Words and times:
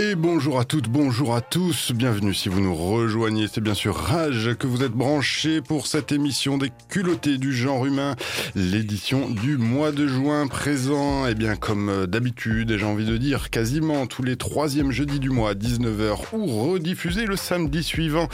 Et 0.00 0.14
bonjour 0.14 0.60
à 0.60 0.64
toutes, 0.64 0.88
bonjour 0.88 1.34
à 1.34 1.40
tous, 1.40 1.90
bienvenue 1.90 2.32
si 2.32 2.48
vous 2.48 2.60
nous 2.60 2.76
rejoignez, 2.76 3.48
c'est 3.52 3.60
bien 3.60 3.74
sûr 3.74 3.96
Rage 3.96 4.54
que 4.56 4.68
vous 4.68 4.84
êtes 4.84 4.92
branchés 4.92 5.60
pour 5.60 5.88
cette 5.88 6.12
émission 6.12 6.56
des 6.56 6.70
culottés 6.88 7.36
du 7.36 7.52
genre 7.52 7.84
humain, 7.84 8.14
l'édition 8.54 9.28
du 9.28 9.56
mois 9.56 9.90
de 9.90 10.06
juin 10.06 10.46
présent, 10.46 11.26
et 11.26 11.32
eh 11.32 11.34
bien 11.34 11.56
comme 11.56 12.06
d'habitude, 12.06 12.70
et 12.70 12.78
j'ai 12.78 12.86
envie 12.86 13.06
de 13.06 13.16
dire 13.16 13.50
quasiment 13.50 14.06
tous 14.06 14.22
les 14.22 14.36
troisièmes 14.36 14.92
jeudis 14.92 15.18
du 15.18 15.30
mois 15.30 15.50
à 15.50 15.54
19h 15.54 16.16
ou 16.32 16.46
rediffusé 16.46 17.26
le 17.26 17.34
samedi 17.34 17.82
suivant 17.82 18.28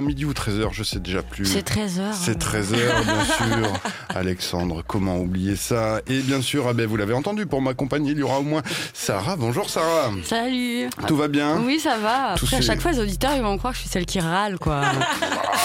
midi 0.00 0.24
ou 0.24 0.32
13h, 0.32 0.68
je 0.72 0.82
sais 0.82 1.00
déjà 1.00 1.22
plus. 1.22 1.44
C'est 1.44 1.68
13h. 1.68 2.12
C'est 2.12 2.38
13h 2.38 3.04
bien 3.04 3.24
sûr. 3.24 3.72
Alexandre, 4.14 4.82
comment 4.86 5.18
oublier 5.18 5.56
ça? 5.56 6.00
Et 6.06 6.20
bien 6.20 6.42
sûr, 6.42 6.66
ah 6.68 6.72
ben, 6.72 6.86
vous 6.86 6.96
l'avez 6.96 7.14
entendu, 7.14 7.46
pour 7.46 7.60
m'accompagner, 7.62 8.12
il 8.12 8.18
y 8.18 8.22
aura 8.22 8.40
au 8.40 8.44
moins 8.44 8.62
Sarah. 8.94 9.36
Bonjour 9.36 9.70
Sarah. 9.70 10.10
Salut. 10.24 10.88
Tout 11.06 11.16
va 11.16 11.28
bien? 11.28 11.60
Oui, 11.64 11.78
ça 11.80 11.98
va. 11.98 12.32
Après, 12.32 12.56
à 12.56 12.60
chaque 12.60 12.80
fois, 12.80 12.92
les 12.92 13.00
auditeurs, 13.00 13.32
ils 13.36 13.42
vont 13.42 13.58
croire 13.58 13.72
que 13.72 13.76
je 13.78 13.82
suis 13.82 13.90
celle 13.90 14.06
qui 14.06 14.20
râle, 14.20 14.58
quoi. 14.58 14.82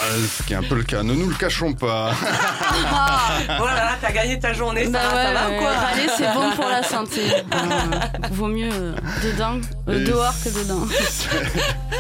Ah, 0.06 0.08
ce 0.28 0.44
qui 0.44 0.54
est 0.54 0.56
un 0.56 0.64
peu 0.64 0.76
le 0.76 0.84
cas. 0.84 1.02
Ne 1.04 1.14
nous 1.14 1.30
le 1.30 1.36
cachons 1.36 1.74
pas. 1.74 2.12
voilà, 3.58 3.96
t'as 4.02 4.12
gagné 4.12 4.38
ta 4.40 4.52
journée, 4.52 4.88
bah 4.88 5.00
ça, 5.02 5.34
va 5.34 5.52
ou 5.52 5.60
quoi 5.60 5.72
Râler, 5.72 6.08
c'est 6.18 6.34
bon 6.34 6.52
pour 6.56 6.68
la 6.68 6.84
santé. 6.84 7.22
Euh, 7.32 8.30
vaut 8.32 8.48
mieux 8.48 8.70
euh, 8.74 8.96
dedans, 9.24 9.60
euh, 9.88 10.06
dehors 10.06 10.34
que 10.44 10.50
dedans. 10.50 10.86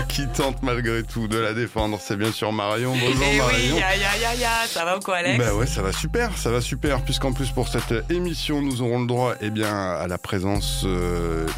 qui 0.10 0.28
tente 0.28 0.62
malgré 0.64 1.04
tout 1.04 1.28
de 1.28 1.38
la 1.38 1.54
défendre, 1.54 1.98
c'est 2.02 2.18
bien 2.18 2.23
sûr 2.32 2.52
Marion. 2.52 2.92
Bonjour 3.00 3.24
Et 3.24 3.32
eh 3.34 3.38
Marion. 3.38 3.76
Oui, 3.76 3.80
ya, 3.80 3.96
ya, 3.96 4.36
ya, 4.36 4.50
ça 4.68 4.86
va 4.86 4.98
ou 4.98 5.00
quoi, 5.00 5.18
Alex? 5.18 5.38
Bah 5.38 5.54
ouais, 5.56 5.68
ça 5.68 5.82
va 5.82 5.92
super, 5.92 6.38
ça 6.38 6.52
va 6.52 6.62
super, 6.62 7.02
puisqu'en 7.02 7.34
plus 7.34 7.52
pour 7.52 7.68
cette 7.68 7.94
émission, 8.10 8.62
nous 8.62 8.82
aurons 8.82 9.02
le 9.02 9.08
droit, 9.08 9.36
eh 9.42 9.50
bien, 9.50 9.76
à 9.76 10.08
la 10.08 10.18
présence 10.18 10.86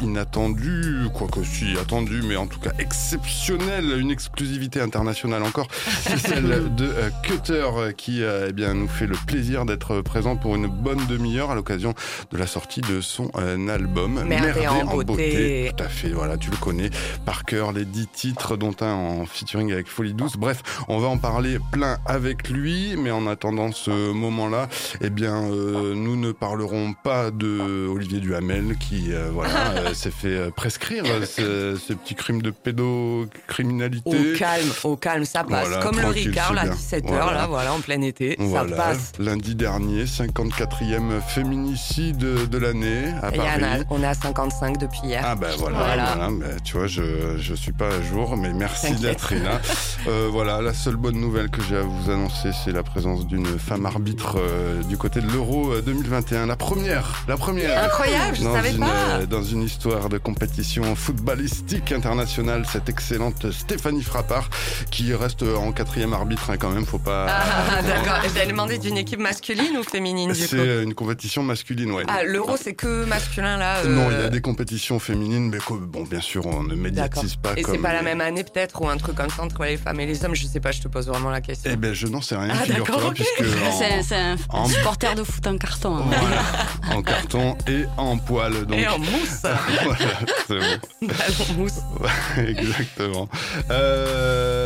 inattendue, 0.02 1.08
quoi 1.14 1.28
que 1.28 1.44
si 1.44 1.76
attendu, 1.78 2.22
mais 2.22 2.36
en 2.36 2.46
tout 2.46 2.60
cas 2.60 2.72
exceptionnel, 2.78 3.98
une 3.98 4.10
exclusivité 4.10 4.80
internationale 4.80 5.42
encore, 5.42 5.68
c'est 6.02 6.18
celle 6.18 6.74
de 6.74 6.84
euh, 6.84 7.10
Cutter 7.22 7.66
euh, 7.76 7.92
qui 7.92 8.22
euh, 8.22 8.46
eh 8.48 8.52
bien, 8.52 8.74
nous 8.74 8.88
fait 8.88 9.06
le 9.06 9.16
plaisir 9.26 9.64
d'être 9.64 10.00
présent 10.00 10.36
pour 10.36 10.56
une 10.56 10.66
bonne 10.66 11.04
demi-heure 11.06 11.50
à 11.50 11.54
l'occasion 11.54 11.94
de 12.30 12.38
la 12.38 12.46
sortie 12.46 12.80
de 12.80 13.00
son 13.00 13.30
album 13.68 14.24
Merde 14.24 14.58
en, 14.88 14.96
beauté. 15.02 15.72
Tout 15.76 15.82
à 15.82 15.88
fait, 15.88 16.10
voilà, 16.10 16.36
tu 16.36 16.50
le 16.50 16.56
connais 16.56 16.90
par 17.24 17.44
cœur, 17.44 17.72
les 17.72 17.84
dix 17.84 18.06
titres 18.06 18.56
dont 18.56 18.74
un 18.80 18.92
en 18.92 19.26
featuring 19.26 19.72
avec 19.72 19.88
Folie 19.88 20.14
Douce. 20.14 20.36
Bref, 20.36 20.55
on 20.88 20.98
va 20.98 21.08
en 21.08 21.18
parler 21.18 21.58
plein 21.72 21.98
avec 22.06 22.48
lui, 22.48 22.96
mais 22.96 23.10
en 23.10 23.26
attendant 23.26 23.72
ce 23.72 24.12
moment-là, 24.12 24.68
eh 25.00 25.10
bien, 25.10 25.42
nous 25.42 26.16
ne 26.16 26.32
parlerons 26.32 26.94
pas 26.94 27.30
de 27.30 27.86
Olivier 27.88 28.20
Duhamel 28.20 28.76
qui, 28.78 29.10
voilà, 29.32 29.94
s'est 29.94 30.10
fait 30.10 30.50
prescrire 30.50 31.04
ce, 31.26 31.76
ce, 31.76 31.92
petit 31.92 32.14
crime 32.14 32.42
de 32.42 32.50
pédocriminalité. 32.50 34.34
Au 34.34 34.38
calme, 34.38 34.70
au 34.84 34.96
calme, 34.96 35.24
ça 35.24 35.44
passe. 35.44 35.68
Comme 35.82 36.00
le 36.00 36.08
Ricard, 36.08 36.52
à 36.56 36.66
17h, 36.66 37.10
là, 37.10 37.46
voilà, 37.48 37.72
en 37.72 37.80
plein 37.80 38.00
été, 38.00 38.36
ça 38.52 38.64
passe. 38.64 39.12
Lundi 39.18 39.54
dernier, 39.54 40.04
54e 40.04 41.20
féminicide 41.28 42.18
de 42.18 42.58
l'année 42.58 43.12
à 43.22 43.30
Paris. 43.30 43.84
on 43.90 44.02
est 44.02 44.06
à 44.06 44.14
55 44.14 44.78
depuis 44.78 45.00
hier. 45.04 45.22
Ah 45.24 45.34
ben 45.34 45.48
voilà, 45.58 45.78
voilà. 45.78 46.28
tu 46.64 46.76
vois, 46.76 46.86
je, 46.86 47.36
je 47.38 47.54
suis 47.54 47.72
pas 47.72 47.88
à 47.88 48.02
jour, 48.02 48.36
mais 48.36 48.52
merci 48.52 48.94
d'être 49.00 49.34
là. 49.34 49.60
Euh, 50.06 50.28
voilà, 50.46 50.62
la 50.62 50.74
seule 50.74 50.94
bonne 50.94 51.18
nouvelle 51.18 51.50
que 51.50 51.60
j'ai 51.60 51.74
à 51.74 51.82
vous 51.82 52.08
annoncer, 52.08 52.50
c'est 52.64 52.70
la 52.70 52.84
présence 52.84 53.26
d'une 53.26 53.58
femme 53.58 53.84
arbitre 53.84 54.36
euh, 54.38 54.80
du 54.84 54.96
côté 54.96 55.20
de 55.20 55.26
l'Euro 55.26 55.74
2021. 55.80 56.42
Euh, 56.42 56.46
la 56.46 56.54
première, 56.54 57.24
la 57.26 57.36
première. 57.36 57.82
Incroyable, 57.82 58.36
je 58.36 58.42
savais 58.42 58.72
pas. 58.74 59.26
Dans 59.26 59.42
une 59.42 59.62
histoire 59.62 60.08
de 60.08 60.18
compétition 60.18 60.94
footballistique 60.94 61.90
internationale, 61.90 62.64
cette 62.70 62.88
excellente 62.88 63.50
Stéphanie 63.50 64.04
Frappard, 64.04 64.48
qui 64.92 65.12
reste 65.14 65.42
en 65.42 65.72
quatrième 65.72 66.12
arbitre 66.12 66.48
hein, 66.50 66.58
quand 66.58 66.70
même, 66.70 66.86
faut 66.86 67.00
pas... 67.00 67.26
Ah, 67.28 67.82
d'accord, 67.82 68.20
je 68.22 68.40
t'ai 68.40 68.46
demandé 68.46 68.78
d'une 68.78 68.98
équipe 68.98 69.18
masculine 69.18 69.76
ou 69.76 69.82
féminine 69.82 70.32
C'est 70.32 70.84
une 70.84 70.94
compétition 70.94 71.42
masculine, 71.42 71.90
ouais. 71.90 72.04
Ah, 72.06 72.22
l'euro 72.22 72.56
c'est 72.56 72.74
que 72.74 73.04
masculin 73.04 73.56
là 73.56 73.82
Non, 73.84 74.12
il 74.12 74.20
y 74.20 74.24
a 74.24 74.28
des 74.28 74.40
compétitions 74.40 75.00
féminines, 75.00 75.50
mais 75.50 75.58
bon, 75.68 76.04
bien 76.04 76.20
sûr, 76.20 76.46
on 76.46 76.62
ne 76.62 76.76
médiatise 76.76 77.34
pas 77.34 77.54
Et 77.56 77.64
c'est 77.64 77.78
pas 77.78 77.92
la 77.92 78.02
même 78.02 78.20
année 78.20 78.44
peut-être, 78.44 78.80
ou 78.80 78.88
un 78.88 78.96
truc 78.96 79.16
comme 79.16 79.30
ça 79.30 79.42
entre 79.42 79.64
les 79.64 79.76
femmes 79.76 79.98
et 79.98 80.06
les 80.06 80.24
hommes, 80.24 80.35
je 80.36 80.46
sais 80.46 80.60
pas, 80.60 80.72
je 80.72 80.80
te 80.80 80.88
pose 80.88 81.06
vraiment 81.08 81.30
la 81.30 81.40
question. 81.40 81.70
Eh 81.72 81.76
ben, 81.76 81.92
je 81.92 82.06
n'en 82.06 82.20
sais 82.20 82.36
rien, 82.36 82.52
ah, 82.52 82.64
figure-toi, 82.64 83.12
puisque... 83.14 83.44
C'est 84.02 84.14
un 84.14 84.36
en... 84.50 84.66
supporter 84.66 85.14
de 85.14 85.24
foot 85.24 85.46
en 85.46 85.58
carton. 85.58 85.96
Hein. 85.96 86.04
Voilà, 86.06 86.96
en 86.96 87.02
carton 87.02 87.56
et 87.66 87.84
en 87.96 88.18
poil, 88.18 88.66
donc... 88.66 88.78
Et 88.78 88.86
en 88.86 88.98
mousse 88.98 89.42
voilà, 89.84 90.68
Ballon 91.02 91.58
mousse. 91.58 91.80
Exactement. 92.36 93.28
Euh, 93.70 94.65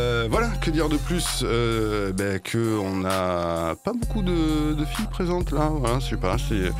que 0.61 0.69
dire 0.69 0.89
de 0.89 0.97
plus 0.97 1.41
euh, 1.43 2.13
ben, 2.13 2.39
Que 2.39 2.77
on 2.77 2.97
n'a 2.97 3.75
pas 3.83 3.93
beaucoup 3.93 4.21
de, 4.21 4.75
filles 4.95 5.07
présentes 5.09 5.51
là. 5.51 5.69
Voilà, 5.73 5.99
je 5.99 6.09
sais 6.09 6.17
pas, 6.17 6.37
c'est 6.37 6.71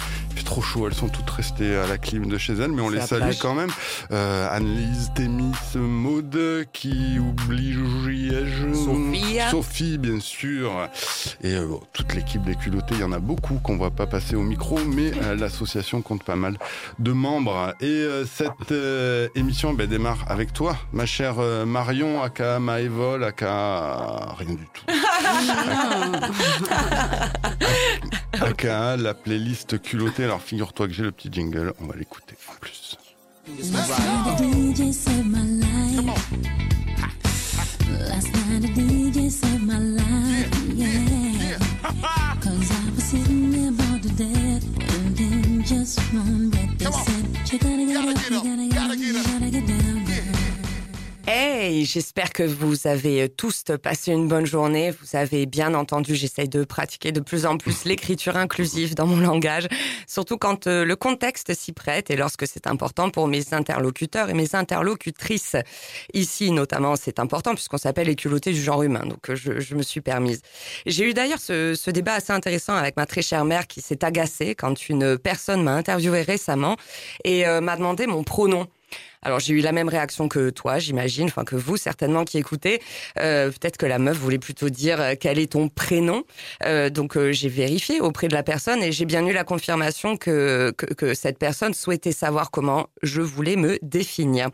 trop 0.44 0.62
chaud. 0.62 0.88
Elles 0.88 0.94
sont 0.94 1.08
toutes 1.08 1.30
restées 1.30 1.75
à 1.75 1.88
la 1.88 1.97
clim 1.97 2.28
de 2.28 2.38
chez 2.38 2.53
elles, 2.53 2.72
mais 2.72 2.81
on 2.81 2.90
les 2.90 3.02
salue 3.02 3.34
quand 3.42 3.53
même. 3.53 3.69
Euh, 4.12 4.47
Annelise, 4.52 5.12
Témis, 5.16 5.53
Maude, 5.75 6.66
qui 6.74 7.19
oublie 7.19 7.78
Sophie. 8.74 9.40
Sophie, 9.50 9.98
bien 9.98 10.19
sûr. 10.19 10.90
Et 11.42 11.53
euh, 11.53 11.68
toute 11.94 12.13
l'équipe 12.13 12.44
des 12.44 12.56
culottés, 12.56 12.96
il 12.96 13.02
y 13.02 13.03
en 13.03 13.12
a 13.12 13.19
beaucoup 13.19 13.59
qu'on 13.63 13.78
voit 13.78 13.92
pas 13.92 14.08
passer 14.08 14.36
au 14.36 14.44
micro, 14.44 14.78
mais 14.80 15.12
euh, 15.24 15.36
l'association 15.36 16.02
compte 16.02 16.24
pas 16.24 16.36
mal 16.36 16.58
de 17.00 17.12
membres. 17.12 17.74
Et 17.80 18.06
cette 18.25 18.74
émission 19.36 19.74
ben, 19.74 19.88
démarre 19.88 20.25
avec 20.28 20.53
toi, 20.53 20.75
ma 20.92 21.06
chère 21.06 21.36
Marion, 21.66 22.22
aka 22.22 22.59
Maëvol, 22.59 23.24
aka 23.24 23.71
rien 24.38 24.54
du 24.56 24.68
tout. 24.74 24.86
aka 28.42 28.98
la 28.98 29.14
playlist 29.14 29.80
culottée. 29.82 30.24
Alors 30.24 30.42
figure-toi 30.42 30.88
que 30.88 30.94
j'ai 30.94 31.04
le 31.04 31.12
petit 31.12 31.30
jingle, 31.32 31.74
on 31.80 31.86
va 31.86 31.96
l'écouter 31.96 32.36
en 32.50 32.54
plus. 32.60 32.98
Last 38.08 38.31
night 38.34 38.64
a 38.64 38.68
DJ 38.68 39.30
saved 39.30 39.64
my 39.64 39.78
life, 39.78 40.50
yeah. 40.74 41.58
Cause 42.42 42.72
I 42.72 42.90
was 42.96 43.04
sitting 43.04 43.52
there 43.52 43.72
bored 43.72 44.02
to 44.04 44.10
death. 44.10 44.64
And 44.96 45.16
then 45.18 45.64
just 45.64 46.00
one 46.14 46.50
breath 46.50 46.78
they 46.78 46.86
said, 46.86 47.26
You 47.52 47.60
gotta 47.60 47.86
get 47.86 47.98
up, 47.98 48.06
you 48.30 48.44
gotta 48.44 48.68
get 48.68 48.78
up, 48.78 48.98
you 48.98 49.14
gotta 49.14 49.50
get 49.50 49.68
down, 49.68 49.68
girl. 49.68 49.81
Hey, 51.34 51.86
j'espère 51.86 52.34
que 52.34 52.44
vous 52.44 52.88
avez 52.88 53.30
tous 53.30 53.64
passé 53.81 54.12
une 54.12 54.28
bonne 54.28 54.46
journée. 54.46 54.92
Vous 54.92 55.16
avez 55.16 55.46
bien 55.46 55.74
entendu, 55.75 56.14
j'essaye 56.14 56.50
de 56.50 56.66
pratiquer 56.66 57.14
de 57.14 57.22
plus 57.22 57.46
en 57.46 57.56
plus 57.56 57.86
l'écriture 57.86 58.36
inclusive 58.36 58.96
dans 58.96 59.08
mon 59.08 59.22
langage, 59.22 59.69
surtout 60.08 60.38
quand 60.38 60.68
euh, 60.68 60.84
le 60.84 60.97
contexte 60.97 61.53
s'y 61.53 61.72
prête 61.72 62.12
et 62.12 62.18
lorsque 62.18 62.46
c'est 62.46 62.68
important 62.68 63.09
pour 63.09 63.30
mes 63.30 63.53
interlocuteurs 63.53 64.30
et 64.30 64.34
mes 64.34 64.56
interlocutrices. 64.56 65.56
Ici, 66.14 66.52
notamment, 66.52 66.97
c'est 66.97 67.18
important 67.18 67.53
puisqu'on 67.53 67.78
s'appelle 67.78 68.08
les 68.08 68.18
culottés 68.18 68.52
du 68.52 68.62
genre 68.62 68.84
humain, 68.84 69.06
donc 69.06 69.30
euh, 69.30 69.36
je, 69.36 69.62
je 69.62 69.75
me 69.75 69.84
suis 69.84 70.02
permise. 70.02 70.42
J'ai 70.86 71.09
eu 71.09 71.13
d'ailleurs 71.13 71.40
ce, 71.40 71.75
ce, 71.75 71.92
débat 71.92 72.16
assez 72.16 72.34
intéressant 72.34 72.75
avec 72.75 72.98
ma 72.98 73.06
très 73.06 73.22
chère 73.22 73.46
mère 73.46 73.68
qui 73.68 73.80
s'est 73.80 74.03
agacée 74.03 74.53
quand 74.53 74.90
une 74.90 75.18
personne 75.18 75.63
m'a 75.63 75.75
interviewé 75.75 76.24
récemment 76.24 76.75
et 77.24 77.48
euh, 77.48 77.62
m'a 77.62 77.78
demandé 77.78 78.06
mon 78.06 78.25
pronom. 78.25 78.68
Alors 79.24 79.40
j'ai 79.40 79.54
eu 79.54 79.59
la 79.62 79.72
même 79.72 79.88
réaction 79.88 80.28
que 80.28 80.50
toi, 80.50 80.80
j'imagine, 80.80 81.26
enfin 81.26 81.44
que 81.44 81.56
vous 81.56 81.78
certainement 81.78 82.26
qui 82.26 82.40
écoutez. 82.40 82.82
Euh, 83.20 83.52
Peut-être 83.52 83.78
que 83.78 83.86
la 83.86 84.00
meuf 84.00 84.18
voulait 84.18 84.40
plutôt 84.40 84.70
dire 84.70 85.00
euh, 85.00 85.14
quel 85.20 85.38
est 85.38 85.52
ton 85.52 85.70
prénom. 85.70 86.24
Euh, 86.66 86.90
donc 86.90 87.16
euh, 87.16 87.31
j'ai 87.31 87.48
vérifié 87.48 88.01
auprès 88.01 88.28
de 88.28 88.34
la 88.34 88.42
personne 88.42 88.81
et 88.81 88.92
j'ai 88.92 89.06
bien 89.06 89.24
eu 89.28 89.31
la 89.31 89.44
confirmation 89.44 90.18
que, 90.18 90.74
que, 90.75 90.88
que 90.88 91.13
cette 91.13 91.38
personne 91.38 91.75
souhaitait 91.75 92.13
savoir 92.13 92.50
comment 92.50 92.88
je 93.04 93.22
voulais 93.22 93.57
me 93.57 93.78
définir. 93.84 94.50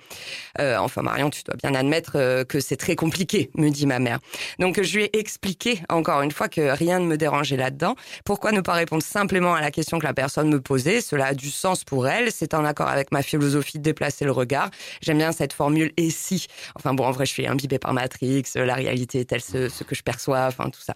Euh, 0.60 0.76
enfin 0.80 1.02
Marion, 1.02 1.30
tu 1.30 1.44
dois 1.44 1.56
bien 1.56 1.74
admettre 1.74 2.44
que 2.44 2.60
c'est 2.60 2.76
très 2.76 2.98
compliqué, 2.98 3.50
me 3.56 3.70
dit 3.70 3.86
ma 3.86 4.00
mère. 4.00 4.20
Donc 4.60 4.82
je 4.82 4.98
lui 4.98 5.06
ai 5.06 5.18
expliqué 5.18 5.82
encore 5.88 6.22
une 6.24 6.32
fois 6.32 6.50
que 6.50 6.60
rien 6.76 7.00
ne 7.00 7.06
me 7.06 7.16
dérangeait 7.16 7.56
là-dedans. 7.56 7.96
Pourquoi 8.26 8.52
ne 8.52 8.60
pas 8.60 8.74
répondre 8.74 9.04
simplement 9.04 9.56
à 9.56 9.62
la 9.62 9.72
question 9.72 9.98
que 9.98 10.06
la 10.06 10.14
personne 10.14 10.50
me 10.50 10.60
posait? 10.60 11.00
Cela 11.00 11.28
a 11.28 11.34
du 11.34 11.52
sens 11.52 11.86
pour 11.86 12.10
elle, 12.10 12.34
c'est 12.34 12.54
en 12.54 12.66
accord 12.66 12.90
avec 12.90 13.14
ma 13.14 13.22
philosophie 13.22 13.78
de 13.78 13.84
déplacer 13.84 14.26
le 14.26 14.32
regard 14.32 14.57
J'aime 15.02 15.18
bien 15.18 15.32
cette 15.32 15.54
formule 15.54 15.92
et 15.98 16.10
si? 16.10 16.48
Enfin 16.76 16.94
bon, 16.94 17.06
en 17.06 17.12
vrai, 17.12 17.26
je 17.26 17.32
suis 17.32 17.48
imbibée 17.48 17.80
par 17.80 17.94
Matrix, 17.94 18.44
la 18.56 18.76
réalité 18.76 19.22
est 19.22 19.26
telle 19.26 19.42
ce, 19.42 19.84
que 19.84 19.96
je 19.96 20.04
perçois, 20.04 20.46
enfin 20.46 20.70
tout 20.70 20.82
ça. 20.82 20.96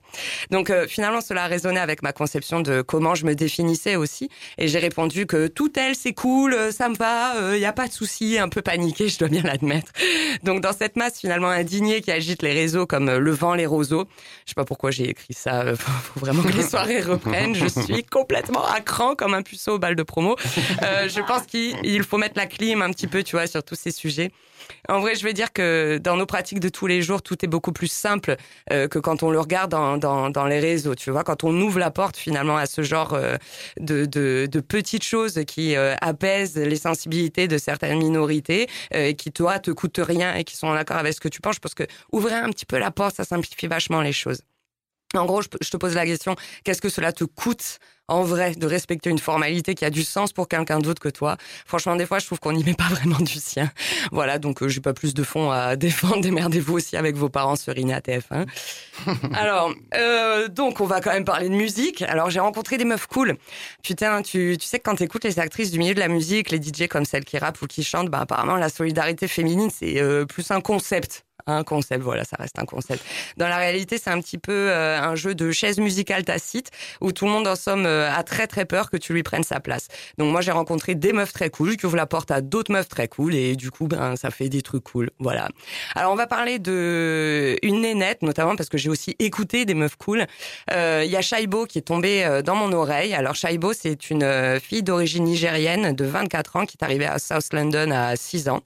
Donc 0.49 0.69
euh, 0.69 0.87
finalement, 0.87 1.21
cela 1.21 1.43
a 1.43 1.47
résonné 1.47 1.79
avec 1.79 2.01
ma 2.01 2.13
conception 2.13 2.61
de 2.61 2.81
comment 2.81 3.15
je 3.15 3.25
me 3.25 3.35
définissais 3.35 3.95
aussi. 3.95 4.29
Et 4.57 4.67
j'ai 4.67 4.79
répondu 4.79 5.25
que 5.25 5.47
tout 5.47 5.71
elle, 5.77 5.95
c'est 5.95 6.13
cool, 6.13 6.53
euh, 6.53 6.71
ça 6.71 6.89
me 6.89 6.95
va, 6.95 7.33
il 7.35 7.41
euh, 7.43 7.59
n'y 7.59 7.65
a 7.65 7.73
pas 7.73 7.87
de 7.87 7.93
souci, 7.93 8.37
un 8.37 8.49
peu 8.49 8.61
paniqué, 8.61 9.07
je 9.07 9.19
dois 9.19 9.27
bien 9.27 9.43
l'admettre. 9.43 9.91
Donc 10.43 10.61
dans 10.61 10.73
cette 10.73 10.95
masse 10.95 11.19
finalement 11.19 11.49
indignée 11.49 12.01
qui 12.01 12.11
agite 12.11 12.41
les 12.41 12.53
réseaux 12.53 12.85
comme 12.85 13.09
le 13.09 13.31
vent, 13.31 13.53
les 13.53 13.65
roseaux, 13.65 14.05
je 14.45 14.51
sais 14.51 14.55
pas 14.55 14.65
pourquoi 14.65 14.91
j'ai 14.91 15.09
écrit 15.09 15.33
ça, 15.33 15.75
faut 15.75 16.19
vraiment 16.19 16.43
que 16.43 16.53
les 16.53 16.63
soirées 16.63 17.01
reprennent. 17.01 17.55
Je 17.55 17.67
suis 17.67 18.03
complètement 18.03 18.65
à 18.65 18.81
cran 18.81 19.15
comme 19.15 19.33
un 19.33 19.41
puceau 19.41 19.73
au 19.73 19.79
bal 19.79 19.95
de 19.95 20.03
promo. 20.03 20.35
je 20.81 21.25
pense 21.25 21.43
qu'il 21.43 22.03
faut 22.03 22.17
mettre 22.17 22.37
la 22.37 22.45
clim 22.45 22.81
un 22.81 22.91
petit 22.91 23.07
peu, 23.07 23.23
tu 23.23 23.35
vois, 23.35 23.47
sur 23.51 23.63
tous 23.63 23.75
ces 23.75 23.91
sujets. 23.91 24.31
En 24.89 24.99
vrai, 24.99 25.15
je 25.15 25.23
vais 25.23 25.33
dire 25.33 25.53
que 25.53 25.99
dans 26.01 26.15
nos 26.15 26.25
pratiques 26.25 26.59
de 26.59 26.69
tous 26.69 26.87
les 26.87 27.01
jours, 27.01 27.21
tout 27.21 27.43
est 27.43 27.47
beaucoup 27.47 27.71
plus 27.71 27.91
simple 27.91 28.35
euh, 28.71 28.87
que 28.87 28.99
quand 28.99 29.23
on 29.23 29.31
le 29.31 29.39
regarde 29.39 29.71
dans, 29.71 29.97
dans, 29.97 30.45
les 30.45 30.59
réseaux. 30.59 30.95
Tu 30.95 31.11
vois, 31.11 31.23
quand 31.23 31.43
on 31.43 31.59
ouvre 31.61 31.79
la 31.79 31.91
porte 31.91 32.17
finalement 32.17 32.57
à 32.57 32.65
ce 32.65 32.81
genre 32.81 33.13
euh, 33.13 33.37
de, 33.79 34.05
de, 34.05 34.59
petites 34.59 35.03
choses 35.03 35.41
qui 35.45 35.75
euh, 35.75 35.95
apaisent 36.01 36.57
les 36.57 36.75
sensibilités 36.75 37.47
de 37.47 37.57
certaines 37.57 37.97
minorités, 37.97 38.67
et 38.91 39.15
qui 39.15 39.31
toi 39.31 39.59
te 39.59 39.71
coûtent 39.71 39.99
rien 39.99 40.35
et 40.35 40.43
qui 40.43 40.55
sont 40.55 40.67
en 40.67 40.73
accord 40.73 40.97
avec 40.97 41.13
ce 41.13 41.19
que 41.19 41.27
tu 41.29 41.41
penses, 41.41 41.59
pense 41.59 41.73
que 41.73 41.83
ouvrir 42.11 42.43
un 42.43 42.49
petit 42.49 42.65
peu 42.65 42.77
la 42.77 42.91
porte, 42.91 43.15
ça 43.15 43.23
simplifie 43.23 43.67
vachement 43.67 44.01
les 44.01 44.13
choses. 44.13 44.41
En 45.15 45.25
gros, 45.25 45.41
je 45.41 45.69
te 45.69 45.77
pose 45.77 45.95
la 45.95 46.05
question, 46.05 46.35
qu'est-ce 46.63 46.81
que 46.81 46.89
cela 46.89 47.11
te 47.11 47.25
coûte 47.25 47.79
en 48.07 48.23
vrai 48.23 48.55
de 48.55 48.65
respecter 48.65 49.09
une 49.09 49.19
formalité 49.19 49.73
qui 49.73 49.85
a 49.85 49.89
du 49.89 50.03
sens 50.03 50.33
pour 50.33 50.47
quelqu'un 50.47 50.79
d'autre 50.79 51.01
que 51.01 51.09
toi? 51.09 51.37
Franchement, 51.65 51.97
des 51.97 52.05
fois, 52.05 52.19
je 52.19 52.25
trouve 52.25 52.39
qu'on 52.39 52.53
n'y 52.53 52.63
met 52.65 52.73
pas 52.73 52.87
vraiment 52.89 53.17
du 53.17 53.39
sien. 53.39 53.71
Voilà, 54.11 54.39
donc 54.39 54.63
euh, 54.63 54.69
j'ai 54.69 54.79
pas 54.79 54.93
plus 54.93 55.13
de 55.13 55.23
fonds 55.23 55.51
à 55.51 55.75
défendre. 55.77 56.21
Démerdez-vous 56.21 56.75
aussi 56.75 56.95
avec 56.95 57.17
vos 57.17 57.27
parents 57.27 57.57
sur 57.57 57.77
INA 57.77 57.99
TF1. 58.01 58.47
Alors, 59.33 59.73
euh, 59.95 60.47
donc 60.47 60.79
on 60.79 60.85
va 60.85 61.01
quand 61.01 61.11
même 61.11 61.25
parler 61.25 61.49
de 61.49 61.55
musique. 61.55 62.01
Alors, 62.03 62.29
j'ai 62.29 62.39
rencontré 62.39 62.77
des 62.77 62.85
meufs 62.85 63.07
cool. 63.07 63.37
Putain, 63.83 64.21
tu, 64.21 64.55
tu 64.57 64.65
sais 64.65 64.79
que 64.79 64.83
quand 64.83 64.95
t'écoutes 64.95 65.25
les 65.25 65.39
actrices 65.39 65.71
du 65.71 65.79
milieu 65.79 65.93
de 65.93 65.99
la 65.99 66.07
musique, 66.07 66.51
les 66.51 66.61
DJ 66.61 66.87
comme 66.87 67.03
celles 67.03 67.25
qui 67.25 67.37
rappent 67.37 67.61
ou 67.61 67.67
qui 67.67 67.83
chantent, 67.83 68.09
bah 68.09 68.19
apparemment 68.21 68.55
la 68.55 68.69
solidarité 68.69 69.27
féminine 69.27 69.69
c'est 69.69 70.01
euh, 70.01 70.25
plus 70.25 70.51
un 70.51 70.61
concept 70.61 71.25
un 71.47 71.63
concept, 71.63 72.03
voilà, 72.03 72.23
ça 72.23 72.37
reste 72.39 72.57
un 72.59 72.65
concept. 72.65 73.03
Dans 73.37 73.47
la 73.47 73.57
réalité, 73.57 73.97
c'est 73.97 74.09
un 74.09 74.19
petit 74.21 74.37
peu 74.37 74.51
euh, 74.51 74.99
un 74.99 75.15
jeu 75.15 75.35
de 75.35 75.51
chaise 75.51 75.79
musicale 75.79 76.23
tacite 76.23 76.71
où 76.99 77.11
tout 77.11 77.25
le 77.25 77.31
monde 77.31 77.47
en 77.47 77.55
somme 77.55 77.85
euh, 77.85 78.11
a 78.11 78.23
très 78.23 78.47
très 78.47 78.65
peur 78.65 78.89
que 78.89 78.97
tu 78.97 79.13
lui 79.13 79.23
prennes 79.23 79.43
sa 79.43 79.59
place. 79.59 79.87
Donc 80.17 80.31
moi 80.31 80.41
j'ai 80.41 80.51
rencontré 80.51 80.95
des 80.95 81.13
meufs 81.13 81.33
très 81.33 81.49
cool 81.49 81.77
qui 81.77 81.85
ouvrent 81.85 81.97
la 81.97 82.05
porte 82.05 82.31
à 82.31 82.41
d'autres 82.41 82.71
meufs 82.71 82.89
très 82.89 83.07
cool 83.07 83.35
et 83.35 83.55
du 83.55 83.71
coup 83.71 83.87
ben 83.87 84.15
ça 84.15 84.31
fait 84.31 84.49
des 84.49 84.61
trucs 84.61 84.83
cool. 84.83 85.09
Voilà. 85.19 85.49
Alors 85.95 86.11
on 86.11 86.15
va 86.15 86.27
parler 86.27 86.59
de 86.59 87.57
une 87.63 87.81
nénette 87.81 88.21
notamment 88.21 88.55
parce 88.55 88.69
que 88.69 88.77
j'ai 88.77 88.89
aussi 88.89 89.15
écouté 89.19 89.65
des 89.65 89.73
meufs 89.73 89.95
cool. 89.95 90.25
Euh, 90.71 91.03
il 91.05 91.11
y 91.11 91.17
a 91.17 91.21
Shaibo 91.21 91.65
qui 91.65 91.77
est 91.77 91.83
tombé 91.83 92.41
dans 92.43 92.55
mon 92.55 92.71
oreille. 92.73 93.13
Alors 93.13 93.35
Shaibo 93.35 93.73
c'est 93.73 94.09
une 94.09 94.59
fille 94.59 94.83
d'origine 94.83 95.23
nigérienne 95.23 95.93
de 95.93 96.05
24 96.05 96.55
ans 96.55 96.65
qui 96.65 96.77
est 96.79 96.83
arrivée 96.83 97.05
à 97.05 97.19
South 97.19 97.53
London 97.53 97.91
à 97.91 98.15
6 98.15 98.49
ans. 98.49 98.61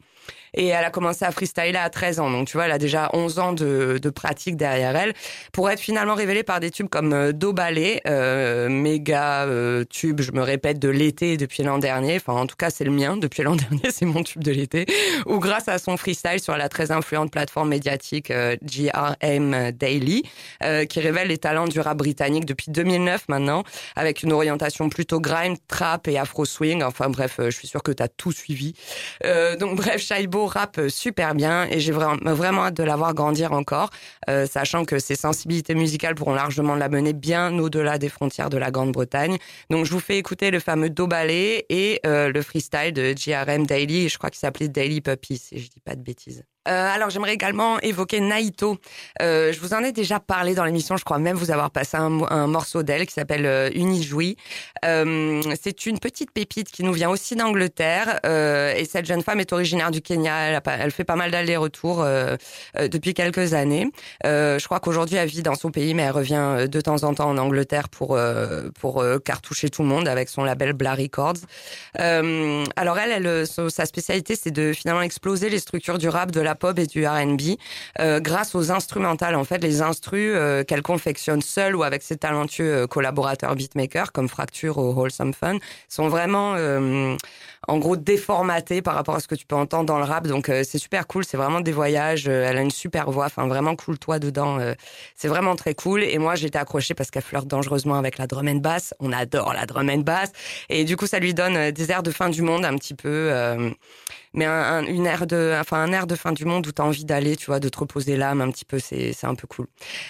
Et 0.54 0.68
elle 0.68 0.86
a 0.86 0.90
commencé 0.90 1.26
à 1.26 1.32
freestyler 1.32 1.78
à 1.78 1.90
13 1.90 2.20
ans. 2.20 2.32
Donc, 2.32 2.48
tu 2.48 2.58
vois, 2.58 2.66
elle 2.66 2.72
a 2.72 2.78
déjà 2.78 3.10
11 3.14 3.40
ans 3.40 3.54
de, 3.54 4.00
de 4.02 4.10
pratique 4.10 4.56
derrière 4.56 4.96
elle 4.96 5.14
pour 5.52 5.70
être 5.70 5.80
finalement 5.80 6.16
révélée 6.16 6.44
par 6.44 6.60
des 6.60 6.72
tubes 6.72 6.90
comme 6.90 7.14
euh, 7.14 7.32
Do 7.32 7.54
Ballet, 7.54 8.02
euh, 8.08 8.70
méga 8.70 9.46
euh, 9.46 9.84
tube, 9.90 10.22
je 10.22 10.32
me 10.32 10.42
répète, 10.42 10.80
de 10.80 10.90
l'été 10.90 11.38
depuis 11.38 11.64
l'an 11.64 11.78
dernier. 11.78 12.16
Enfin, 12.16 12.34
en 12.34 12.48
tout 12.48 12.56
cas, 12.56 12.70
c'est 12.70 12.84
le 12.84 12.92
mien 12.92 13.18
depuis 13.18 13.44
l'an 13.44 13.56
dernier, 13.70 13.92
c'est 13.92 14.06
mon 14.06 14.24
tube 14.24 14.44
de 14.44 14.52
l'été. 14.52 14.86
Ou 15.26 15.40
grâce 15.40 15.68
à 15.68 15.78
son 15.78 15.98
freestyle 15.98 16.40
sur 16.40 16.58
la 16.58 16.70
très 16.70 16.92
influente 16.92 17.32
plateforme 17.32 17.70
médiatique 17.70 18.32
euh, 18.32 18.56
GRM 18.64 19.72
Daily, 19.72 20.24
qui 20.90 21.00
révèle 21.00 21.28
les 21.28 21.38
talents 21.38 21.68
du 21.68 21.80
rap 21.80 21.98
britannique 21.98 22.46
depuis 22.46 22.72
2009 22.72 23.26
maintenant, 23.30 23.64
avec 23.96 24.24
une 24.24 24.32
orientation 24.32 24.90
plutôt 24.90 25.20
grime, 25.20 25.56
trap 25.68 26.08
et 26.08 26.18
afro 26.18 26.46
swing. 26.46 26.84
Enfin 26.84 27.10
bref, 27.10 27.36
je 27.40 27.50
suis 27.50 27.68
sûre 27.68 27.84
que 27.84 27.92
tu 27.92 28.02
as 28.02 28.08
tout 28.08 28.32
suivi. 28.32 28.74
donc 29.60 29.76
bref, 29.76 30.02
Shaibo 30.16 30.46
rap 30.46 30.80
super 30.88 31.36
bien 31.36 31.68
et 31.70 31.82
j'ai 31.82 31.92
vraiment, 31.92 32.16
vraiment 32.24 32.64
hâte 32.64 32.78
de 32.78 32.84
la 32.84 32.96
voir 32.96 33.14
grandir 33.14 33.52
encore, 33.52 33.90
euh, 34.30 34.46
sachant 34.46 34.86
que 34.86 34.98
ses 34.98 35.16
sensibilités 35.16 35.76
musicales 35.76 36.16
pourront 36.16 36.34
largement 36.34 36.76
la 36.76 36.88
mener 36.88 37.12
bien 37.12 37.58
au-delà 37.60 37.98
des 37.98 38.08
frontières 38.08 38.50
de 38.50 38.58
la 38.58 38.72
Grande-Bretagne. 38.72 39.38
Donc 39.70 39.86
je 39.86 39.92
vous 39.92 40.00
fais 40.00 40.18
écouter 40.18 40.52
le 40.52 40.60
fameux 40.60 40.90
Do 40.90 41.08
Ballet 41.08 41.66
et 41.70 42.00
euh, 42.06 42.32
le 42.32 42.42
freestyle 42.42 42.94
de 42.94 43.14
JRM 43.14 43.66
Daily, 43.66 44.08
je 44.08 44.18
crois 44.18 44.30
qu'il 44.30 44.40
s'appelait 44.40 44.70
Daily 44.70 45.02
Puppy 45.02 45.38
si 45.38 45.60
je 45.60 45.70
dis 45.70 45.82
pas 45.82 45.96
de 45.96 46.02
bêtises. 46.02 46.46
Euh, 46.68 46.90
alors 46.94 47.10
j'aimerais 47.10 47.34
également 47.34 47.80
évoquer 47.82 48.20
Naito. 48.20 48.78
Euh, 49.22 49.54
je 49.54 49.60
vous 49.60 49.74
en 49.74 49.84
ai 49.84 49.92
déjà 49.92 50.20
parlé 50.20 50.56
dans 50.56 50.66
l'émission, 50.66 50.98
je 50.98 51.04
crois 51.04 51.20
même 51.20 51.38
vous 51.38 51.52
avoir 51.52 51.72
passé 51.72 51.98
un, 51.98 52.48
morceau 52.48 52.84
d'elle 52.84 53.06
qui 53.06 53.14
s'appelle 53.14 53.46
euh, 53.46 53.70
Unijoui. 53.74 54.38
Euh, 54.84 55.42
c'est 55.62 55.86
une 55.86 56.00
petite 56.00 56.32
pépite 56.32 56.72
qui 56.72 56.84
nous 56.84 56.94
vient 56.94 57.10
aussi 57.10 57.36
d'Angleterre 57.36 58.20
euh, 58.26 58.74
et 58.76 58.86
cette 58.86 59.06
jeune 59.06 59.22
femme 59.22 59.40
est 59.40 59.54
originaire 59.54 59.92
du 59.92 60.02
Kenya. 60.02 60.36
Elle, 60.36 60.62
elle 60.80 60.92
fait 60.92 61.04
pas 61.04 61.16
mal 61.16 61.32
d'allers-retours 61.32 62.02
euh, 62.02 62.36
depuis 62.92 63.14
quelques 63.14 63.54
années. 63.54 63.92
je 64.24 64.66
crois 64.66 64.80
qu'aujourd'hui 64.80 65.16
elle 65.18 65.30
vit 65.30 65.44
dans 65.44 65.56
son 65.56 65.72
pays 65.72 65.94
mais 65.94 66.04
elle 66.04 66.12
revient 66.12 66.68
de 66.70 66.82
temps 66.82 67.04
en 67.04 67.14
temps 67.14 67.30
en 67.30 67.38
Angleterre 67.38 67.90
pour 67.90 68.18
pour 68.80 69.04
cartoucher 69.24 69.70
tout 69.70 69.82
le 69.82 69.88
monde 69.88 70.08
avec 70.08 70.30
son 70.30 70.44
label 70.44 70.74
Bla 70.74 70.96
Records. 70.96 71.36
alors 71.96 73.00
elle, 73.00 73.12
elle 73.12 73.48
sa 73.48 73.86
spécialité 73.86 74.36
c'est 74.36 74.52
de 74.52 74.74
finalement 74.74 75.02
exploser 75.02 75.50
les 75.50 75.60
structures 75.60 75.98
du 75.98 76.10
rap 76.10 76.32
de 76.32 76.42
la 76.42 76.55
pop 76.56 76.78
et 76.80 76.88
du 76.88 77.06
R&B 77.06 77.58
euh, 78.00 78.20
grâce 78.20 78.56
aux 78.56 78.72
instrumentales. 78.72 79.36
En 79.36 79.44
fait, 79.44 79.60
les 79.60 79.82
instrus 79.82 80.34
euh, 80.36 80.64
qu'elle 80.64 80.82
confectionne 80.82 81.42
seule 81.42 81.76
ou 81.76 81.84
avec 81.84 82.02
ses 82.02 82.18
talentueux 82.18 82.74
euh, 82.74 82.88
collaborateurs 82.88 83.56
beatmakers 83.56 84.12
comme 84.12 84.30
Fracture 84.30 84.78
ou 84.78 84.94
Wholesome 84.94 85.34
Fun 85.34 85.58
sont 85.90 86.10
vraiment 86.10 86.56
en 87.68 87.78
gros 87.78 87.98
déformatés 87.98 88.82
par 88.82 88.96
rapport 88.96 89.16
à 89.16 89.20
ce 89.20 89.28
que 89.28 89.36
tu 89.36 89.46
peux 89.46 89.56
entendre 89.56 89.86
dans 89.86 89.98
le 89.98 90.04
rap. 90.04 90.28
Donc 90.28 90.48
c'est 90.48 90.78
super 90.78 91.08
cool, 91.08 91.26
c'est 91.26 91.38
vraiment 91.38 91.62
des 91.62 91.72
voyages. 91.72 92.28
elle 92.28 92.58
a 92.58 92.62
une 92.62 92.72
super 92.72 93.12
voix, 93.12 93.26
enfin 93.26 93.48
vraiment 93.48 93.76
cool 93.76 93.98
toi 93.98 94.20
dedans. 94.20 94.60
c'est 95.16 95.28
vraiment 95.28 95.56
très 95.56 95.74
cool. 95.74 96.04
Et 96.04 96.18
moi 96.18 96.36
j'étais 96.36 96.60
accrochée 96.60 96.94
parce 96.94 97.12
qu'elle 97.12 97.24
flirte 97.24 97.48
dangereusement 97.48 97.96
avec 97.96 98.18
la 98.18 98.28
drum 98.28 98.48
and 98.48 98.56
bass. 98.56 98.94
On 99.00 99.12
adore 99.12 99.54
la 99.54 99.66
drum 99.66 99.90
and 99.90 100.00
bass. 100.00 100.32
Et 100.70 100.84
du 100.84 100.98
coup 100.98 101.08
ça 101.08 101.20
lui 101.20 101.34
donne 101.34 101.72
des 101.72 101.92
airs 101.92 102.04
de 102.04 102.12
fin 102.12 102.30
du 102.30 102.42
monde 102.42 102.66
un 102.66 102.76
petit 102.76 102.94
peu 102.94 103.32
mais 104.36 104.46
un, 104.46 104.86
une 104.86 105.08
air 105.08 105.26
de, 105.26 105.58
enfin 105.60 105.82
un 105.82 105.92
air 105.92 106.08
de 106.08 106.16
fin 106.16 106.34
du 106.34 106.46
monde 106.46 106.68
où 106.68 106.72
tu 106.72 106.82
as 106.82 106.86
envie 106.86 107.06
d'aller, 107.06 107.36
tu 107.36 107.46
vois, 107.48 107.60
de 107.60 107.70
te 107.70 107.80
reposer 107.80 108.18
l'âme 108.18 108.42
un 108.42 108.52
petit 108.52 108.66
peu, 108.66 108.80
c'est 108.80 109.14
c'est 109.14 109.28
un 109.28 109.36
peu 109.36 109.48
cool. 109.48 109.68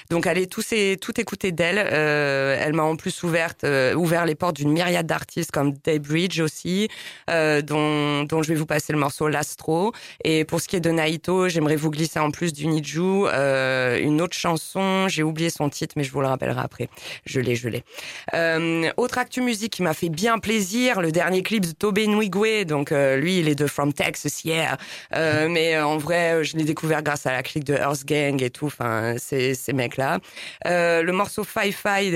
Donc 0.09 0.27
allez 0.27 0.47
tout 0.47 0.61
c'est 0.61 0.97
tout 0.99 1.19
écouter 1.21 1.51
d'elle. 1.51 1.77
Euh, 1.77 2.57
elle 2.59 2.73
m'a 2.73 2.83
en 2.83 2.95
plus 2.95 3.23
ouverte 3.23 3.63
euh, 3.63 3.93
ouvert 3.93 4.25
les 4.25 4.35
portes 4.35 4.55
d'une 4.55 4.71
myriade 4.71 5.05
d'artistes 5.05 5.51
comme 5.51 5.73
Daybridge 5.73 6.39
aussi, 6.39 6.89
euh, 7.29 7.44
dont 7.61 8.23
dont 8.23 8.43
je 8.43 8.49
vais 8.49 8.55
vous 8.55 8.65
passer 8.65 8.93
le 8.93 8.99
morceau 8.99 9.27
L'Astro. 9.27 9.93
Et 10.23 10.45
pour 10.45 10.61
ce 10.61 10.67
qui 10.67 10.75
est 10.75 10.79
de 10.79 10.91
Naito, 10.91 11.49
j'aimerais 11.49 11.75
vous 11.75 11.91
glisser 11.91 12.19
en 12.19 12.31
plus 12.31 12.53
du 12.53 12.67
Niju 12.67 13.01
euh, 13.01 13.99
une 13.99 14.21
autre 14.21 14.35
chanson. 14.35 15.07
J'ai 15.07 15.23
oublié 15.23 15.49
son 15.49 15.69
titre, 15.69 15.95
mais 15.97 16.03
je 16.03 16.11
vous 16.11 16.21
le 16.21 16.27
rappellerai 16.27 16.61
après. 16.61 16.89
Je 17.25 17.39
l'ai, 17.39 17.55
je 17.55 17.69
l'ai. 17.69 17.83
Euh, 18.33 18.89
autre 18.97 19.17
actu 19.17 19.41
musique 19.41 19.73
qui 19.73 19.83
m'a 19.83 19.93
fait 19.93 20.09
bien 20.09 20.37
plaisir, 20.39 21.01
le 21.01 21.11
dernier 21.11 21.43
clip 21.43 21.65
de 21.65 21.71
Tobe 21.71 21.99
Nwigwe. 21.99 22.65
Donc 22.65 22.91
lui, 22.91 23.39
il 23.39 23.47
est 23.47 23.55
de 23.55 23.67
From 23.67 23.93
Texas 23.93 24.43
Euh, 25.13 25.47
mais 25.49 25.75
euh, 25.75 25.85
en 25.85 25.97
vrai, 25.97 26.33
euh, 26.33 26.43
je 26.43 26.57
l'ai 26.57 26.63
découvert 26.63 27.03
grâce 27.03 27.25
à 27.25 27.31
la 27.31 27.43
clique 27.43 27.63
de 27.63 27.73
Earth 27.73 28.05
Gang 28.05 28.41
et 28.41 28.49
tout. 28.49 28.67
Enfin, 28.67 29.15
ces, 29.17 29.55
mecs-là. 29.73 30.19
Euh, 30.67 31.01
le 31.01 31.11
morceau 31.11 31.43
Fi 31.43 31.71
Fi 31.71 32.11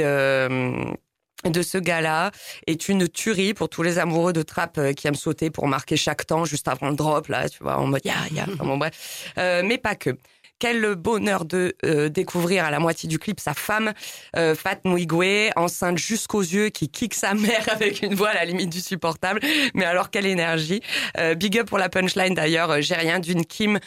de 1.45 1.61
ce 1.61 1.77
gars-là 1.77 2.31
est 2.67 2.89
une 2.89 3.07
tuerie 3.07 3.53
pour 3.53 3.69
tous 3.69 3.81
les 3.81 3.97
amoureux 3.97 4.33
de 4.33 4.41
trap 4.41 4.79
qui 4.95 5.07
aiment 5.07 5.15
sauter 5.15 5.49
pour 5.49 5.67
marquer 5.67 5.95
chaque 5.95 6.25
temps 6.25 6.43
juste 6.45 6.67
avant 6.67 6.89
le 6.89 6.95
drop 6.95 7.27
là 7.27 7.47
tu 7.47 7.63
vois 7.63 7.77
en 7.77 7.87
mode 7.87 8.01
ya 8.03 8.15
ya 8.31 8.45
bon 8.57 8.77
bref. 8.77 9.31
Euh, 9.37 9.63
mais 9.65 9.77
pas 9.77 9.95
que 9.95 10.17
quel 10.59 10.95
bonheur 10.95 11.45
de 11.45 11.75
euh, 11.85 12.09
découvrir 12.09 12.65
à 12.65 12.71
la 12.71 12.79
moitié 12.79 13.07
du 13.07 13.17
clip 13.17 13.39
sa 13.39 13.53
femme, 13.53 13.93
euh, 14.35 14.53
Fat 14.53 14.79
Mouigwe, 14.83 15.49
enceinte 15.55 15.97
jusqu'aux 15.97 16.41
yeux, 16.41 16.69
qui 16.69 16.89
kick 16.89 17.13
sa 17.13 17.33
mère 17.33 17.65
avec 17.71 18.01
une 18.01 18.13
voix 18.13 18.29
à 18.29 18.33
la 18.35 18.45
limite 18.45 18.69
du 18.69 18.81
supportable. 18.81 19.39
Mais 19.73 19.85
alors, 19.85 20.09
quelle 20.09 20.25
énergie. 20.25 20.81
Euh, 21.17 21.33
big 21.33 21.57
up 21.57 21.67
pour 21.67 21.77
la 21.77 21.87
punchline 21.87 22.33
d'ailleurs. 22.33 22.81
J'ai 22.81 22.95
rien 22.95 23.19
d'une 23.19 23.45
Kim. 23.45 23.79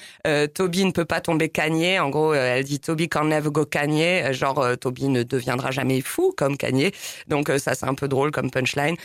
Toby 0.55 0.85
ne 0.85 0.93
peut 0.93 1.05
pas 1.05 1.21
tomber 1.21 1.49
Kanye. 1.51 1.99
En 1.99 2.09
gros, 2.09 2.33
elle 2.33 2.65
dit 2.65 2.81
Toby 2.81 3.09
can 3.09 3.25
never 3.25 3.51
go 3.51 3.67
Kanye. 3.67 4.33
Genre, 4.33 4.77
Toby 4.81 5.09
ne 5.09 5.23
deviendra 5.23 5.71
jamais 5.71 6.01
fou 6.01 6.33
comme 6.37 6.57
Kanye. 6.57 6.93
Donc 7.29 7.51
ça, 7.59 7.75
c'est 7.75 7.87
un 7.87 7.95
peu 7.95 8.09
drôle 8.09 8.31
comme 8.31 8.51
punchline. 8.51 8.97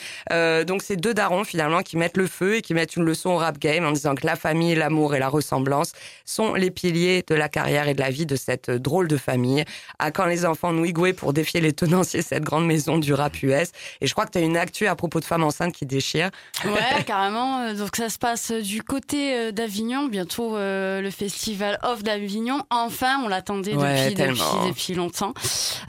donc 0.66 0.84
c'est 0.84 0.96
deux 0.96 1.14
darons 1.14 1.44
finalement 1.44 1.82
qui 1.82 1.98
mettent 1.98 2.18
le 2.18 2.28
feu 2.28 2.56
et 2.56 2.62
qui 2.62 2.74
mettent 2.74 2.96
une 2.96 3.04
leçon 3.04 3.32
au 3.32 3.38
rap 3.38 3.58
game 3.60 3.86
en 3.86 3.92
disant 3.92 4.16
que 4.16 4.26
la 4.26 4.36
famille, 4.36 4.76
l'amour 4.76 5.16
et 5.16 5.20
la 5.20 5.28
ressemblance 5.28 5.92
sont 6.26 6.54
les 6.54 6.72
piliers 6.72 7.24
de 7.28 7.36
la 7.36 7.50
carrière 7.58 7.88
et 7.88 7.96
de 7.96 8.00
la 8.00 8.12
vie 8.12 8.28
de 8.28 8.36
cette 8.36 8.70
drôle 8.70 9.08
de 9.08 9.18
famille. 9.18 9.66
À 9.98 10.12
quand 10.12 10.28
les 10.28 10.46
enfants 10.46 10.74
Nouigoué 10.74 11.14
pour 11.14 11.34
défier 11.34 11.60
les 11.60 11.74
tenanciers 11.74 12.22
cette 12.22 12.44
grande 12.44 12.68
maison 12.68 13.00
du 13.00 13.14
rap 13.14 13.42
US. 13.42 13.72
Et 14.00 14.06
je 14.06 14.14
crois 14.14 14.28
que 14.28 14.32
tu 14.32 14.38
as 14.38 14.42
une 14.42 14.58
actu 14.58 14.86
à 14.86 14.96
propos 14.96 15.20
de 15.20 15.26
femmes 15.26 15.44
enceintes 15.44 15.74
qui 15.74 15.88
déchirent. 15.88 16.30
Ouais, 16.66 17.04
carrément. 17.08 17.74
Donc 17.74 17.96
ça 17.96 18.10
se 18.10 18.20
passe 18.20 18.52
du 18.52 18.84
côté 18.84 19.36
euh, 19.36 19.52
d'Avignon, 19.52 20.06
bientôt 20.06 20.56
euh, 20.56 21.02
le 21.02 21.10
festival 21.10 21.80
Off 21.82 22.04
d'Avignon. 22.04 22.62
Enfin, 22.70 23.22
on 23.24 23.28
l'attendait 23.28 23.74
depuis, 23.74 24.14
depuis, 24.14 24.68
depuis, 24.68 24.94
longtemps. 24.94 25.34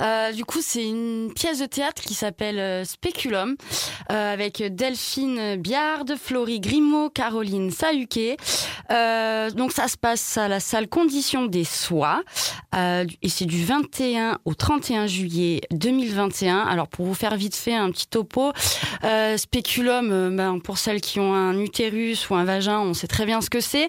Euh, 0.00 0.32
du 0.32 0.46
coup, 0.46 0.60
c'est 0.62 0.84
une 0.84 1.30
pièce 1.34 1.58
de 1.58 1.66
théâtre 1.66 2.00
qui 2.00 2.14
s'appelle 2.14 2.86
Speculum, 2.86 3.56
euh, 4.10 4.32
avec 4.32 4.62
Delphine 4.74 5.56
Biard, 5.56 6.04
Florie 6.18 6.60
Grimaud, 6.60 7.10
Caroline 7.10 7.70
Sahuquet. 7.70 8.38
donc 8.88 9.72
ça 9.72 9.88
se 9.88 9.98
passe 9.98 10.38
à 10.38 10.48
la 10.48 10.60
salle 10.60 10.88
Condition 10.88 11.44
des 11.46 11.57
des 11.58 11.64
soies. 11.64 12.22
et 12.74 13.28
c'est 13.28 13.46
du 13.46 13.64
21 13.64 14.38
au 14.44 14.54
31 14.54 15.06
juillet 15.06 15.60
2021. 15.72 16.58
Alors 16.60 16.86
pour 16.86 17.04
vous 17.04 17.14
faire 17.14 17.36
vite 17.36 17.56
fait 17.56 17.74
un 17.74 17.90
petit 17.90 18.06
topo, 18.06 18.52
spéculum, 19.36 20.36
ben, 20.36 20.60
pour 20.60 20.78
celles 20.78 21.00
qui 21.00 21.18
ont 21.18 21.34
un 21.34 21.58
utérus 21.58 22.30
ou 22.30 22.36
un 22.36 22.44
vagin, 22.44 22.78
on 22.78 22.94
sait 22.94 23.08
très 23.08 23.26
bien 23.26 23.40
ce 23.40 23.50
que 23.50 23.60
c'est. 23.60 23.88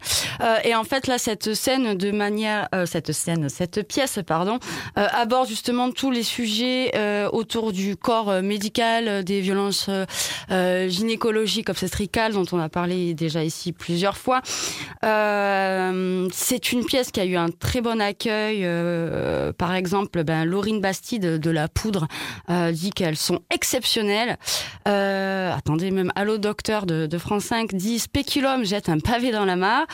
et 0.64 0.74
en 0.74 0.84
fait 0.84 1.06
là, 1.06 1.18
cette 1.18 1.54
scène 1.54 1.96
de 1.96 2.12
manière, 2.12 2.68
cette 2.86 3.12
scène, 3.12 3.50
cette 3.50 3.88
pièce, 3.88 4.20
pardon, 4.26 4.58
aborde 4.96 5.48
justement 5.48 5.92
tous 5.92 6.10
les 6.10 6.24
sujets 6.24 6.92
autour 7.32 7.72
du 7.72 7.96
corps 7.96 8.42
médical, 8.42 9.24
des 9.24 9.42
violences 9.42 9.90
gynécologiques, 10.50 11.70
obstétricales 11.70 12.34
dont 12.34 12.46
on 12.52 12.60
a 12.60 12.70
parlé 12.70 13.14
déjà 13.14 13.44
ici 13.44 13.74
plusieurs 13.74 14.18
fois. 14.18 14.42
Euh, 15.04 16.28
c'est 16.32 16.72
une 16.72 16.86
pièce 16.86 17.12
qui 17.12 17.20
a 17.20 17.26
eu 17.26 17.36
un 17.36 17.50
très 17.60 17.82
bon 17.82 18.02
accueil. 18.02 18.62
Euh, 18.64 19.54
par 19.54 19.74
exemple, 19.74 20.24
ben, 20.24 20.46
Laurine 20.46 20.82
Bastide 20.82 21.40
de 21.40 21.52
La 21.52 21.68
Poudre 21.68 22.08
euh, 22.50 22.72
dit 22.72 22.92
qu'elles 22.92 23.18
sont 23.18 23.42
exceptionnelles. 23.54 24.38
attendez, 24.86 25.92
même 25.92 26.12
Allo 26.16 26.38
Docteur 26.38 26.86
de, 26.86 27.06
de, 27.06 27.18
France 27.18 27.46
5 27.46 27.76
dit 27.76 28.00
Spéculum 28.00 28.66
jette 28.66 28.90
un 28.90 29.00
pavé 29.00 29.32
dans 29.32 29.46
la 29.46 29.56
mare. 29.56 29.86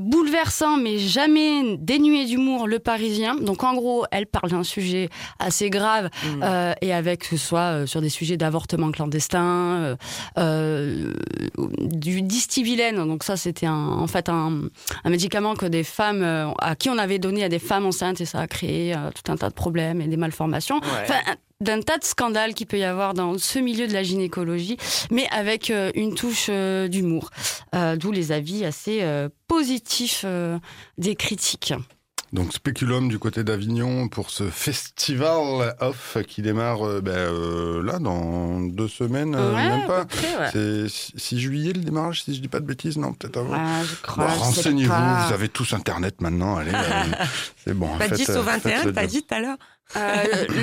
bouleversant, 0.00 0.76
mais 0.76 0.98
jamais 0.98 1.76
dénué 1.76 2.24
d'humour, 2.24 2.66
Le 2.66 2.78
Parisien. 2.78 3.36
Donc 3.36 3.62
en 3.62 3.74
gros, 3.74 4.04
elle 4.10 4.26
parle 4.26 4.50
d'un 4.50 4.64
sujet 4.64 5.08
assez 5.38 5.70
grave 5.70 6.08
mmh. 6.24 6.74
et 6.80 6.92
avec 6.92 7.24
ce 7.24 7.36
soit 7.36 7.86
sur 7.86 8.00
des 8.00 8.08
sujets 8.08 8.36
d'avortement 8.36 8.90
clandestin, 8.90 9.96
du 10.36 12.22
distibilène. 12.22 12.96
Donc 12.96 13.22
ça, 13.24 13.36
c'était 13.36 13.68
en 13.68 14.06
fait 14.06 14.28
un, 14.28 14.62
médicament 15.04 15.54
que 15.54 15.66
des 15.66 15.84
femmes 15.84 16.22
euh, 16.22 16.50
à 16.62 16.76
qui 16.76 16.90
on 16.90 16.98
avait 16.98 17.18
donné 17.18 17.44
à 17.44 17.48
des 17.48 17.58
femmes 17.58 17.86
enceintes 17.86 18.20
et 18.20 18.24
ça 18.24 18.40
a 18.40 18.46
créé 18.46 18.94
euh, 18.94 19.10
tout 19.10 19.30
un 19.30 19.36
tas 19.36 19.48
de 19.48 19.54
problèmes 19.54 20.00
et 20.00 20.06
des 20.06 20.16
malformations. 20.16 20.80
d'un 21.60 21.80
tas 21.80 21.98
de 21.98 22.04
scandales 22.04 22.54
qu'il 22.54 22.66
peut 22.66 22.78
y 22.78 22.82
avoir 22.82 23.14
dans 23.14 23.38
ce 23.38 23.60
milieu 23.60 23.86
de 23.86 23.92
la 23.92 24.02
gynécologie, 24.02 24.78
mais 25.12 25.28
avec 25.30 25.70
euh, 25.70 25.92
une 25.94 26.12
touche 26.12 26.50
d'humour, 26.50 27.30
d'où 27.72 28.10
les 28.10 28.32
avis 28.32 28.64
assez 28.64 29.06
positifs 29.46 30.24
des 30.98 31.14
critiques. 31.14 31.72
Donc 32.32 32.54
Spéculum 32.54 33.08
du 33.10 33.18
côté 33.18 33.44
d'Avignon 33.44 34.08
pour 34.08 34.30
ce 34.30 34.44
festival 34.44 35.76
off 35.80 36.16
qui 36.26 36.40
démarre 36.40 36.86
euh, 36.86 37.00
ben, 37.02 37.12
euh, 37.12 37.82
là 37.82 37.98
dans 37.98 38.58
deux 38.60 38.88
semaines, 38.88 39.34
euh, 39.34 39.54
même 39.54 39.86
pas. 39.86 40.06
C'est 40.50 40.88
6 40.88 41.38
juillet 41.38 41.74
le 41.74 41.80
démarrage, 41.80 42.22
si 42.22 42.34
je 42.34 42.40
dis 42.40 42.48
pas 42.48 42.60
de 42.60 42.64
bêtises, 42.64 42.96
non 42.96 43.12
peut-être 43.12 43.36
avant. 43.36 43.54
Ah, 43.54 43.82
je 43.84 43.94
crois. 44.00 44.28
Renseignez-vous, 44.28 44.92
vous 44.92 45.32
avez 45.34 45.50
tous 45.50 45.74
internet 45.74 46.22
maintenant, 46.22 46.56
allez. 46.56 46.72
c'est 47.64 47.74
bon. 47.74 47.98
Pas 47.98 48.08
10 48.08 48.30
au 48.30 48.42
21, 48.42 48.92
t'as 48.92 49.06
dit 49.06 49.22
tout 49.22 49.34
à 49.34 49.40
l'heure. 49.40 49.58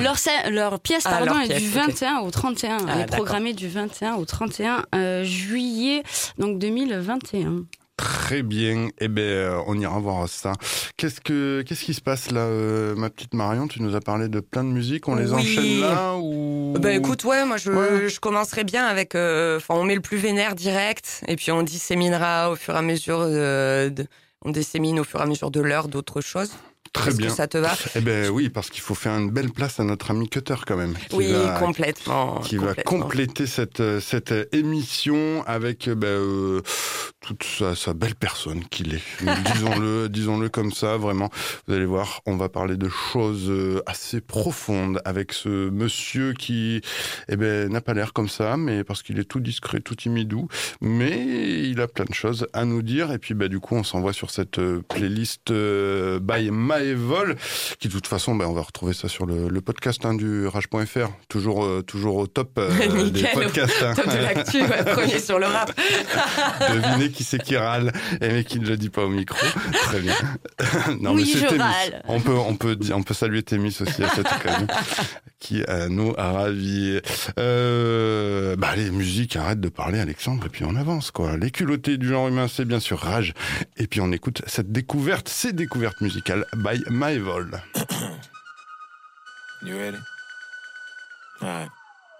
leur, 0.02 0.16
leur, 0.50 0.80
pièce 0.80 1.04
ah, 1.06 1.20
pardon, 1.24 1.40
est 1.40 1.60
du 1.60 1.70
21 1.70 2.18
au 2.22 2.32
31. 2.32 2.78
Ah, 2.80 2.92
elle 2.96 3.02
est 3.02 3.06
programmée 3.06 3.54
du 3.54 3.68
21 3.68 4.16
au 4.16 4.26
31 4.26 4.86
juillet 5.24 6.02
donc 6.40 6.58
2021. 6.58 7.66
Très 8.00 8.44
bien. 8.44 8.88
Eh 9.00 9.10
ben, 9.10 9.22
euh, 9.22 9.62
on 9.68 9.78
ira 9.78 10.00
voir 10.00 10.30
ça. 10.30 10.54
Qu'est-ce 10.96 11.20
que, 11.20 11.64
qu'est-ce 11.68 11.84
qui 11.84 11.94
se 11.94 12.00
passe 12.00 12.32
là, 12.32 12.42
euh, 12.42 12.96
ma 12.96 13.10
petite 13.10 13.34
Marion? 13.34 13.68
Tu 13.68 13.82
nous 13.82 13.94
as 13.94 14.00
parlé 14.00 14.30
de 14.30 14.40
plein 14.40 14.64
de 14.64 14.70
musiques. 14.70 15.10
On 15.10 15.16
les 15.16 15.34
enchaîne 15.34 15.82
là 15.82 16.16
ou? 16.16 16.76
Ben 16.80 16.98
écoute, 16.98 17.26
ouais, 17.26 17.44
moi 17.46 17.58
je, 17.58 18.08
je 18.08 18.20
commencerai 18.22 18.64
bien 18.64 18.86
avec. 18.86 19.16
Euh, 19.16 19.58
enfin, 19.58 19.74
on 19.76 19.84
met 19.84 19.96
le 19.96 20.02
plus 20.02 20.18
vénère 20.18 20.56
direct, 20.56 21.26
et 21.28 21.36
puis 21.36 21.52
on 21.52 21.62
disséminera 21.62 22.52
au 22.52 22.56
fur 22.56 22.74
et 22.74 22.78
à 22.78 22.82
mesure. 22.82 23.20
De, 23.28 24.06
on 24.46 24.52
dissémine 24.52 25.02
au 25.02 25.04
fur 25.04 25.20
et 25.20 25.24
à 25.24 25.26
mesure 25.26 25.52
de 25.52 25.60
l'heure 25.60 25.90
d'autres 25.90 26.22
choses. 26.22 26.52
Très 26.94 27.14
bien. 27.14 27.28
Que 27.28 27.34
ça 27.34 27.48
te 27.48 27.58
va 27.58 27.76
Eh 27.96 28.02
ben 28.02 28.30
oui, 28.30 28.50
parce 28.50 28.70
qu'il 28.70 28.82
faut 28.82 28.96
faire 28.96 29.18
une 29.18 29.32
belle 29.32 29.52
place 29.52 29.80
à 29.80 29.84
notre 29.84 30.12
ami 30.12 30.30
Cutter 30.30 30.56
quand 30.66 30.78
même. 30.78 30.94
oui, 31.14 31.34
complètement. 31.60 32.40
Qui 32.42 32.58
va 32.58 32.74
compléter 32.76 33.46
cette 33.46 33.82
cette 34.00 34.34
émission 34.54 35.44
avec 35.46 35.90
ben, 35.90 36.08
euh, 36.08 36.62
toute 37.22 37.44
sa, 37.44 37.76
sa, 37.76 37.94
belle 37.94 38.16
personne 38.16 38.64
qu'il 38.66 38.96
est. 38.96 39.02
disons-le, 39.54 40.10
disons-le 40.10 40.50
comme 40.50 40.72
ça, 40.72 40.98
vraiment. 40.98 41.30
Vous 41.68 41.74
allez 41.74 41.86
voir, 41.86 42.22
on 42.26 42.38
va 42.38 42.50
parler 42.50 42.78
de 42.78 42.90
choses 42.90 43.50
euh, 43.50 43.82
assez 43.86 44.22
profondes 44.22 45.02
avec 45.06 45.34
ce 45.34 45.70
monsieur 45.70 46.34
qui, 46.34 46.82
eh 47.28 47.36
ben, 47.36 47.70
n'a 47.70 47.82
pas 47.82 47.94
l'air 47.94 48.14
comme 48.14 48.30
ça, 48.30 48.58
mais 48.58 48.84
parce 48.84 49.04
qu'il 49.04 49.20
est 49.20 49.26
tout 49.26 49.40
discret, 49.40 49.80
tout 49.80 49.96
timidou, 49.96 50.48
mais 50.82 51.64
il 51.70 51.80
a 51.82 51.88
plein 51.88 52.06
de 52.06 52.14
choses 52.14 52.48
à 52.54 52.66
nous 52.66 52.82
dire. 52.82 53.12
Et 53.12 53.20
puis, 53.20 53.34
ben, 53.34 53.48
du 53.48 53.60
coup, 53.60 53.76
on 53.76 53.84
s'envoie 53.84 54.14
sur 54.14 54.32
cette 54.32 54.60
euh, 54.60 54.82
by 56.80 56.88
Maevol, 56.88 57.36
qui 57.80 57.88
de 57.88 57.94
toute 57.94 58.08
façon, 58.08 58.36
ben, 58.36 58.46
on 58.46 58.54
va 58.54 58.62
retrouver 58.62 58.94
ça 58.94 59.08
sur 59.08 59.26
le, 59.26 59.50
le 59.50 59.62
podcast 59.62 60.06
hein, 60.06 60.14
du 60.14 60.48
rage.fr, 60.48 61.10
toujours, 61.28 61.64
euh, 61.64 61.82
toujours 61.82 62.16
au 62.18 62.28
top 62.28 62.58
euh, 62.58 63.10
des 63.10 63.24
podcasts. 63.34 63.84
Hein. 63.84 63.94
Top 63.96 64.08
de 64.08 64.18
l'actu, 64.18 64.62
ouais, 64.62 64.84
premier 64.94 65.20
sur 65.20 65.40
le 65.40 65.46
rap. 65.46 65.72
Devinez 66.74 67.10
qui 67.12 67.24
c'est 67.24 67.42
qui 67.42 67.58
râle, 67.58 67.92
et 68.22 68.30
mais 68.30 68.44
qui 68.44 68.60
ne 68.60 68.68
le 68.68 68.78
dit 68.78 68.90
pas 68.90 69.04
au 69.04 69.10
micro. 69.10 69.46
Très 69.84 70.00
bien. 70.00 70.16
non, 71.00 71.14
oui, 71.14 71.32
mais 71.34 71.40
je 71.40 71.58
râle. 71.58 72.04
On 72.08 72.20
peut, 72.20 72.34
on 72.34 72.56
peut, 72.56 72.78
on 72.94 73.04
peut 73.04 73.14
saluer 73.14 73.44
Témis 73.44 73.78
aussi 73.82 74.04
à 74.04 74.10
cette 74.10 74.32
occasion, 74.32 74.68
qui 75.40 75.64
euh, 75.70 75.88
nous 75.90 76.14
a 76.18 76.32
ravis. 76.32 77.00
Euh, 77.38 78.56
bah, 78.56 78.76
les 78.76 78.90
musiques, 78.92 79.36
arrête 79.36 79.60
de 79.60 79.70
parler, 79.70 80.00
Alexandre, 80.00 80.46
et 80.46 80.50
puis 80.50 80.64
on 80.66 80.76
avance, 80.76 81.12
quoi. 81.12 81.38
Les 81.38 81.52
culottés 81.52 81.98
du 81.98 82.08
genre 82.08 82.28
humain, 82.28 82.48
c'est 82.48 82.66
bien 82.66 82.80
sûr 82.80 83.00
Rage. 83.00 83.34
Et 83.78 83.88
puis 83.88 84.02
on 84.02 84.12
écoute 84.12 84.42
cette 84.48 84.72
découverte, 84.72 85.30
ces 85.30 85.54
découvertes 85.54 86.02
musicales 86.02 86.46
by 86.70 86.78
Maevol. 86.92 87.50
you 89.64 89.76
ready? 89.76 89.98
Alright. 91.42 91.70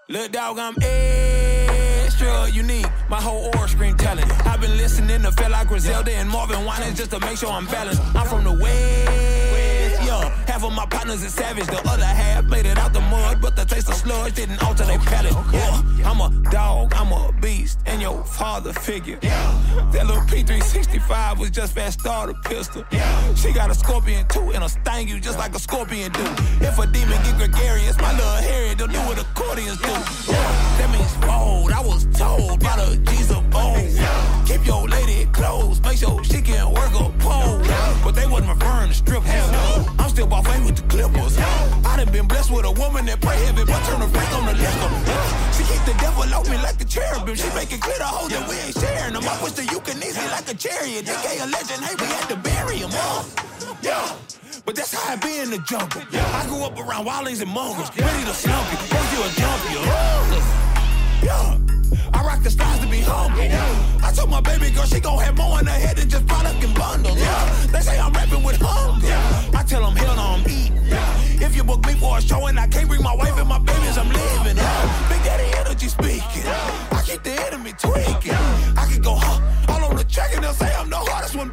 Look, 0.08 0.32
dog, 0.32 0.58
I'm 0.58 0.74
extra 0.80 2.48
unique. 2.48 2.86
My 3.08 3.20
whole 3.20 3.52
aura 3.54 3.68
screen 3.68 3.96
telling. 3.96 4.28
I've 4.44 4.60
been 4.60 4.76
listening 4.76 5.22
to 5.22 5.30
feel 5.30 5.50
like 5.50 5.68
Griselda 5.68 6.12
and 6.12 6.28
Marvin 6.28 6.64
Winans 6.64 6.98
just 6.98 7.12
to 7.12 7.20
make 7.20 7.38
sure 7.38 7.50
I'm 7.50 7.66
balanced. 7.66 8.02
I'm 8.16 8.26
from 8.26 8.42
the 8.42 8.52
West. 8.52 9.19
Half 10.60 10.72
of 10.72 10.76
my 10.76 10.84
partners 10.84 11.22
is 11.22 11.32
savage, 11.32 11.64
the 11.68 11.80
other 11.88 12.04
half 12.04 12.44
made 12.44 12.66
it 12.66 12.76
out 12.76 12.92
the 12.92 13.00
mud, 13.00 13.40
but 13.40 13.56
the 13.56 13.64
taste 13.64 13.88
of 13.88 13.94
sludge 13.94 14.34
didn't 14.34 14.62
alter 14.62 14.84
their 14.84 14.98
palate. 14.98 15.32
Yeah. 15.54 15.80
I'm 16.04 16.20
a 16.20 16.28
dog, 16.50 16.92
I'm 16.94 17.10
a 17.12 17.32
beast, 17.40 17.78
and 17.86 18.02
your 18.02 18.22
father 18.24 18.74
figure. 18.74 19.18
Yeah. 19.22 19.88
That 19.92 20.06
little 20.06 20.22
P365 20.24 21.38
was 21.38 21.50
just 21.50 21.74
fast 21.74 22.00
starter 22.00 22.34
pistol. 22.44 22.84
She 23.36 23.52
got 23.54 23.70
a 23.70 23.74
scorpion 23.74 24.28
too, 24.28 24.52
and 24.52 24.62
a 24.62 24.68
sting 24.68 25.08
you 25.08 25.18
just 25.18 25.38
like 25.38 25.54
a 25.54 25.58
scorpion 25.58 26.12
do. 26.12 26.24
If 26.60 26.78
a 26.78 26.86
demon 26.86 27.16
get 27.22 27.38
gregarious, 27.38 27.96
my 27.96 28.12
little 28.12 28.28
Harry, 28.30 28.74
don't 28.74 28.92
do 28.92 28.98
what 29.08 29.18
accordions 29.18 29.78
do. 29.78 29.88
That 30.28 30.90
means 30.92 31.16
bold, 31.24 31.72
I 31.72 31.80
was 31.80 32.04
told 32.18 32.60
by 32.60 32.76
the 32.76 32.98
G's 32.98 33.30
of 33.30 33.42
old. 33.56 33.80
Keep 34.46 34.66
your 34.66 34.86
lady 34.86 35.24
close, 35.32 35.80
make 35.80 35.96
sure 35.96 36.22
she 36.22 36.42
can 36.42 36.70
work 36.70 36.92
a 36.92 37.08
pole. 37.18 37.62
But 38.04 38.12
they 38.12 38.26
wasn't 38.26 38.50
referring 38.50 38.88
to 38.88 38.94
strip 38.94 39.24
no. 39.24 39.99
Still 40.20 40.28
with 40.66 40.76
the 40.76 40.82
Clippers. 40.92 41.38
I 41.38 41.96
done 41.96 42.12
been 42.12 42.28
blessed 42.28 42.52
with 42.52 42.66
a 42.66 42.72
woman 42.72 43.06
that 43.06 43.22
pray 43.22 43.40
heavy, 43.40 43.64
but 43.64 43.80
turn 43.88 44.04
her 44.04 44.12
back 44.12 44.28
on 44.36 44.44
the 44.44 44.52
liquor. 44.52 44.92
She 45.56 45.64
keep 45.64 45.80
the 45.88 45.96
devil 45.96 46.28
off 46.36 46.44
me 46.44 46.58
like 46.60 46.78
a 46.78 46.84
cherubim. 46.84 47.34
She 47.34 47.48
make 47.56 47.72
it 47.72 47.80
clear 47.80 47.96
to 47.96 48.04
hold 48.04 48.30
that 48.30 48.46
we 48.46 48.56
ain't 48.60 48.76
sharing 48.76 49.14
them. 49.14 49.24
I 49.24 49.32
push 49.40 49.52
the 49.52 49.64
easy 49.64 50.20
like 50.28 50.44
a 50.44 50.54
chariot. 50.54 51.06
DK 51.06 51.40
a 51.40 51.46
legend, 51.48 51.80
hey, 51.80 51.96
we 51.96 52.04
had 52.04 52.28
to 52.28 52.36
bury 52.36 52.84
him. 52.84 52.90
Uh. 52.92 53.24
Yeah. 53.80 54.12
But 54.66 54.76
that's 54.76 54.92
how 54.92 55.14
I 55.14 55.16
be 55.16 55.40
in 55.40 55.48
the 55.48 55.58
jungle. 55.64 56.02
I 56.12 56.44
grew 56.48 56.68
up 56.68 56.76
around 56.76 57.06
wildlings 57.06 57.40
and 57.40 57.50
mongrels. 57.50 57.88
Ready 57.96 58.24
to 58.28 58.34
slump 58.36 58.68
you. 58.76 58.78
You 59.16 59.24
a 59.24 59.30
jump 59.40 59.62
you. 59.72 59.80
Yeah. 61.24 61.69
I 62.12 62.24
rock 62.24 62.42
the 62.42 62.50
stars 62.50 62.80
to 62.80 62.86
be 62.88 63.00
humble. 63.00 63.40
I 63.40 64.12
told 64.12 64.30
my 64.30 64.40
baby 64.40 64.70
girl 64.70 64.84
she 64.84 65.00
gon' 65.00 65.18
have 65.18 65.36
more 65.36 65.60
in 65.60 65.66
her 65.66 65.72
head 65.72 65.96
than 65.96 66.08
just 66.08 66.26
product 66.26 66.62
and 66.62 66.74
bundles. 66.74 67.18
Yeah. 67.18 67.66
They 67.72 67.80
say 67.80 67.98
I'm 67.98 68.12
rapping 68.12 68.42
with 68.42 68.60
hunger. 68.60 69.56
I 69.56 69.62
tell 69.64 69.82
them 69.82 69.96
hell 69.96 70.16
no, 70.16 70.22
I'm 70.22 70.48
eating. 70.48 70.78
If 71.42 71.56
you 71.56 71.64
book 71.64 71.84
me 71.86 71.94
for 71.94 72.18
a 72.18 72.20
show 72.22 72.46
and 72.46 72.58
I 72.58 72.66
can't 72.66 72.88
bring 72.88 73.02
my 73.02 73.14
wife 73.14 73.38
and 73.38 73.48
my 73.48 73.58
babies, 73.58 73.96
I'm 73.96 74.08
leaving. 74.08 74.56
Big 74.56 75.22
daddy 75.24 75.48
energy 75.58 75.88
speaking. 75.88 76.46
I 76.46 77.02
keep 77.04 77.22
the 77.22 77.32
enemy 77.46 77.72
tweaking. 77.78 78.38
I 78.76 78.86
can 78.90 79.02
go 79.02 79.14
huh, 79.14 79.72
all 79.72 79.84
on 79.84 79.96
the 79.96 80.04
track 80.04 80.34
and 80.34 80.44
they'll 80.44 80.52
say 80.52 80.72
I'm 80.74 80.90
the 80.90 80.96
hardest 80.96 81.36
one 81.36 81.50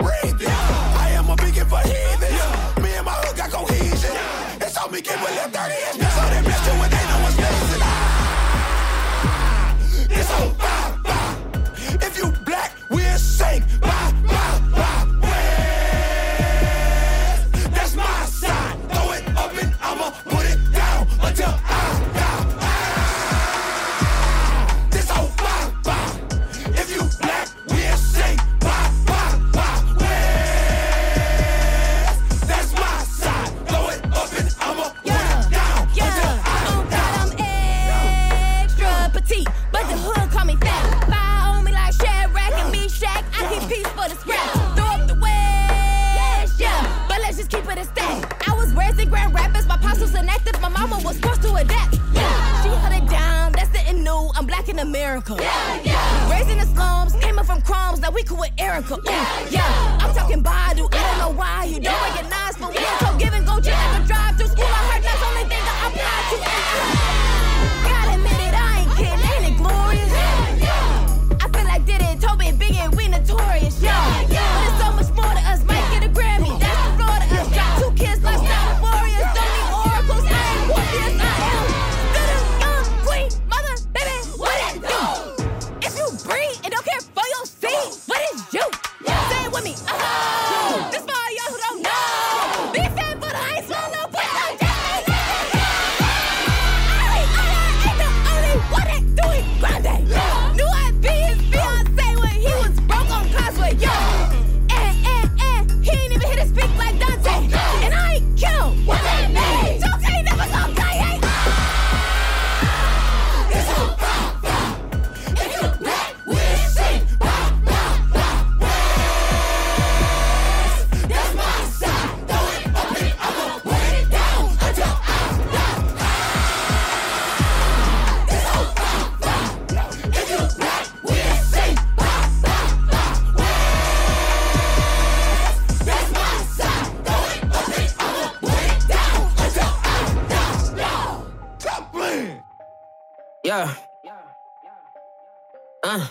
Uh. 145.87 146.05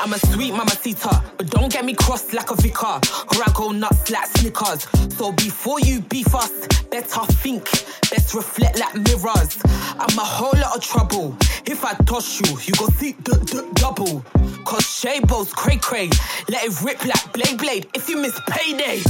I'm 0.00 0.14
a 0.14 0.18
sweet 0.18 0.52
mamacita, 0.52 1.22
but 1.36 1.50
don't 1.50 1.70
get 1.70 1.84
me 1.84 1.92
crossed 1.92 2.32
like 2.32 2.50
a 2.50 2.54
vicar, 2.54 2.86
or 2.86 3.42
I 3.44 3.52
go 3.52 3.70
nuts 3.70 4.10
like 4.10 4.26
Snickers. 4.28 4.86
So 5.18 5.32
before 5.32 5.80
you 5.80 6.00
beef 6.00 6.34
us, 6.34 6.50
better 6.90 7.26
think, 7.26 7.64
best 8.08 8.32
reflect 8.32 8.78
like 8.78 8.94
mirrors. 8.94 9.58
I'm 9.98 10.18
a 10.18 10.24
whole 10.24 10.58
lot 10.58 10.76
of 10.76 10.82
trouble. 10.82 11.36
If 11.66 11.84
I 11.84 11.92
toss 12.06 12.40
you, 12.40 12.58
you 12.64 12.72
go 12.78 12.86
see 12.86 13.12
the, 13.12 13.34
the 13.34 13.70
double. 13.74 14.22
Cause 14.64 14.84
Shabo's 14.84 15.52
cray 15.52 15.76
cray, 15.76 16.08
let 16.48 16.64
it 16.64 16.80
rip 16.82 17.04
like 17.04 17.32
blade 17.34 17.58
blade. 17.58 17.86
If 17.92 18.08
you 18.08 18.16
miss 18.16 18.40
payday, 18.48 19.02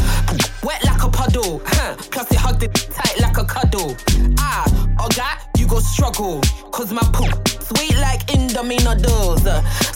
wet 0.64 0.82
like 0.84 1.04
a 1.04 1.10
puddle, 1.10 1.62
huh? 1.64 1.94
Plus 2.10 2.28
it 2.32 2.38
hugged 2.38 2.64
it 2.64 2.74
tight 2.74 3.20
like 3.20 3.38
a 3.38 3.44
cuddle. 3.44 3.94
Ah, 4.38 4.64
oh 4.98 5.08
you 5.57 5.57
go 5.68 5.78
struggle. 5.78 6.40
Cause 6.72 6.92
my 6.92 7.02
poop 7.12 7.48
sweet 7.48 7.96
like 7.98 8.26
Indomie 8.26 8.82
noodles. 8.84 9.42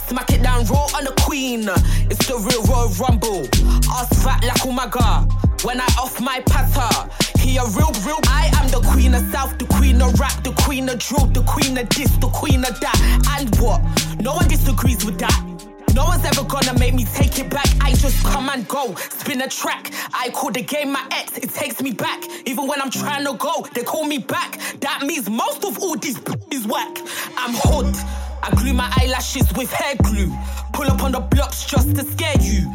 Smack 0.06 0.30
it 0.30 0.42
down 0.42 0.64
raw 0.66 0.86
on 0.96 1.04
the 1.04 1.14
queen. 1.20 1.64
It's 2.10 2.26
the 2.26 2.36
real 2.36 2.62
Royal 2.64 2.88
Rumble. 3.00 3.46
Ass 3.90 4.22
fat 4.22 4.44
like 4.44 4.62
Umaga. 4.62 5.30
When 5.64 5.80
I 5.80 5.86
off 5.98 6.20
my 6.20 6.40
patter, 6.40 6.92
he 7.38 7.56
a 7.56 7.64
real, 7.76 7.92
real. 8.04 8.20
I 8.26 8.50
am 8.58 8.68
the 8.68 8.86
queen 8.92 9.14
of 9.14 9.22
South, 9.32 9.56
the 9.58 9.66
queen 9.66 10.02
of 10.02 10.18
rap, 10.18 10.42
the 10.44 10.52
queen 10.64 10.88
of 10.88 10.98
drill, 10.98 11.26
the 11.26 11.42
queen 11.42 11.78
of 11.78 11.88
this, 11.90 12.10
the 12.16 12.28
queen 12.28 12.64
of 12.64 12.78
that. 12.80 12.98
And 13.38 13.54
what? 13.60 13.80
No 14.20 14.34
one 14.34 14.48
disagrees 14.48 15.04
with 15.04 15.18
that. 15.18 15.51
No 15.94 16.06
one's 16.06 16.24
ever 16.24 16.44
gonna 16.44 16.78
make 16.78 16.94
me 16.94 17.04
take 17.04 17.38
it 17.38 17.50
back. 17.50 17.68
I 17.80 17.92
just 17.94 18.24
come 18.24 18.48
and 18.48 18.66
go, 18.66 18.94
spin 18.94 19.42
a 19.42 19.48
track. 19.48 19.92
I 20.14 20.30
call 20.30 20.50
the 20.50 20.62
game 20.62 20.92
my 20.92 21.06
ex, 21.10 21.36
it 21.38 21.50
takes 21.50 21.82
me 21.82 21.92
back. 21.92 22.24
Even 22.46 22.66
when 22.66 22.80
I'm 22.80 22.90
trying 22.90 23.26
to 23.26 23.34
go, 23.34 23.66
they 23.74 23.82
call 23.82 24.04
me 24.04 24.18
back. 24.18 24.58
That 24.80 25.02
means 25.02 25.28
most 25.28 25.64
of 25.64 25.78
all 25.78 25.96
these 25.96 26.18
is 26.50 26.66
whack. 26.66 26.98
I'm 27.36 27.54
hood. 27.54 27.94
I 28.42 28.50
glue 28.56 28.72
my 28.72 28.92
eyelashes 28.96 29.52
with 29.52 29.70
hair 29.70 29.94
glue. 30.02 30.32
Pull 30.72 30.86
up 30.86 31.02
on 31.02 31.12
the 31.12 31.20
blocks 31.20 31.66
just 31.66 31.94
to 31.96 32.04
scare 32.04 32.40
you. 32.40 32.74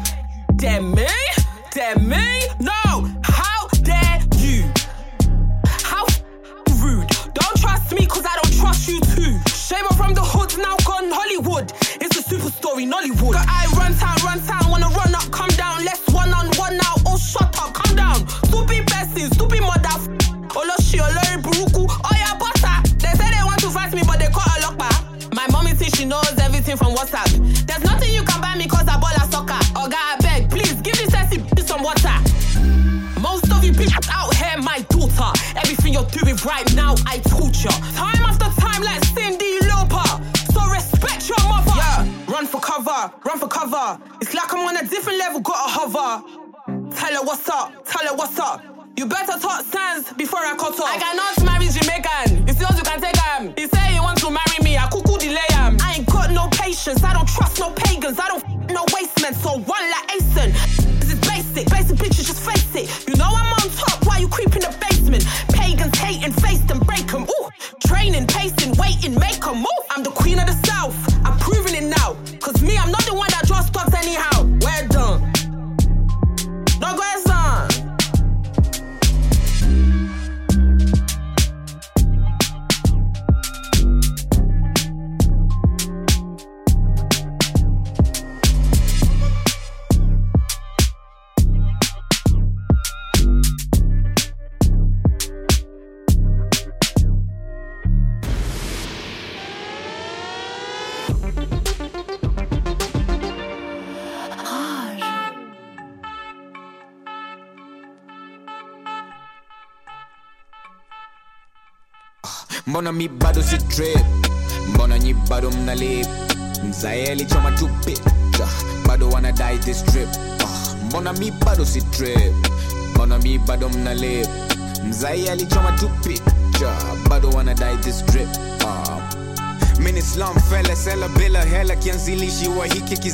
Dare 0.56 0.80
me? 0.80 1.06
Dare 1.72 1.98
me? 1.98 2.46
No! 2.60 3.10
How 3.22 3.68
dare 3.82 4.20
you? 4.38 4.64
How 5.82 6.06
rude. 6.80 7.08
Don't 7.34 7.56
trust 7.56 7.92
me 7.92 8.06
cause 8.06 8.24
I 8.24 8.38
don't 8.42 8.54
trust 8.54 8.88
you 8.88 9.00
too. 9.00 9.57
Shamer 9.68 9.92
from 10.00 10.14
the 10.14 10.24
hood 10.24 10.56
now 10.56 10.80
gone 10.88 11.12
Hollywood. 11.12 11.68
It's 12.00 12.16
a 12.16 12.22
super 12.24 12.48
story, 12.48 12.88
Nollywood. 12.88 13.36
Got 13.36 13.44
I 13.52 13.68
run 13.76 13.92
town, 14.00 14.16
run 14.24 14.40
town, 14.48 14.64
wanna 14.72 14.88
run 14.96 15.12
up, 15.12 15.28
come 15.28 15.52
down. 15.60 15.84
Let's 15.84 16.08
one 16.08 16.32
on 16.32 16.48
one 16.56 16.80
now. 16.80 16.96
Oh, 17.04 17.20
shut 17.20 17.52
up, 17.60 17.76
calm 17.76 17.92
down. 17.92 18.24
Stupid 18.48 18.88
person, 18.88 19.28
stupid 19.28 19.60
mother. 19.60 19.92
Oloshi, 20.56 21.04
Olori, 21.04 21.36
Buruku. 21.44 21.84
Yeah, 22.16 22.32
butter. 22.40 22.80
They 22.96 23.12
say 23.12 23.28
they 23.28 23.44
want 23.44 23.60
to 23.60 23.68
fight 23.68 23.92
me, 23.92 24.00
but 24.08 24.16
they 24.16 24.32
call 24.32 24.48
a 24.48 24.72
ah. 24.72 24.72
lock 24.72 25.36
My 25.36 25.44
mommy 25.52 25.76
thinks 25.76 26.00
she 26.00 26.06
knows 26.08 26.32
everything 26.40 26.78
from 26.80 26.96
WhatsApp. 26.96 27.28
There's 27.68 27.84
nothing 27.84 28.08
you 28.14 28.24
can 28.24 28.40
buy 28.40 28.56
me 28.56 28.72
cause 28.72 28.88
I 28.88 28.96
ball 28.96 29.12
a 29.20 29.28
soccer. 29.28 29.60
Oh, 29.76 29.84
God, 29.84 30.00
I 30.00 30.16
beg, 30.24 30.48
please 30.48 30.80
give 30.80 30.96
this 30.96 31.12
sexy 31.12 31.44
bitch 31.44 31.68
some 31.68 31.84
water. 31.84 32.16
Most 33.20 33.52
of 33.52 33.62
you 33.62 33.76
people 33.76 34.00
out 34.16 34.32
here, 34.32 34.56
my 34.64 34.80
daughter. 34.88 35.28
Everything 35.60 35.92
you're 35.92 36.08
doing 36.08 36.40
right 36.40 36.64
now, 36.74 36.94
I 37.04 37.18
torture. 37.28 37.76
Time, 37.92 38.17
cover, 43.08 43.28
run 43.28 43.38
for 43.38 43.48
cover. 43.48 44.02
It's 44.20 44.34
like 44.34 44.52
I'm 44.52 44.60
on 44.66 44.76
a 44.76 44.88
different 44.88 45.18
level, 45.18 45.40
gotta 45.40 45.70
hover. 45.70 46.24
Tell 46.94 47.14
her 47.14 47.22
what's 47.24 47.48
up, 47.48 47.84
tell 47.86 48.06
her 48.06 48.14
what's 48.14 48.38
up. 48.38 48.62
You 48.96 49.06
better 49.06 49.38
talk 49.38 49.64
sense 49.64 50.12
before 50.14 50.40
I 50.40 50.56
cut 50.56 50.78
off. 50.80 50.88
I 50.88 50.98
cannot 50.98 51.44
marry 51.44 51.68
Jamaican. 51.70 52.48
If 52.48 52.58
yours, 52.60 52.76
you 52.76 52.82
can 52.82 53.00
take 53.00 53.16
him. 53.16 53.54
He 53.56 53.68
say 53.68 53.92
he 53.92 54.00
wants 54.00 54.22
to 54.22 54.30
marry 54.30 54.58
me, 54.62 54.76
I 54.76 54.88
cuckoo 54.88 55.18
delay 55.18 55.46
him. 55.50 55.78
I 55.80 55.94
ain't 55.98 56.06
got 56.06 56.30
no 56.32 56.48
patience, 56.50 57.02
I 57.04 57.12
don't 57.12 57.28
trust 57.28 57.60
no 57.60 57.70
pagans, 57.70 58.18
I 58.18 58.26
don't 58.28 58.44
f- 58.44 58.70
no 58.70 58.84
waste 58.92 59.20
men, 59.22 59.34
so 59.34 59.60
run 59.60 59.77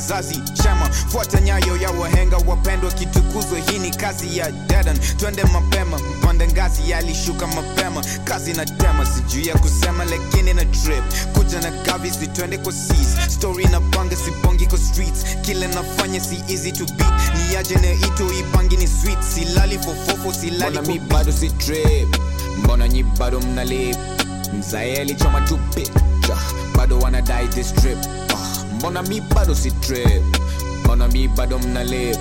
kizazi 0.05 0.41
chama 0.63 0.89
fuata 0.89 1.41
nyayo 1.41 1.77
ya 1.77 1.91
wahenga 1.91 2.37
wapendwa 2.37 2.91
kitukuzwe. 2.91 3.61
hii 3.61 3.79
ni 3.79 3.91
kazi 3.91 4.37
ya 4.37 4.51
dedan 4.51 4.99
twende 5.17 5.43
mapema. 5.43 5.97
Mpande 5.97 6.47
ngazi 6.47 6.89
yalishuka 6.89 7.47
mapema. 7.47 8.03
Kazi 8.23 8.53
na 8.53 8.65
tema 8.65 9.05
sijuu 9.05 9.41
ya 9.49 9.55
kusema 9.57 10.05
lakini 10.05 10.53
na 10.53 10.65
trip 10.65 11.03
kuja 11.33 11.61
na 11.61 11.71
gavi 11.71 12.11
sitwende 12.11 12.57
kwa 12.57 12.73
seas. 12.73 13.33
Story 13.33 13.65
na 13.65 13.81
panga 13.81 14.15
sipongi 14.15 14.65
kwa 14.67 14.77
streets. 14.77 15.25
Kile 15.41 15.67
nafanya 15.67 16.19
si 16.19 16.43
easy 16.49 16.71
to 16.71 16.85
beat. 16.85 17.13
Ni 17.49 17.55
aje 17.55 17.75
na 17.75 17.91
ito 18.07 18.33
ipangi 18.39 18.77
ni 18.77 18.87
sweet. 18.87 19.21
Silali 19.35 19.79
fofofo 19.79 20.33
silali 20.33 20.79
mi 20.87 20.99
bado 20.99 21.31
si 21.31 21.49
trip 21.49 22.17
mbona 22.63 22.87
nyi 22.87 23.03
bado 23.03 23.39
mnalip 23.39 23.97
mzae 24.59 25.01
alichoma 25.01 25.41
tu 25.41 25.57
picha 25.57 26.37
bado 26.77 26.99
wanadai 26.99 27.47
this 27.47 27.73
trip 27.73 27.97
mbona 28.75 29.01
mi 29.03 29.21
bado 29.21 29.55
si 29.55 29.71
trip 29.71 30.23
mbona 30.83 31.07
mi 31.07 31.27
bado 31.27 31.59
mnalip 31.59 32.17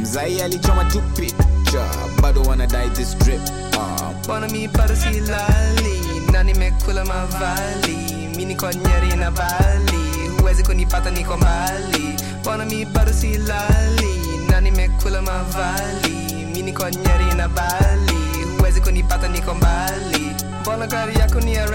mzai 0.00 0.40
alichoma 0.40 0.84
tu 0.84 1.00
picha 1.00 1.84
bado 2.22 2.42
wanadai 2.42 2.90
this 2.90 3.18
trip 3.18 3.40
uh. 3.76 4.10
mbona 4.24 4.48
mi 4.48 4.68
bado 4.68 4.96
si 4.96 5.20
lali 5.20 6.00
na 6.32 6.42
nimekula 6.42 7.04
mavali 7.04 7.96
mi 8.36 8.44
niko 8.44 8.66
nyeri 8.72 9.16
na 9.16 9.30
bali 9.30 10.28
huwezi 10.40 10.62
kunipata 10.62 11.10
niko 11.10 11.36
mbali. 11.36 12.16
Mbona 12.40 12.64
mi 12.64 12.84
bado 12.84 13.12
si 13.12 13.38
lali 13.38 14.20
na 14.50 14.60
nimekula 14.60 15.22
mavali 15.22 16.10
mi 16.54 16.62
niko 16.62 16.90
nyeri 16.90 17.34
na 17.36 17.48
bali 17.48 18.18
huwezi 18.58 18.80
kunipata 18.80 19.28
niko 19.28 19.54
mbali. 19.54 20.32
Mbona 20.62 20.86
gari 20.86 21.18
yako 21.18 21.40
ni 21.40 21.54
ya 21.54 21.66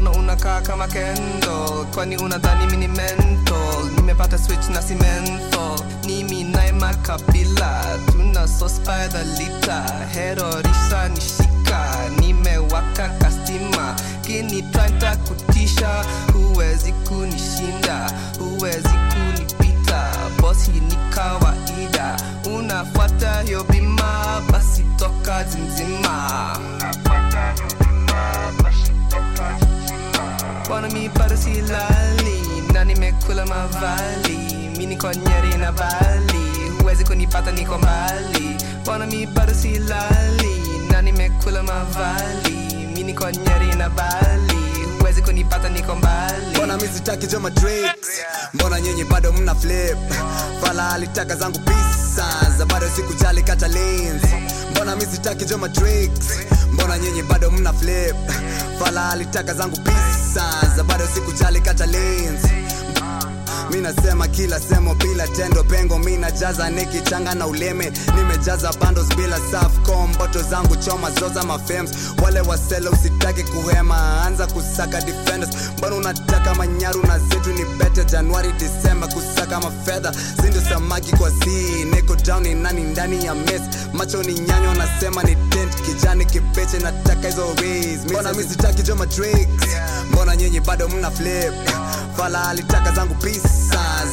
mbona 0.00 0.10
unakaa 0.10 0.60
kama 0.60 0.86
kendo. 0.88 1.86
Kwani 1.94 2.16
unadhani 2.16 2.66
mini 2.66 2.88
mental 2.88 3.90
nimepata 3.96 4.38
switch 4.38 4.68
na 4.68 4.82
simento. 4.82 5.76
Nimi 6.04 6.44
naye 6.44 6.72
makabila 6.72 7.84
tuna 8.12 8.48
sospida 8.48 9.22
lita 9.38 9.84
herorisha 10.12 11.08
nishika. 11.08 11.90
Nimewaka 12.20 13.08
kastima. 13.08 13.96
Kini 14.20 14.62
twaita 14.62 15.16
kutisha. 15.16 16.04
Huwezi 16.32 16.92
kunishinda. 16.92 18.12
Huwezi 18.38 18.88
kunipita. 19.12 20.12
Bosi 20.40 20.70
ni 20.70 20.96
kawaida 21.10 22.16
unafuata 22.56 23.40
hiyo 23.42 23.64
bima. 23.64 24.42
Basi 24.52 24.82
toka 24.98 25.44
zimzima 25.44 26.56
buona 30.76 30.92
mi 30.92 31.08
pare 31.08 31.36
si 31.36 31.60
lalli 31.62 32.66
Nanime 32.70 33.14
quella 33.24 33.46
ma 33.46 33.66
valli 33.80 34.70
Mini 34.76 34.96
cognere 34.96 35.48
in 35.54 35.62
avalli 35.62 36.76
Uesi 36.84 37.02
con 37.02 37.18
i 37.18 37.26
patani 37.26 37.64
con 37.64 37.80
balli 37.80 38.56
Buona 38.82 39.06
mi 39.06 39.26
pare 39.26 39.54
si 39.54 39.78
lalli 39.78 40.86
Nanime 40.90 41.34
quella 41.42 41.62
ma 41.62 41.82
valli 41.92 42.90
Mini 42.94 43.14
cognere 43.14 43.64
in 43.72 43.80
avalli 43.80 44.98
Uesi 45.00 45.22
con 45.22 45.36
i 45.38 45.44
patani 45.44 45.82
ma 47.40 47.48
drinks 47.50 48.08
Mbona 48.52 48.78
nyinyi 48.80 49.04
bado 49.04 49.32
mna 49.32 49.54
flip? 49.54 49.96
Fala 50.60 50.92
alitaka 50.92 51.36
zangu 51.36 51.58
pisa 51.60 52.26
Za 52.56 52.66
bado 52.66 52.86
sikujali 52.94 53.42
kata 53.42 53.68
lanes 53.68 54.22
Mbona 54.70 54.96
mi 54.96 55.06
sitaki 55.06 55.44
jo 55.46 55.58
ma 55.58 55.68
tricks 55.68 56.38
Mbona 56.72 56.98
nyinyi 56.98 57.22
bado 57.22 57.50
mna 57.50 57.72
flip? 57.72 58.16
Fala 58.78 59.10
alitaka 59.10 59.54
zangu 59.54 59.76
pisa 59.76 60.15
za 60.76 60.84
bado 60.84 61.06
sikujali 61.14 61.60
kata 61.60 61.86
lanes 61.86 62.42
mi 63.70 63.80
nasema 63.80 64.28
kila 64.28 64.60
semo 64.60 64.94
bila 64.94 65.28
tendo 65.28 65.64
pengo 65.64 65.98
mi 65.98 66.16
najaza 66.16 66.70
nikichanga 66.70 67.34
na 67.34 67.46
uleme. 67.46 67.92
Nimejaza 68.16 68.72
bandos 68.80 69.08
bila 69.16 69.38
safcom 69.50 70.10
mboto 70.10 70.42
zangu 70.42 70.76
choma 70.76 71.10
zoza 71.10 71.42
mafems 71.42 71.90
wale 72.22 72.40
wasele 72.40 72.88
usitaki 72.88 73.42
kuhema 73.42 74.22
anza 74.26 74.46
kusaka 74.46 75.00
defenders. 75.00 75.50
Mbona 75.78 75.96
unataka 75.96 76.54
manyaru 76.54 77.02
na 77.06 77.18
zetu 77.18 77.52
ni 77.52 77.64
bete 77.64 78.04
januari 78.04 78.52
disemba 78.52 79.06
kusaka 79.06 79.60
mafedha 79.60 80.12
sindo 80.42 80.60
samaki 80.60 81.16
kwa 81.16 81.30
si 81.30 81.84
niko 81.84 82.16
down 82.16 82.42
ni 82.42 82.54
nani 82.54 82.82
ndani 82.82 83.24
ya 83.24 83.34
mes 83.34 83.62
macho 83.92 84.22
ni 84.22 84.34
nyanyo 84.34 84.74
nasema 84.74 85.22
ni 85.22 85.36
tent 85.36 85.82
kijani 85.82 86.24
kipeche 86.24 86.78
nataka 86.78 87.28
hizo 87.28 87.46
ways 87.46 88.04
mbona 88.10 88.32
mi 88.32 88.42
sitaki 88.44 88.82
joma 88.82 89.06
tricks 89.06 89.66
mbona 90.12 90.36
nyinyi 90.36 90.60
bado 90.60 90.88
mna 90.88 91.10
flip? 91.10 91.54
Fala 92.16 92.48
alitaka 92.48 92.92
zangu 92.92 93.14
pisa 93.14 93.48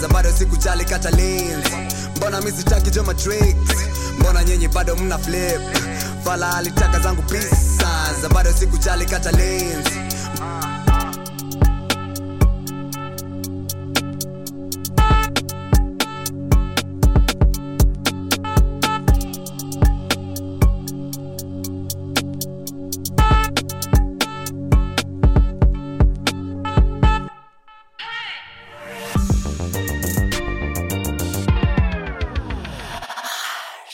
za 0.01 0.08
bado 0.08 0.32
sikujali 0.38 0.86
kata 0.86 1.12
lanes 1.12 1.67
mbona 2.15 2.41
misitaki 2.41 2.91
jo 2.91 3.03
matrix 3.03 3.56
mbona 4.19 4.43
nyenye 4.43 4.67
bado 4.67 4.95
mna 4.95 5.17
flip? 5.17 5.62
Fala 6.23 6.58
alitaka 6.58 6.99
zangu 6.99 7.21
pisa 7.21 8.13
za 8.21 8.29
bado 8.29 8.53
sikujali 8.53 9.06
kata 9.06 9.32
lanes 9.32 9.88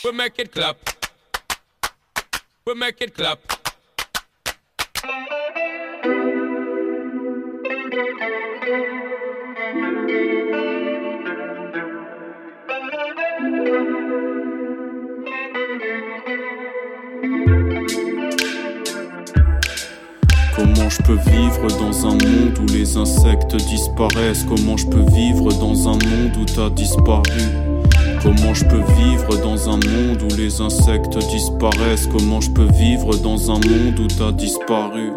We 0.02 0.12
make 0.12 0.38
it 0.38 0.50
clap. 0.50 0.76
We 2.66 2.74
make 2.74 3.00
it 3.00 3.14
clap. 3.14 3.38
Comment 20.60 20.90
je 20.90 21.00
peux 21.00 21.18
vivre 21.30 21.68
dans 21.78 22.06
un 22.06 22.10
monde 22.10 22.58
où 22.60 22.66
les 22.70 22.98
insectes 22.98 23.56
disparaissent? 23.56 24.44
Comment 24.44 24.76
je 24.76 24.86
peux 24.88 25.10
vivre 25.10 25.48
dans 25.54 25.88
un 25.88 25.92
monde 25.92 26.36
où 26.38 26.44
t'as 26.44 26.68
disparu? 26.68 27.22
Comment 28.22 28.52
je 28.52 28.66
peux 28.66 28.82
vivre 28.98 29.42
dans 29.42 29.70
un 29.70 29.78
monde 29.78 30.22
où 30.22 30.36
les 30.36 30.60
insectes 30.60 31.16
disparaissent? 31.30 32.06
Comment 32.08 32.42
je 32.42 32.50
peux 32.50 32.70
vivre 32.74 33.16
dans 33.16 33.50
un 33.50 33.54
monde 33.54 33.98
où 34.00 34.06
t'as 34.06 34.32
disparu? 34.32 35.12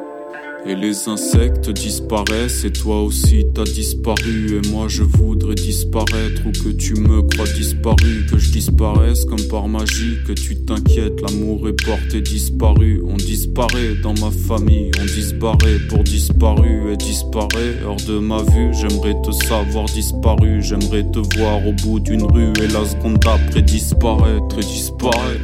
Et 0.66 0.76
les 0.76 1.08
insectes 1.08 1.70
disparaissent 1.70 2.64
et 2.64 2.72
toi 2.72 3.02
aussi 3.02 3.46
t'as 3.54 3.64
disparu. 3.64 4.58
Et 4.58 4.70
moi 4.70 4.88
je 4.88 5.04
voudrais 5.04 5.56
disparaître 5.56 6.42
ou 6.46 6.52
que 6.52 6.70
tu 6.70 6.96
me 6.96 7.22
crois 7.22 7.46
disparu. 7.56 8.26
Que 8.30 8.38
je 8.38 8.52
disparaisse 8.52 9.26
comme 9.26 9.42
par 9.50 9.68
magie, 9.68 10.18
que 10.26 10.34
tu 10.34 10.56
t'inquiètes. 10.58 11.22
L'amour 11.22 11.68
est 11.68 11.86
porté 11.86 12.22
disparu, 12.22 13.02
on 13.06 13.18
disparaît 13.18 13.96
dans 14.02 14.14
ma 14.14 14.32
famille 14.32 14.92
On 15.02 15.06
disparaît 15.06 15.80
pour 15.90 16.04
disparu. 16.04 16.92
Et 16.92 16.98
disparaît 16.98 17.76
hors 17.86 17.98
de 18.08 18.20
ma 18.20 18.42
vue. 18.44 18.74
J'aimerais 18.74 19.16
te 19.24 19.32
savoir 19.32 19.86
disparu, 19.86 20.62
j'aimerais 20.62 21.04
te 21.12 21.20
voir 21.38 21.66
au 21.66 21.74
bout 21.74 22.00
d'une 22.00 22.24
rue. 22.24 22.54
Et 22.62 22.68
la 22.68 22.86
seconde 22.86 23.20
d'après 23.20 23.62
disparaître 23.62 24.58
et 24.58 24.62
disparaît. 24.62 25.40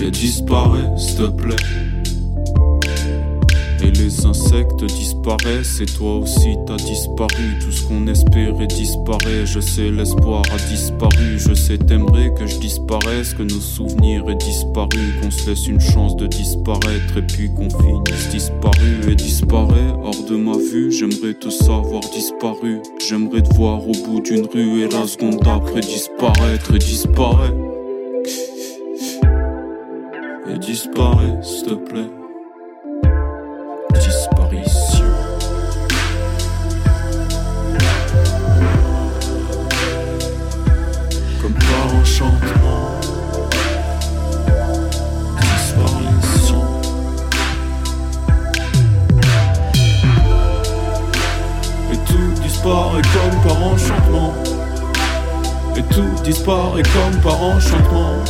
Et 0.00 0.10
disparaît 0.10 0.96
s'il 0.96 1.16
te 1.16 1.26
plaît 1.42 1.87
les 3.98 4.26
insectes 4.26 4.84
disparaissent 4.84 5.80
et 5.80 5.86
toi 5.86 6.16
aussi 6.16 6.56
t'as 6.66 6.76
disparu. 6.76 7.58
Tout 7.60 7.72
ce 7.72 7.82
qu'on 7.82 8.06
espérait 8.06 8.66
disparaît. 8.66 9.44
Je 9.44 9.60
sais 9.60 9.90
l'espoir 9.90 10.42
a 10.52 10.56
disparu. 10.70 11.38
Je 11.38 11.54
sais 11.54 11.78
t'aimerais 11.78 12.32
que 12.34 12.46
je 12.46 12.58
disparaisse 12.58 13.34
Que 13.34 13.42
nos 13.42 13.60
souvenirs 13.60 14.24
aient 14.28 14.36
disparu. 14.36 15.00
Qu'on 15.20 15.30
se 15.30 15.50
laisse 15.50 15.66
une 15.66 15.80
chance 15.80 16.16
de 16.16 16.26
disparaître 16.26 17.16
Et 17.16 17.22
puis 17.22 17.52
qu'on 17.52 17.70
finisse 17.70 18.28
disparu. 18.30 19.10
Et 19.10 19.14
disparaît 19.14 19.92
Hors 20.02 20.24
de 20.24 20.36
ma 20.36 20.56
vue 20.56 20.92
j'aimerais 20.92 21.34
te 21.34 21.50
savoir 21.50 22.00
disparu. 22.12 22.80
J'aimerais 23.06 23.42
te 23.42 23.54
voir 23.54 23.86
au 23.86 23.92
bout 23.92 24.20
d'une 24.20 24.46
rue 24.46 24.82
Et 24.82 24.88
la 24.88 25.06
seconde 25.06 25.40
d'après 25.40 25.80
disparaître 25.80 26.74
et 26.74 26.78
disparaît. 26.78 27.54
Et 30.50 30.58
disparaît 30.58 31.42
s'il 31.42 31.66
te 31.66 31.74
plaît 31.74 32.17
comme 53.12 53.40
par 53.42 53.62
enchantement. 53.62 54.34
Et 55.76 55.82
tout 55.94 56.22
disparaît 56.24 56.82
comme 56.82 57.20
par 57.22 57.42
enchantement. 57.42 58.22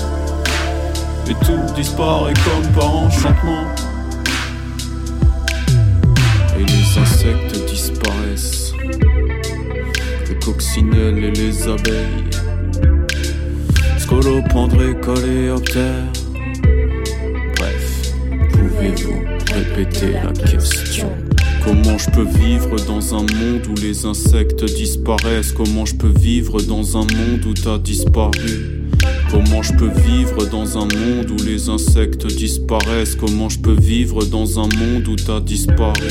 Et 1.28 1.34
tout 1.44 1.74
disparaît 1.74 2.34
comme 2.44 2.72
par 2.72 2.94
enchantement. 2.94 3.64
Et 6.58 6.64
les 6.64 6.98
insectes 6.98 7.66
disparaissent. 7.66 8.72
Les 10.28 10.38
coccinelles 10.38 11.24
et 11.24 11.30
les 11.30 11.62
abeilles. 11.68 12.30
Scolopendre 13.98 14.82
et 14.82 14.94
coléoptère. 15.00 16.04
Bref, 17.56 18.12
pouvez-vous 18.52 19.22
répéter 19.54 20.12
la 20.12 20.32
question? 20.32 21.27
Comment 21.68 21.98
je 21.98 22.10
peux 22.10 22.26
vivre 22.38 22.76
dans 22.86 23.14
un 23.14 23.26
monde 23.34 23.66
où 23.68 23.74
les 23.82 24.06
insectes 24.06 24.64
disparaissent? 24.64 25.52
Comment 25.52 25.84
je 25.84 25.96
peux 25.96 26.18
vivre 26.18 26.62
dans 26.62 26.96
un 26.96 27.02
monde 27.02 27.44
où 27.46 27.52
t'as 27.52 27.76
disparu? 27.76 28.88
Comment 29.30 29.62
je 29.62 29.74
peux 29.74 29.90
vivre 29.90 30.46
dans 30.46 30.78
un 30.78 30.86
monde 30.86 31.30
où 31.30 31.36
les 31.44 31.68
insectes 31.68 32.26
disparaissent? 32.26 33.16
Comment 33.16 33.50
je 33.50 33.58
peux 33.58 33.78
vivre 33.78 34.24
dans 34.24 34.58
un 34.58 34.68
monde 34.78 35.06
où 35.08 35.16
t'as 35.16 35.40
disparu? 35.40 36.08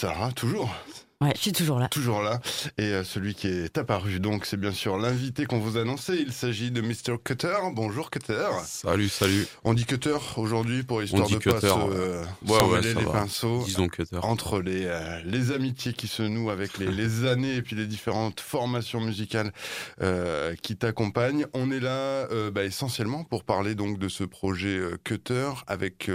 Sarah, 0.00 0.32
toujours 0.32 0.74
Ouais, 1.20 1.32
je 1.34 1.40
suis 1.42 1.52
toujours 1.52 1.78
là. 1.78 1.88
Toujours 1.90 2.22
là. 2.22 2.40
Et 2.78 2.84
euh, 2.84 3.04
celui 3.04 3.34
qui 3.34 3.48
est 3.48 3.76
apparu, 3.76 4.18
donc, 4.18 4.46
c'est 4.46 4.56
bien 4.56 4.72
sûr 4.72 4.96
l'invité 4.96 5.44
qu'on 5.44 5.58
vous 5.58 5.76
annonçait. 5.76 6.16
Il 6.22 6.32
s'agit 6.32 6.70
de 6.70 6.80
Mr. 6.80 7.18
Cutter. 7.22 7.58
Bonjour 7.74 8.08
Cutter. 8.08 8.48
Salut, 8.64 9.10
salut. 9.10 9.46
On 9.62 9.74
dit 9.74 9.84
Cutter 9.84 10.16
aujourd'hui 10.38 10.84
pour 10.84 11.02
histoire 11.02 11.28
de 11.28 11.36
pas 11.36 11.60
se, 11.60 12.64
ouais, 12.64 12.80
les 12.80 12.94
pinceaux. 12.94 13.62
Disons 13.66 13.88
Cutter. 13.88 14.20
Entre 14.22 14.62
les, 14.62 14.86
euh, 14.86 15.20
les 15.26 15.52
amitiés 15.52 15.92
qui 15.92 16.08
se 16.08 16.22
nouent 16.22 16.48
avec 16.48 16.78
les, 16.78 16.90
les, 16.90 17.24
années 17.26 17.56
et 17.56 17.60
puis 17.60 17.76
les 17.76 17.86
différentes 17.86 18.40
formations 18.40 19.02
musicales 19.02 19.52
euh, 20.00 20.54
qui 20.62 20.78
t'accompagnent. 20.78 21.44
On 21.52 21.70
est 21.70 21.80
là 21.80 22.26
bah, 22.52 22.64
essentiellement 22.64 23.24
pour 23.24 23.44
parler 23.44 23.74
donc 23.74 23.98
de 23.98 24.08
ce 24.08 24.24
projet 24.24 24.80
Cutter 25.04 25.50
avec 25.66 26.10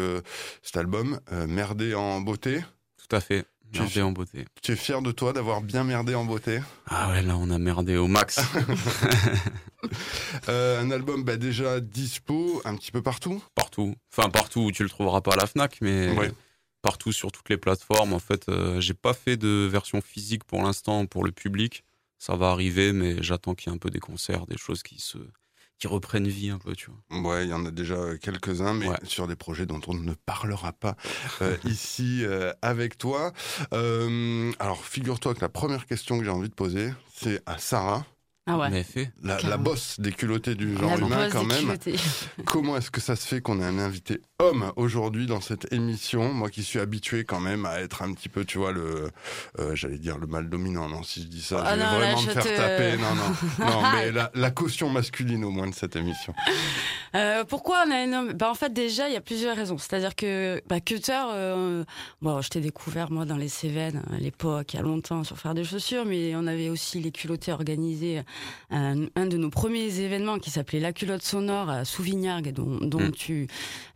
cet 0.63 0.77
album 0.77 1.19
Merdé 1.47 1.93
en 1.93 2.19
beauté. 2.21 2.63
Tout 3.07 3.15
à 3.15 3.21
fait. 3.21 3.45
Merdé 3.73 4.01
en 4.01 4.11
beauté. 4.11 4.45
Tu 4.61 4.71
es 4.71 4.75
fier 4.75 5.01
de 5.01 5.11
toi 5.11 5.33
d'avoir 5.33 5.61
bien 5.61 5.83
merdé 5.83 6.15
en 6.15 6.25
beauté? 6.25 6.59
Ah 6.87 7.09
ouais, 7.09 7.21
là 7.21 7.35
on 7.37 7.49
a 7.49 7.57
merdé 7.57 7.97
au 7.97 8.07
max. 8.07 8.39
Euh, 10.49 10.81
un 10.81 10.89
album 10.89 11.23
bah, 11.23 11.37
déjà 11.37 11.79
dispo 11.79 12.61
un 12.65 12.75
petit 12.75 12.91
peu 12.91 13.01
partout 13.01 13.43
Partout. 13.53 13.95
Enfin 14.11 14.29
partout 14.29 14.61
où 14.61 14.71
tu 14.71 14.83
le 14.83 14.89
trouveras 14.89 15.21
pas 15.21 15.33
à 15.33 15.35
la 15.35 15.47
FNAC, 15.47 15.77
mais 15.81 16.09
partout 16.81 17.11
sur 17.11 17.31
toutes 17.31 17.49
les 17.49 17.57
plateformes. 17.57 18.13
En 18.13 18.19
fait, 18.19 18.47
euh, 18.49 18.79
j'ai 18.81 18.93
pas 18.93 19.13
fait 19.13 19.37
de 19.37 19.67
version 19.71 20.01
physique 20.01 20.43
pour 20.43 20.61
l'instant 20.63 21.05
pour 21.05 21.23
le 21.23 21.31
public. 21.31 21.83
Ça 22.17 22.35
va 22.35 22.49
arriver, 22.49 22.93
mais 22.93 23.21
j'attends 23.21 23.55
qu'il 23.55 23.71
y 23.71 23.73
ait 23.73 23.75
un 23.75 23.79
peu 23.79 23.89
des 23.89 23.99
concerts, 23.99 24.45
des 24.45 24.57
choses 24.57 24.83
qui 24.83 24.99
se 24.99 25.17
qui 25.77 25.87
reprennent 25.87 26.27
vie 26.27 26.49
un 26.49 26.57
peu, 26.57 26.73
tu 26.75 26.89
vois. 26.89 27.21
Ouais, 27.21 27.45
il 27.45 27.49
y 27.49 27.53
en 27.53 27.65
a 27.65 27.71
déjà 27.71 28.17
quelques-uns, 28.17 28.73
mais 28.73 28.87
sur 29.03 29.27
des 29.27 29.35
projets 29.35 29.65
dont 29.65 29.81
on 29.87 29.93
ne 29.93 30.13
parlera 30.13 30.71
pas 30.71 30.95
euh, 31.41 31.57
ici 31.65 32.23
euh, 32.23 32.53
avec 32.61 32.97
toi. 32.97 33.33
Euh, 33.73 34.51
alors, 34.59 34.83
figure-toi 34.83 35.33
que 35.35 35.41
la 35.41 35.49
première 35.49 35.85
question 35.85 36.17
que 36.17 36.23
j'ai 36.23 36.31
envie 36.31 36.49
de 36.49 36.55
poser, 36.55 36.93
c'est 37.13 37.41
à 37.45 37.57
Sarah. 37.57 38.05
Ah 38.47 38.59
ouais. 38.59 38.83
fait. 38.83 39.11
La, 39.23 39.39
la, 39.41 39.57
bosse 39.57 39.99
des 39.99 40.11
culottés 40.11 40.53
du 40.53 40.77
genre 40.77 40.99
humain, 40.99 41.29
quand 41.31 41.45
même. 41.45 41.75
Comment 42.45 42.77
est-ce 42.77 42.91
que 42.91 43.01
ça 43.01 43.15
se 43.15 43.25
fait 43.25 43.41
qu'on 43.41 43.59
ait 43.59 43.65
un 43.65 43.79
invité 43.79 44.21
homme 44.37 44.71
aujourd'hui 44.75 45.25
dans 45.25 45.41
cette 45.41 45.73
émission? 45.73 46.31
Moi 46.31 46.51
qui 46.51 46.61
suis 46.61 46.79
habitué 46.79 47.23
quand 47.23 47.39
même 47.39 47.65
à 47.65 47.79
être 47.79 48.03
un 48.03 48.13
petit 48.13 48.29
peu, 48.29 48.45
tu 48.45 48.59
vois, 48.59 48.71
le. 48.71 49.09
Euh, 49.57 49.73
j'allais 49.73 49.97
dire 49.97 50.19
le 50.19 50.27
mal 50.27 50.47
dominant. 50.47 50.87
Non, 50.87 51.01
si 51.01 51.23
je 51.23 51.27
dis 51.27 51.41
ça, 51.41 51.63
ah 51.65 51.73
je 51.73 51.79
vais 51.79 51.85
vraiment 51.87 52.21
me 52.21 52.29
faire 52.29 52.43
taper. 52.43 52.97
Non, 52.97 53.15
non. 53.15 53.65
non, 53.65 53.81
mais 53.93 54.11
la, 54.11 54.29
la, 54.35 54.51
caution 54.51 54.91
masculine 54.91 55.43
au 55.43 55.49
moins 55.49 55.67
de 55.67 55.73
cette 55.73 55.95
émission. 55.95 56.35
Euh, 57.15 57.45
pourquoi 57.45 57.83
on 57.87 57.91
a 57.91 57.95
un 57.95 58.13
homme 58.13 58.33
bah, 58.33 58.51
En 58.51 58.55
fait, 58.55 58.71
déjà, 58.71 59.07
il 59.07 59.13
y 59.13 59.17
a 59.17 59.21
plusieurs 59.21 59.55
raisons. 59.55 59.79
C'est-à-dire 59.79 60.15
que 60.15 60.61
bah, 60.67 60.79
Cutter, 60.81 61.23
euh, 61.33 61.83
bon, 62.21 62.41
je 62.41 62.49
t'ai 62.49 62.59
découvert 62.59 63.09
moi 63.09 63.25
dans 63.25 63.37
les 63.37 63.49
Cévennes 63.49 64.03
à 64.13 64.17
l'époque, 64.17 64.73
il 64.73 64.77
y 64.77 64.79
a 64.79 64.83
longtemps, 64.83 65.23
sur 65.23 65.39
faire 65.39 65.55
des 65.55 65.63
chaussures, 65.63 66.05
mais 66.05 66.35
on 66.35 66.45
avait 66.45 66.69
aussi 66.69 66.99
les 66.99 67.11
culottés 67.11 67.51
organisés 67.51 68.21
un, 68.69 68.95
de 68.95 69.37
nos 69.37 69.49
premiers 69.49 69.99
événements 69.99 70.39
qui 70.39 70.49
s'appelait 70.49 70.79
La 70.79 70.93
culotte 70.93 71.23
sonore 71.23 71.69
à 71.69 71.85
Souvignargues, 71.85 72.51
dont, 72.51 72.77
dont 72.81 72.99
mm. 72.99 73.11
tu, 73.11 73.47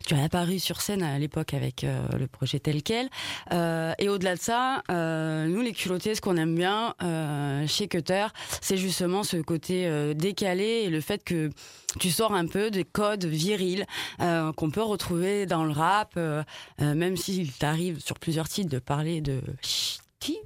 tu 0.06 0.14
as 0.14 0.22
apparu 0.22 0.58
sur 0.58 0.80
scène 0.80 1.02
à 1.02 1.18
l'époque 1.18 1.54
avec 1.54 1.84
euh, 1.84 2.00
le 2.18 2.26
projet 2.26 2.58
tel 2.58 2.82
quel. 2.82 3.08
Euh, 3.52 3.92
et 3.98 4.08
au-delà 4.08 4.34
de 4.34 4.40
ça, 4.40 4.82
euh, 4.90 5.46
nous 5.46 5.60
les 5.60 5.72
culottés, 5.72 6.14
ce 6.14 6.20
qu'on 6.20 6.36
aime 6.36 6.54
bien 6.54 6.94
chez 7.66 7.88
Cutter, 7.88 8.26
c'est 8.60 8.76
justement 8.76 9.22
ce 9.22 9.36
côté 9.36 10.14
décalé 10.14 10.82
et 10.84 10.90
le 10.90 11.00
fait 11.00 11.22
que 11.24 11.50
tu 11.98 12.10
sors 12.10 12.34
un 12.34 12.46
peu 12.46 12.70
des 12.70 12.84
codes 12.84 13.24
virils 13.24 13.86
qu'on 14.18 14.70
peut 14.70 14.82
retrouver 14.82 15.46
dans 15.46 15.64
le 15.64 15.72
rap, 15.72 16.18
même 16.78 17.16
s'il 17.16 17.52
t'arrive 17.52 18.00
sur 18.00 18.18
plusieurs 18.18 18.48
titres 18.48 18.70
de 18.70 18.78
parler 18.78 19.20
de 19.20 19.40
qui 20.20 20.38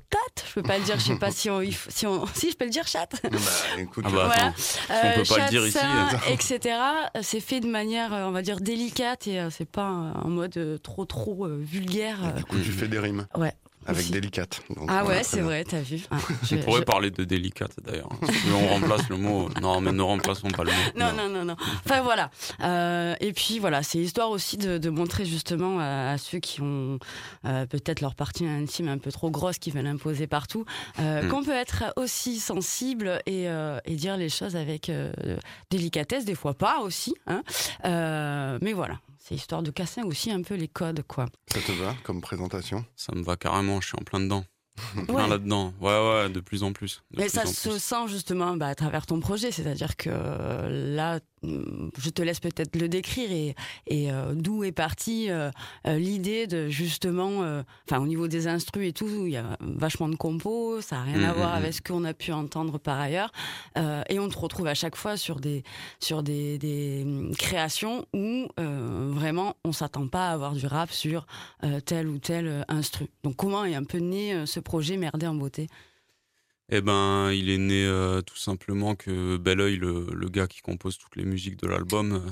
je 0.54 0.60
peux 0.60 0.62
pas 0.62 0.78
le 0.78 0.84
dire, 0.84 0.98
je 0.98 1.04
sais 1.04 1.16
pas 1.16 1.30
si 1.30 1.50
on, 1.50 1.60
si 1.88 2.06
on, 2.06 2.26
si 2.34 2.50
je 2.50 2.56
peux 2.56 2.64
le 2.64 2.70
dire 2.70 2.86
chat? 2.86 3.08
Bah, 3.22 3.28
écoute, 3.78 4.04
ah 4.06 4.10
bah, 4.10 4.24
voilà. 4.26 4.54
on 4.88 5.18
peut 5.18 5.28
pas 5.28 5.44
le 5.44 5.50
dire 5.50 5.66
ici, 5.66 5.78
etc. 6.30 6.76
C'est 7.22 7.40
fait 7.40 7.60
de 7.60 7.66
manière, 7.66 8.12
on 8.12 8.30
va 8.30 8.42
dire 8.42 8.60
délicate 8.60 9.26
et 9.26 9.40
euh, 9.40 9.50
c'est 9.50 9.68
pas 9.68 9.88
en 9.88 10.28
mode 10.28 10.56
euh, 10.56 10.78
trop 10.78 11.04
trop 11.04 11.46
euh, 11.46 11.58
vulgaire. 11.60 12.34
du 12.34 12.44
coup, 12.44 12.56
tu 12.58 12.70
fais 12.70 12.88
des 12.88 12.98
rimes. 12.98 13.26
Ouais. 13.36 13.52
Avec 13.86 14.10
délicate. 14.10 14.62
ah 14.88 15.04
ouais, 15.04 15.22
c'est 15.22 15.40
vrai, 15.40 15.64
t'as 15.64 15.80
vu. 15.80 16.02
Ah, 16.10 16.16
on 16.52 16.56
pourrait 16.58 16.84
parler 16.84 17.10
de 17.10 17.24
délicate 17.24 17.72
d'ailleurs. 17.84 18.08
on 18.52 18.68
remplace 18.68 19.08
le 19.08 19.16
mot. 19.16 19.48
Non, 19.60 19.80
mais 19.80 19.92
ne 19.92 20.02
remplaçons 20.02 20.48
pas 20.48 20.64
le 20.64 20.70
mot. 20.70 20.76
Non, 20.96 21.12
non, 21.12 21.28
non, 21.28 21.44
non. 21.44 21.56
Enfin 21.84 22.02
voilà. 22.02 22.30
Euh, 22.60 23.14
et 23.20 23.32
puis 23.32 23.58
voilà, 23.58 23.82
c'est 23.82 23.98
histoire 23.98 24.30
aussi 24.30 24.56
de, 24.56 24.78
de 24.78 24.90
montrer 24.90 25.24
justement 25.24 25.78
à, 25.80 26.16
ceux 26.18 26.38
qui 26.38 26.60
ont 26.60 26.98
euh, 27.44 27.66
peut-être 27.66 28.00
leur 28.00 28.14
partie 28.14 28.46
intime 28.46 28.88
un 28.88 28.98
peu 28.98 29.12
trop 29.12 29.30
grosse, 29.30 29.58
qui 29.58 29.70
veulent 29.70 29.86
imposer 29.86 30.26
partout, 30.26 30.64
euh, 30.98 31.22
hmm. 31.22 31.28
qu'on 31.28 31.42
peut 31.42 31.52
être 31.52 31.92
aussi 31.96 32.38
sensible 32.38 33.20
et, 33.26 33.48
euh, 33.48 33.78
et 33.84 33.96
dire 33.96 34.16
les 34.16 34.28
choses 34.28 34.56
avec 34.56 34.88
euh, 34.88 35.12
délicatesse, 35.70 36.24
des 36.24 36.34
fois 36.34 36.54
pas 36.54 36.80
aussi. 36.80 37.14
Hein. 37.26 37.42
mais 38.62 38.72
voilà, 38.72 38.98
c'est 39.26 39.34
histoire 39.34 39.62
de 39.62 39.70
casser 39.70 40.02
aussi 40.02 40.30
un 40.30 40.42
peu 40.42 40.54
les 40.54 40.68
codes, 40.68 41.02
quoi. 41.08 41.26
Ça 41.46 41.60
te 41.60 41.72
va 41.72 41.94
comme 42.02 42.20
présentation? 42.20 42.84
Ça 42.94 43.14
me 43.14 43.22
va 43.22 43.36
carrément, 43.36 43.80
je 43.80 43.88
suis 43.88 43.96
en 43.98 44.04
plein 44.04 44.20
dedans. 44.20 44.44
plein 45.06 45.28
là-dedans. 45.28 45.72
Ouais, 45.80 45.98
ouais, 45.98 46.28
de 46.28 46.40
plus 46.40 46.62
en 46.62 46.74
plus. 46.74 47.02
Mais 47.16 47.30
ça 47.30 47.46
se 47.46 47.78
sent 47.78 48.08
justement 48.08 48.54
bah, 48.56 48.66
à 48.66 48.74
travers 48.74 49.06
ton 49.06 49.20
projet, 49.20 49.50
c'est-à-dire 49.50 49.96
que 49.96 50.10
là, 50.10 51.20
je 51.98 52.10
te 52.10 52.22
laisse 52.22 52.40
peut-être 52.40 52.76
le 52.76 52.88
décrire 52.88 53.30
et, 53.30 53.54
et 53.86 54.08
d'où 54.34 54.64
est 54.64 54.72
partie 54.72 55.28
l'idée 55.86 56.46
de 56.46 56.68
justement, 56.68 57.62
enfin 57.86 58.00
au 58.00 58.06
niveau 58.06 58.28
des 58.28 58.46
instrus 58.46 58.88
et 58.88 58.92
tout, 58.92 59.26
il 59.26 59.32
y 59.32 59.36
a 59.36 59.56
vachement 59.60 60.08
de 60.08 60.16
compos, 60.16 60.80
ça 60.80 60.96
n'a 60.96 61.02
rien 61.02 61.22
à 61.22 61.32
mmh, 61.32 61.36
voir 61.36 61.52
mmh, 61.52 61.56
avec 61.56 61.74
ce 61.74 61.82
qu'on 61.82 62.04
a 62.04 62.14
pu 62.14 62.32
entendre 62.32 62.78
par 62.78 63.00
ailleurs, 63.00 63.32
et 64.08 64.18
on 64.18 64.28
te 64.28 64.38
retrouve 64.38 64.66
à 64.66 64.74
chaque 64.74 64.96
fois 64.96 65.16
sur 65.16 65.40
des 65.40 65.62
sur 66.00 66.22
des, 66.22 66.58
des 66.58 67.06
créations 67.38 68.06
où 68.14 68.48
vraiment 68.56 69.56
on 69.64 69.72
s'attend 69.72 70.08
pas 70.08 70.30
à 70.30 70.32
avoir 70.32 70.52
du 70.52 70.66
rap 70.66 70.90
sur 70.90 71.26
tel 71.84 72.08
ou 72.08 72.18
tel 72.18 72.64
instru. 72.68 73.08
Donc 73.22 73.36
comment 73.36 73.64
est 73.64 73.74
un 73.74 73.84
peu 73.84 73.98
né 73.98 74.46
ce 74.46 74.60
projet 74.60 74.96
Merder 74.96 75.26
en 75.26 75.34
beauté? 75.34 75.68
Eh 76.70 76.80
ben, 76.80 77.30
il 77.32 77.50
est 77.50 77.58
né 77.58 77.84
euh, 77.84 78.22
tout 78.22 78.36
simplement 78.36 78.94
que 78.94 79.36
Belleuil, 79.36 79.76
le, 79.76 80.06
le, 80.12 80.28
gars 80.28 80.46
qui 80.46 80.60
compose 80.62 80.98
toutes 80.98 81.16
les 81.16 81.24
musiques 81.24 81.56
de 81.56 81.66
l'album, 81.66 82.12
euh, 82.12 82.30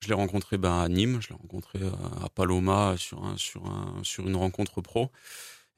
je 0.00 0.08
l'ai 0.08 0.14
rencontré 0.14 0.58
ben, 0.58 0.80
à 0.80 0.88
Nîmes, 0.88 1.20
je 1.20 1.28
l'ai 1.28 1.36
rencontré 1.36 1.78
euh, 1.80 1.90
à 2.24 2.28
Paloma 2.28 2.96
sur, 2.98 3.24
un, 3.24 3.36
sur, 3.36 3.64
un, 3.66 4.00
sur 4.02 4.26
une 4.26 4.36
rencontre 4.36 4.80
pro. 4.80 5.10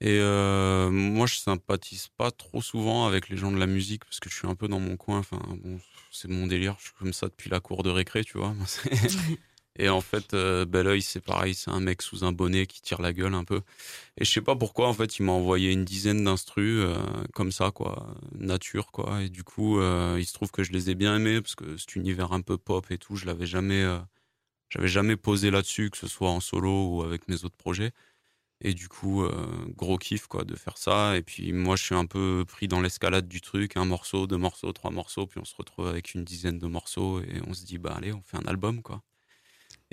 Et 0.01 0.21
moi, 0.21 1.27
je 1.27 1.37
sympathise 1.37 2.09
pas 2.09 2.31
trop 2.31 2.61
souvent 2.61 3.07
avec 3.07 3.31
les 3.31 3.39
gens 3.39 3.51
de 3.51 3.57
la 3.57 3.67
musique 3.67 4.05
parce 4.05 4.21
que 4.21 4.29
je 4.29 4.35
suis 4.35 4.49
un 4.49 4.55
peu 4.55 4.69
dans 4.69 4.81
mon 4.81 4.97
coin. 4.99 5.19
Enfin, 5.19 5.41
bon, 5.63 5.81
c'est 6.11 6.29
mon 6.29 6.47
délire. 6.47 6.77
Je 6.79 6.87
suis 6.87 6.95
comme 6.99 7.15
ça 7.15 7.29
depuis 7.29 7.49
la 7.49 7.61
cour 7.61 7.83
de 7.83 7.89
récré, 7.91 8.23
tu 8.23 8.37
vois. 8.37 8.55
Et 9.77 9.89
en 9.89 10.01
fait, 10.01 10.35
euh, 10.35 10.65
Belleuil, 10.65 11.03
c'est 11.03 11.21
pareil, 11.21 11.55
c'est 11.55 11.71
un 11.71 11.81
mec 11.81 12.01
sous 12.03 12.25
un 12.25 12.31
bonnet 12.31 12.67
qui 12.67 12.81
tire 12.81 13.03
la 13.03 13.13
gueule 13.13 13.35
un 13.35 13.45
peu. 13.45 13.61
Et 14.19 14.25
je 14.25 14.31
sais 14.31 14.41
pas 14.41 14.55
pourquoi, 14.57 14.89
en 14.89 14.95
fait, 14.95 15.19
il 15.19 15.25
m'a 15.25 15.33
envoyé 15.33 15.73
une 15.73 15.85
dizaine 15.85 16.25
d'instrus 16.25 16.85
euh, 16.85 16.97
comme 17.35 17.51
ça, 17.53 17.73
quoi, 17.73 18.15
nature, 18.39 18.93
quoi. 18.93 19.23
Et 19.23 19.29
du 19.31 19.43
coup, 19.45 19.81
euh, 19.81 20.17
il 20.19 20.27
se 20.27 20.35
trouve 20.35 20.53
que 20.53 20.63
je 20.63 20.73
les 20.73 20.91
ai 20.91 20.95
bien 20.95 21.17
aimés 21.17 21.41
parce 21.41 21.57
que 21.57 21.77
cet 21.77 21.97
univers 21.97 22.33
un 22.33 22.41
peu 22.41 22.57
pop 22.59 22.89
et 22.91 22.99
tout, 22.99 23.17
je 23.17 23.27
l'avais 23.27 23.47
jamais, 23.47 23.83
euh, 23.83 23.99
j'avais 24.71 24.89
jamais 24.89 25.17
posé 25.17 25.51
là-dessus, 25.51 25.91
que 25.91 25.99
ce 25.99 26.07
soit 26.09 26.31
en 26.31 26.41
solo 26.41 26.89
ou 26.89 27.03
avec 27.03 27.29
mes 27.29 27.45
autres 27.45 27.57
projets. 27.57 27.93
Et 28.61 28.75
du 28.75 28.89
coup, 28.89 29.25
gros 29.77 29.99
kiff, 29.99 30.27
quoi, 30.29 30.45
de 30.45 30.57
faire 30.57 30.79
ça. 30.79 31.17
Et 31.17 31.23
puis 31.23 31.53
moi, 31.53 31.77
je 31.77 31.85
suis 31.85 31.95
un 31.95 32.07
peu 32.07 32.45
pris 32.49 32.69
dans 32.69 32.81
l'escalade 32.81 33.29
du 33.29 33.41
truc, 33.43 33.77
un 33.77 33.85
morceau, 33.85 34.27
deux 34.27 34.39
morceaux, 34.39 34.73
trois 34.73 34.91
morceaux, 34.91 35.27
puis 35.27 35.41
on 35.41 35.45
se 35.45 35.57
retrouve 35.57 35.89
avec 35.89 36.15
une 36.15 36.25
dizaine 36.25 36.59
de 36.59 36.67
morceaux 36.67 37.21
et 37.21 37.43
on 37.47 37.55
se 37.55 37.65
dit, 37.67 37.79
bah 37.79 37.95
allez, 37.97 38.13
on 38.13 38.23
fait 38.23 38.39
un 38.39 38.47
album, 38.47 38.83
quoi. 38.83 39.03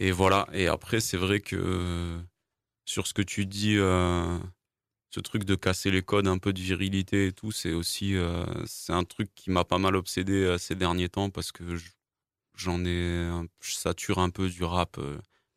Et 0.01 0.11
voilà. 0.11 0.47
Et 0.51 0.67
après, 0.67 0.99
c'est 0.99 1.15
vrai 1.17 1.41
que 1.41 2.19
sur 2.85 3.05
ce 3.05 3.13
que 3.13 3.21
tu 3.21 3.45
dis, 3.45 3.77
euh, 3.77 4.39
ce 5.11 5.19
truc 5.19 5.43
de 5.45 5.53
casser 5.55 5.91
les 5.91 6.01
codes 6.01 6.27
un 6.27 6.39
peu 6.39 6.53
de 6.53 6.59
virilité 6.59 7.27
et 7.27 7.33
tout, 7.33 7.51
c'est 7.51 7.73
aussi 7.73 8.15
euh, 8.15 8.43
c'est 8.65 8.93
un 8.93 9.03
truc 9.03 9.29
qui 9.35 9.51
m'a 9.51 9.63
pas 9.63 9.77
mal 9.77 9.95
obsédé 9.95 10.33
euh, 10.33 10.57
ces 10.57 10.73
derniers 10.73 11.09
temps 11.09 11.29
parce 11.29 11.51
que 11.51 11.63
j'en 12.55 12.83
ai, 12.83 13.29
je 13.61 13.73
sature 13.73 14.17
un 14.17 14.31
peu 14.31 14.49
du 14.49 14.63
rap 14.63 14.99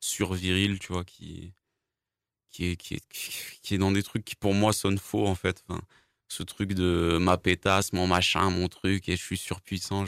sur 0.01 0.35
viril, 0.35 0.79
tu 0.79 0.93
vois, 0.93 1.05
qui 1.05 1.55
qui 2.51 2.67
est, 2.67 2.77
qui 2.77 2.95
est 2.97 3.05
qui 3.63 3.75
est 3.75 3.79
dans 3.79 3.93
des 3.93 4.03
trucs 4.03 4.27
qui 4.27 4.37
pour 4.37 4.53
moi 4.55 4.75
sonnent 4.75 4.99
faux 4.99 5.27
en 5.27 5.35
fait. 5.35 5.65
ce 6.29 6.43
truc 6.43 6.75
de 6.75 7.19
ma 7.21 7.39
pétasse, 7.39 7.95
mon 7.95 8.07
machin, 8.07 8.51
mon 8.51 8.69
truc, 8.69 9.09
et 9.09 9.17
je 9.17 9.23
suis 9.23 9.39
surpuissant. 9.39 10.05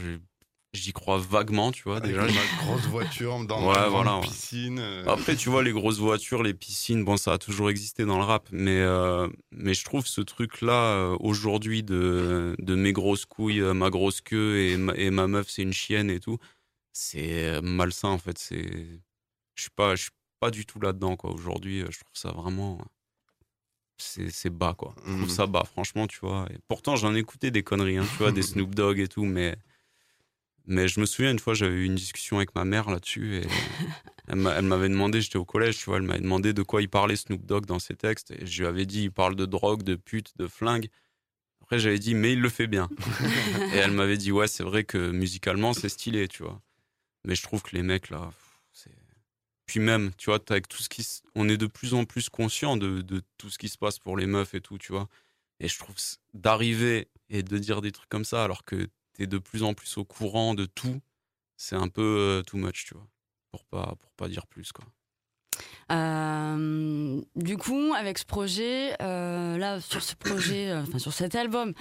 J'y 0.77 0.93
crois 0.93 1.19
vaguement, 1.19 1.73
tu 1.73 1.85
vois. 1.85 2.01
Déjà, 2.01 2.23
ma 2.23 2.65
grosse 2.65 2.87
voiture 2.87 3.45
dans 3.47 3.67
ouais, 3.67 3.89
voilà, 3.89 4.21
piscine. 4.23 4.79
Euh. 4.79 5.05
Après, 5.07 5.37
tu 5.37 5.49
vois, 5.49 5.62
les 5.62 5.73
grosses 5.73 5.99
voitures, 5.99 6.43
les 6.43 6.55
piscines, 6.55 7.05
bon, 7.05 7.17
ça 7.17 7.33
a 7.33 7.39
toujours 7.39 7.71
existé 7.71 8.05
dans 8.05 8.19
le 8.19 8.25
rap, 8.25 8.49
mais 8.53 8.81
euh, 8.81 9.29
mais 9.51 9.75
je 9.75 9.85
trouve 9.85 10.07
ce 10.07 10.21
truc-là 10.21 10.73
euh, 10.73 11.17
aujourd'hui 11.21 11.83
de 11.83 12.55
de 12.59 12.75
mes 12.75 12.93
grosses 12.93 13.25
couilles, 13.25 13.61
ma 13.61 13.91
grosse 13.91 14.21
queue 14.21 14.61
et 14.61 14.77
ma, 14.77 14.95
et 14.95 15.11
ma 15.11 15.27
meuf, 15.27 15.49
c'est 15.49 15.62
une 15.62 15.73
chienne 15.73 16.11
et 16.11 16.21
tout, 16.21 16.39
c'est 16.93 17.61
malsain 17.62 18.09
en 18.09 18.19
fait. 18.19 18.39
C'est, 18.39 19.01
je 19.55 19.62
suis 19.62 19.71
pas, 19.71 19.95
je 19.97 20.03
suis 20.03 20.12
pas 20.41 20.51
du 20.51 20.67
tout 20.67 20.81
là-dedans 20.81 21.17
quoi. 21.17 21.31
Aujourd'hui, 21.31 21.81
je 21.81 21.99
trouve 21.99 22.15
ça 22.15 22.33
vraiment 22.33 22.79
c'est 23.99 24.51
bas 24.51 24.75
quoi. 24.77 24.95
Je 25.05 25.12
trouve 25.12 25.27
mmh. 25.27 25.29
ça 25.29 25.47
bas, 25.47 25.65
franchement, 25.65 26.07
tu 26.07 26.19
vois. 26.21 26.47
Et 26.51 26.59
pourtant, 26.69 26.97
j'en 26.97 27.15
ai 27.15 27.19
écouté 27.19 27.51
des 27.51 27.62
conneries, 27.62 27.99
hein, 27.99 28.07
tu 28.11 28.19
vois, 28.19 28.33
des 28.33 28.43
Snoop 28.43 28.75
Dogg 28.75 28.99
et 28.99 29.09
tout, 29.09 29.25
mais 29.25 29.57
mais 30.67 30.89
je 30.89 31.01
me 31.01 31.07
souviens 31.07 31.31
une 31.31 31.39
fois, 31.39 31.55
j'avais 31.55 31.77
eu 31.77 31.85
une 31.85 31.95
discussion 31.95 32.39
avec 32.39 32.55
ma 32.55 32.65
mère 32.65 32.91
là-dessus 32.91 33.37
et 33.37 33.47
elle 34.29 34.37
m'avait 34.37 34.89
demandé, 34.89 35.21
j'étais 35.21 35.37
au 35.37 35.45
collège, 35.45 35.79
tu 35.79 35.85
vois, 35.85 35.99
elle 35.99 36.03
m'avait 36.03 36.21
demandé 36.21 36.53
de 36.53 36.63
quoi 36.63 36.83
il 36.83 36.89
parlait 36.89 37.17
Snoop 37.17 37.45
Dogg 37.47 37.67
dans 37.67 37.79
ses 37.79 37.95
textes 37.95 38.33
et 38.33 38.47
je 38.47 38.63
lui 38.63 38.67
avais 38.69 38.87
dit, 38.87 39.05
il 39.05 39.13
parle 39.13 39.37
de 39.37 39.47
drogue, 39.47 39.83
de 39.83 39.95
pute, 39.95 40.37
de 40.37 40.47
flingue. 40.49 40.89
Après, 41.63 41.79
j'avais 41.79 41.99
dit, 41.99 42.15
mais 42.15 42.33
il 42.33 42.41
le 42.41 42.49
fait 42.49 42.67
bien. 42.67 42.89
et 43.75 43.77
elle 43.77 43.91
m'avait 43.91 44.17
dit, 44.17 44.31
ouais, 44.33 44.49
c'est 44.49 44.63
vrai 44.63 44.85
que 44.85 45.11
musicalement, 45.11 45.73
c'est 45.73 45.89
stylé, 45.89 46.29
tu 46.29 46.43
vois. 46.43 46.61
Mais 47.25 47.35
je 47.35 47.43
trouve 47.43 47.63
que 47.63 47.75
les 47.75 47.83
mecs 47.83 48.11
là, 48.11 48.31
c'est. 48.73 48.95
Puis 49.67 49.81
même, 49.81 50.13
tu 50.17 50.27
vois, 50.27 50.39
avec 50.49 50.69
tout 50.69 50.81
ce 50.81 50.89
qui. 50.89 51.05
On 51.35 51.49
est 51.49 51.57
de 51.57 51.67
plus 51.67 51.95
en 51.95 52.05
plus 52.05 52.29
conscient 52.29 52.77
de, 52.77 53.03
de 53.03 53.21
tout 53.37 53.51
ce 53.51 53.59
qui 53.59 53.69
se 53.69 53.79
passe 53.79 53.99
pour 53.99 54.17
les 54.17 54.27
meufs 54.27 54.55
et 54.55 54.61
tout, 54.61 54.79
tu 54.79 54.93
vois. 54.93 55.09
Et 55.59 55.67
je 55.67 55.77
trouve 55.77 55.97
d'arriver 56.35 57.09
et 57.31 57.43
de 57.43 57.59
dire 57.59 57.81
des 57.81 57.91
trucs 57.91 58.09
comme 58.09 58.25
ça 58.25 58.45
alors 58.45 58.65
que 58.65 58.87
t'es 59.17 59.27
de 59.27 59.39
plus 59.39 59.63
en 59.63 59.75
plus 59.75 59.97
au 59.97 60.05
courant 60.05 60.55
de 60.55 60.67
tout, 60.67 61.01
c'est 61.57 61.77
un 61.77 61.89
peu 61.89 62.03
euh, 62.03 62.43
too 62.43 62.59
much, 62.59 62.85
tu 62.87 62.95
vois, 62.95 63.07
pour 63.51 63.65
pas, 63.65 63.95
pour 63.99 64.13
pas 64.13 64.29
dire 64.29 64.47
plus, 64.47 64.73
quoi. 64.73 64.85
Euh, 65.93 67.23
du 67.37 67.57
coup, 67.57 67.95
avec 67.97 68.19
ce 68.19 68.27
projet, 68.27 68.95
euh, 69.01 69.57
là, 69.57 69.81
sur 69.81 70.03
ce 70.03 70.15
projet, 70.17 70.75
enfin 70.75 70.99
sur 70.99 71.13
cet 71.13 71.35
album 71.37 71.73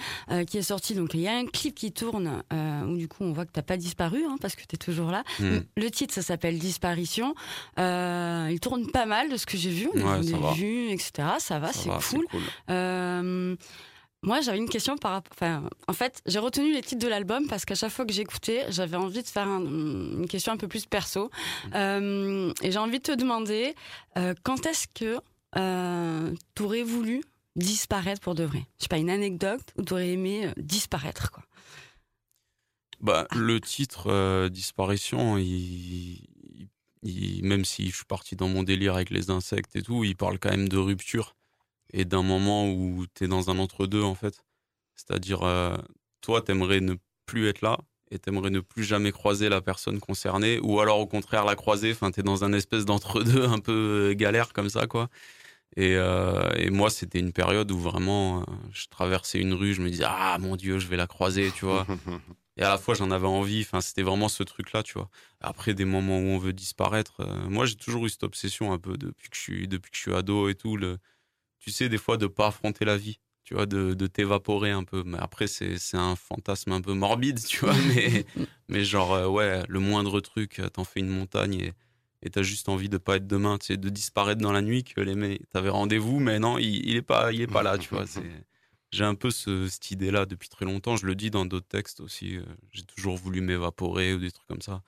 qui 0.46 0.58
est 0.58 0.62
sorti, 0.62 0.94
donc 0.94 1.12
il 1.12 1.20
y 1.20 1.28
a 1.28 1.36
un 1.36 1.44
clip 1.44 1.74
qui 1.74 1.92
tourne 1.92 2.42
où 2.52 2.96
du 2.96 3.08
coup 3.08 3.24
on 3.24 3.32
voit 3.32 3.44
que 3.44 3.50
t'as 3.50 3.62
pas 3.62 3.76
disparu 3.76 4.24
hein, 4.24 4.36
parce 4.40 4.54
que 4.54 4.64
t'es 4.64 4.76
toujours 4.76 5.10
là. 5.10 5.24
Hmm. 5.40 5.58
Le 5.76 5.90
titre, 5.90 6.14
ça 6.14 6.22
s'appelle 6.22 6.58
Disparition. 6.58 7.34
il 7.76 8.58
tourne 8.62 8.90
pas 8.92 9.06
mal 9.06 9.28
de 9.28 9.36
ce 9.36 9.44
que 9.44 9.58
j'ai 9.58 9.70
vu, 9.70 9.90
on 9.92 10.20
des 10.20 10.54
vues, 10.54 10.88
etc. 10.90 11.28
Ça 11.38 11.58
va, 11.58 11.72
c'est 11.72 11.90
cool. 11.90 12.26
Moi, 14.26 14.40
j'avais 14.40 14.58
une 14.58 14.68
question 14.68 14.98
par 14.98 15.12
rapport. 15.12 15.32
Enfin, 15.34 15.70
en 15.86 15.92
fait, 15.92 16.20
j'ai 16.26 16.40
retenu 16.40 16.72
les 16.72 16.82
titres 16.82 17.00
de 17.00 17.08
l'album 17.08 17.46
parce 17.46 17.64
qu'à 17.64 17.76
chaque 17.76 17.92
fois 17.92 18.04
que 18.04 18.12
j'écoutais, 18.12 18.66
j'avais 18.70 18.96
envie 18.96 19.22
de 19.22 19.28
faire 19.28 19.46
une 19.46 20.26
question 20.28 20.52
un 20.52 20.56
peu 20.56 20.66
plus 20.66 20.84
perso. 20.84 21.30
Euh, 21.74 22.52
et 22.60 22.72
j'ai 22.72 22.78
envie 22.78 22.98
de 22.98 23.04
te 23.04 23.12
demander 23.12 23.76
euh, 24.18 24.34
quand 24.42 24.66
est-ce 24.66 24.88
que 24.88 25.20
euh, 25.56 26.34
tu 26.56 26.62
aurais 26.64 26.82
voulu 26.82 27.22
disparaître 27.54 28.20
pour 28.20 28.34
de 28.34 28.42
vrai? 28.42 28.66
Je 28.78 28.82
sais 28.82 28.88
pas, 28.88 28.98
une 28.98 29.10
anecdote 29.10 29.62
où 29.76 29.82
tu 29.84 29.92
aurais 29.92 30.10
aimé 30.10 30.50
disparaître, 30.56 31.30
quoi. 31.30 31.44
Bah, 32.98 33.28
le 33.32 33.60
titre 33.60 34.48
Disparition, 34.48 35.38
il, 35.38 36.26
il, 37.02 37.44
même 37.44 37.64
si 37.64 37.90
je 37.90 37.96
suis 37.96 38.04
parti 38.06 38.34
dans 38.34 38.48
mon 38.48 38.64
délire 38.64 38.96
avec 38.96 39.10
les 39.10 39.30
insectes 39.30 39.76
et 39.76 39.82
tout, 39.82 40.02
il 40.02 40.16
parle 40.16 40.40
quand 40.40 40.50
même 40.50 40.68
de 40.68 40.78
rupture 40.78 41.36
et 41.92 42.04
d'un 42.04 42.22
moment 42.22 42.68
où 42.68 43.06
tu 43.14 43.24
es 43.24 43.28
dans 43.28 43.50
un 43.50 43.58
entre-deux, 43.58 44.02
en 44.02 44.14
fait. 44.14 44.44
C'est-à-dire, 44.96 45.42
euh, 45.42 45.76
toi, 46.20 46.42
t'aimerais 46.42 46.80
ne 46.80 46.94
plus 47.26 47.48
être 47.48 47.60
là 47.60 47.78
et 48.10 48.18
t'aimerais 48.18 48.50
ne 48.50 48.60
plus 48.60 48.84
jamais 48.84 49.10
croiser 49.10 49.48
la 49.48 49.60
personne 49.60 49.98
concernée, 49.98 50.60
ou 50.62 50.80
alors 50.80 51.00
au 51.00 51.06
contraire 51.06 51.44
la 51.44 51.56
croiser. 51.56 51.90
Enfin, 51.92 52.10
t'es 52.12 52.22
dans 52.22 52.44
un 52.44 52.52
espèce 52.52 52.84
d'entre-deux 52.84 53.44
un 53.46 53.58
peu 53.58 54.12
euh, 54.12 54.14
galère 54.14 54.52
comme 54.52 54.70
ça, 54.70 54.86
quoi. 54.86 55.08
Et, 55.76 55.94
euh, 55.96 56.50
et 56.56 56.70
moi, 56.70 56.90
c'était 56.90 57.18
une 57.18 57.32
période 57.32 57.70
où 57.70 57.78
vraiment, 57.78 58.40
euh, 58.40 58.44
je 58.72 58.86
traversais 58.88 59.38
une 59.38 59.52
rue, 59.52 59.74
je 59.74 59.82
me 59.82 59.90
disais, 59.90 60.04
ah 60.06 60.38
mon 60.40 60.56
Dieu, 60.56 60.78
je 60.78 60.86
vais 60.86 60.96
la 60.96 61.06
croiser, 61.06 61.50
tu 61.52 61.66
vois. 61.66 61.86
et 62.56 62.62
à 62.62 62.70
la 62.70 62.78
fois, 62.78 62.94
j'en 62.94 63.10
avais 63.10 63.26
envie. 63.26 63.60
Enfin, 63.60 63.80
c'était 63.82 64.02
vraiment 64.02 64.28
ce 64.28 64.42
truc-là, 64.42 64.82
tu 64.82 64.94
vois. 64.94 65.10
Après, 65.40 65.74
des 65.74 65.84
moments 65.84 66.18
où 66.18 66.22
on 66.22 66.38
veut 66.38 66.54
disparaître, 66.54 67.20
euh, 67.20 67.48
moi, 67.48 67.66
j'ai 67.66 67.76
toujours 67.76 68.06
eu 68.06 68.08
cette 68.08 68.22
obsession 68.22 68.72
un 68.72 68.78
peu 68.78 68.96
depuis 68.96 69.28
que 69.28 69.36
je 69.36 69.40
suis, 69.42 69.68
depuis 69.68 69.90
que 69.90 69.96
je 69.96 70.02
suis 70.02 70.14
ado 70.14 70.48
et 70.48 70.54
tout. 70.54 70.76
Le, 70.78 70.98
tu 71.66 71.72
sais, 71.72 71.88
des 71.88 71.98
fois, 71.98 72.16
de 72.16 72.28
pas 72.28 72.46
affronter 72.46 72.84
la 72.84 72.96
vie, 72.96 73.18
tu 73.42 73.54
vois, 73.54 73.66
de, 73.66 73.92
de 73.94 74.06
t'évaporer 74.06 74.70
un 74.70 74.84
peu. 74.84 75.02
Mais 75.04 75.18
après, 75.18 75.48
c'est, 75.48 75.78
c'est 75.78 75.96
un 75.96 76.14
fantasme 76.14 76.70
un 76.70 76.80
peu 76.80 76.92
morbide, 76.92 77.44
tu 77.44 77.58
vois, 77.58 77.74
mais, 77.88 78.24
mais 78.68 78.84
genre, 78.84 79.14
euh, 79.14 79.26
ouais, 79.26 79.62
le 79.68 79.80
moindre 79.80 80.20
truc, 80.20 80.60
euh, 80.60 80.68
t'en 80.68 80.84
fais 80.84 81.00
une 81.00 81.08
montagne 81.08 81.54
et, 81.54 81.72
et 82.22 82.30
t'as 82.30 82.42
juste 82.42 82.68
envie 82.68 82.88
de 82.88 82.98
pas 82.98 83.16
être 83.16 83.26
demain, 83.26 83.58
tu 83.58 83.66
sais, 83.66 83.76
de 83.76 83.88
disparaître 83.88 84.40
dans 84.40 84.52
la 84.52 84.62
nuit, 84.62 84.84
que 84.84 85.00
les 85.00 85.16
mecs, 85.16 85.42
t'avais 85.50 85.70
rendez-vous, 85.70 86.20
mais 86.20 86.38
non, 86.38 86.56
il, 86.58 86.88
il 86.88 86.94
est 86.94 87.02
pas, 87.02 87.32
il 87.32 87.40
est 87.40 87.48
pas 87.48 87.64
là, 87.64 87.78
tu 87.78 87.88
vois, 87.88 88.04
j'ai 88.92 89.04
un 89.04 89.16
peu 89.16 89.32
ce, 89.32 89.66
cette 89.66 89.90
idée-là 89.90 90.24
depuis 90.24 90.48
très 90.48 90.66
longtemps. 90.66 90.94
Je 90.96 91.06
le 91.06 91.16
dis 91.16 91.32
dans 91.32 91.46
d'autres 91.46 91.66
textes 91.66 91.98
aussi. 92.00 92.36
Euh, 92.36 92.44
j'ai 92.70 92.84
toujours 92.84 93.16
voulu 93.16 93.40
m'évaporer 93.40 94.14
ou 94.14 94.20
des 94.20 94.30
trucs 94.30 94.46
comme 94.46 94.62
ça. 94.62 94.82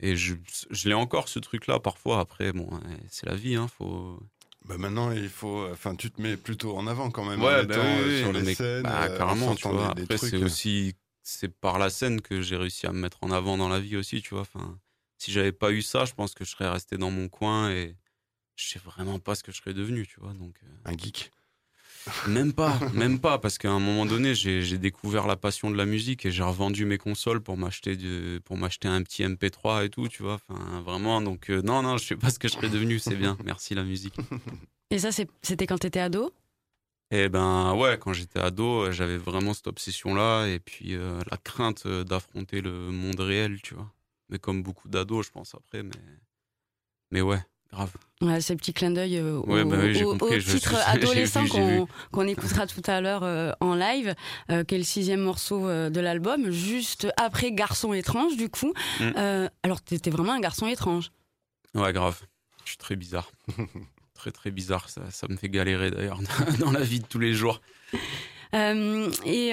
Et 0.00 0.16
je, 0.16 0.34
je 0.70 0.88
l'ai 0.88 0.94
encore 0.94 1.28
ce 1.28 1.38
truc-là 1.38 1.80
parfois. 1.80 2.20
Après, 2.20 2.52
bon, 2.52 2.68
c'est 3.08 3.26
la 3.26 3.34
vie, 3.34 3.54
hein. 3.56 3.68
Faut, 3.68 4.20
bah 4.64 4.78
maintenant, 4.78 5.12
il 5.12 5.28
faut. 5.28 5.68
Enfin, 5.70 5.94
tu 5.94 6.10
te 6.10 6.20
mets 6.22 6.36
plutôt 6.36 6.76
en 6.76 6.86
avant 6.86 7.10
quand 7.10 7.24
même. 7.24 7.42
Ouais, 7.42 7.66
bah 7.66 7.76
oui, 8.06 8.20
sur 8.20 8.32
les 8.32 8.54
scènes. 8.54 8.82
Bah, 8.82 9.04
euh, 9.04 9.18
carrément, 9.18 9.54
tu 9.54 9.68
vois. 9.68 9.90
Après, 9.90 10.16
c'est 10.16 10.36
aussi. 10.36 10.94
C'est 11.22 11.48
par 11.48 11.78
la 11.78 11.88
scène 11.88 12.20
que 12.20 12.42
j'ai 12.42 12.56
réussi 12.56 12.86
à 12.86 12.92
me 12.92 13.00
mettre 13.00 13.18
en 13.22 13.30
avant 13.30 13.56
dans 13.56 13.68
la 13.68 13.80
vie 13.80 13.96
aussi, 13.96 14.20
tu 14.20 14.30
vois. 14.30 14.42
Enfin, 14.42 14.78
si 15.16 15.32
j'avais 15.32 15.52
pas 15.52 15.70
eu 15.70 15.80
ça, 15.80 16.04
je 16.04 16.12
pense 16.12 16.34
que 16.34 16.44
je 16.44 16.50
serais 16.50 16.68
resté 16.68 16.98
dans 16.98 17.10
mon 17.10 17.28
coin 17.28 17.70
et 17.70 17.96
je 18.56 18.68
sais 18.68 18.78
vraiment 18.78 19.18
pas 19.18 19.34
ce 19.34 19.42
que 19.42 19.50
je 19.50 19.56
serais 19.56 19.72
devenu, 19.72 20.06
tu 20.06 20.20
vois. 20.20 20.34
Donc. 20.34 20.54
Euh. 20.62 20.90
Un 20.90 20.96
geek. 20.96 21.30
Même 22.28 22.52
pas, 22.52 22.78
même 22.92 23.18
pas, 23.18 23.38
parce 23.38 23.58
qu'à 23.58 23.70
un 23.70 23.78
moment 23.78 24.06
donné, 24.06 24.34
j'ai 24.34 24.78
découvert 24.78 25.26
la 25.26 25.36
passion 25.36 25.70
de 25.70 25.76
la 25.76 25.86
musique 25.86 26.26
et 26.26 26.30
j'ai 26.30 26.42
revendu 26.42 26.84
mes 26.84 26.98
consoles 26.98 27.40
pour 27.40 27.56
m'acheter 27.56 27.96
pour 28.44 28.56
m'acheter 28.56 28.88
un 28.88 29.02
petit 29.02 29.22
MP3 29.22 29.86
et 29.86 29.90
tout, 29.90 30.08
tu 30.08 30.22
vois. 30.22 30.38
Enfin, 30.48 30.80
vraiment. 30.80 31.20
Donc 31.20 31.50
euh, 31.50 31.62
non, 31.62 31.82
non, 31.82 31.96
je 31.96 32.04
sais 32.04 32.16
pas 32.16 32.30
ce 32.30 32.38
que 32.38 32.48
je 32.48 32.54
serais 32.54 32.68
devenu. 32.68 32.98
C'est 32.98 33.16
bien. 33.16 33.36
Merci 33.44 33.74
la 33.74 33.84
musique. 33.84 34.16
Et 34.90 34.98
ça, 34.98 35.10
c'était 35.12 35.66
quand 35.66 35.78
tu 35.78 35.86
étais 35.86 36.00
ado? 36.00 36.32
Eh 37.10 37.28
ben 37.28 37.74
ouais, 37.74 37.98
quand 37.98 38.12
j'étais 38.12 38.40
ado, 38.40 38.90
j'avais 38.90 39.18
vraiment 39.18 39.54
cette 39.54 39.66
obsession-là 39.66 40.46
et 40.46 40.58
puis 40.58 40.94
euh, 40.94 41.20
la 41.30 41.36
crainte 41.36 41.86
d'affronter 41.86 42.60
le 42.60 42.90
monde 42.90 43.20
réel, 43.20 43.60
tu 43.62 43.74
vois. 43.74 43.90
Mais 44.30 44.38
comme 44.38 44.62
beaucoup 44.62 44.88
d'ados, 44.88 45.26
je 45.26 45.30
pense 45.30 45.54
après, 45.54 45.82
mais 45.82 45.90
mais 47.10 47.20
ouais. 47.20 47.40
Grave. 47.74 47.90
Ouais, 48.20 48.40
ces 48.40 48.54
petits 48.54 48.72
clins 48.72 48.92
d'œil 48.92 49.18
euh, 49.18 49.38
au, 49.38 49.64
bah 49.64 50.38
titre 50.38 50.76
adolescent 50.86 51.44
qu'on 52.12 52.26
écoutera 52.28 52.68
tout 52.68 52.82
à 52.86 53.00
l'heure 53.00 53.24
euh, 53.24 53.52
en 53.60 53.74
live, 53.74 54.14
euh, 54.50 54.62
qui 54.62 54.76
est 54.76 54.78
le 54.78 54.84
sixième 54.84 55.20
morceau 55.20 55.68
de 55.68 56.00
l'album, 56.00 56.50
juste 56.50 57.08
après 57.16 57.50
Garçon 57.50 57.92
étrange, 57.92 58.36
du 58.36 58.48
coup. 58.48 58.72
Mm. 59.00 59.48
alors, 59.62 59.80
t'étais 59.80 60.10
vraiment 60.10 60.32
un 60.32 60.40
garçon 60.40 60.68
étrange. 60.68 61.10
Ouais, 61.74 61.92
grave. 61.92 62.20
Je 62.64 62.70
suis 62.70 62.78
très 62.78 62.94
bizarre. 62.94 63.32
très, 64.14 64.30
très 64.30 64.52
bizarre. 64.52 64.88
Ça, 64.88 65.02
ça 65.10 65.26
me 65.28 65.36
fait 65.36 65.48
galérer 65.48 65.90
d'ailleurs 65.90 66.20
dans 66.60 66.70
la 66.70 66.80
vie 66.80 67.00
de 67.00 67.06
tous 67.06 67.18
les 67.18 67.34
jours. 67.34 67.60
et. 68.52 69.52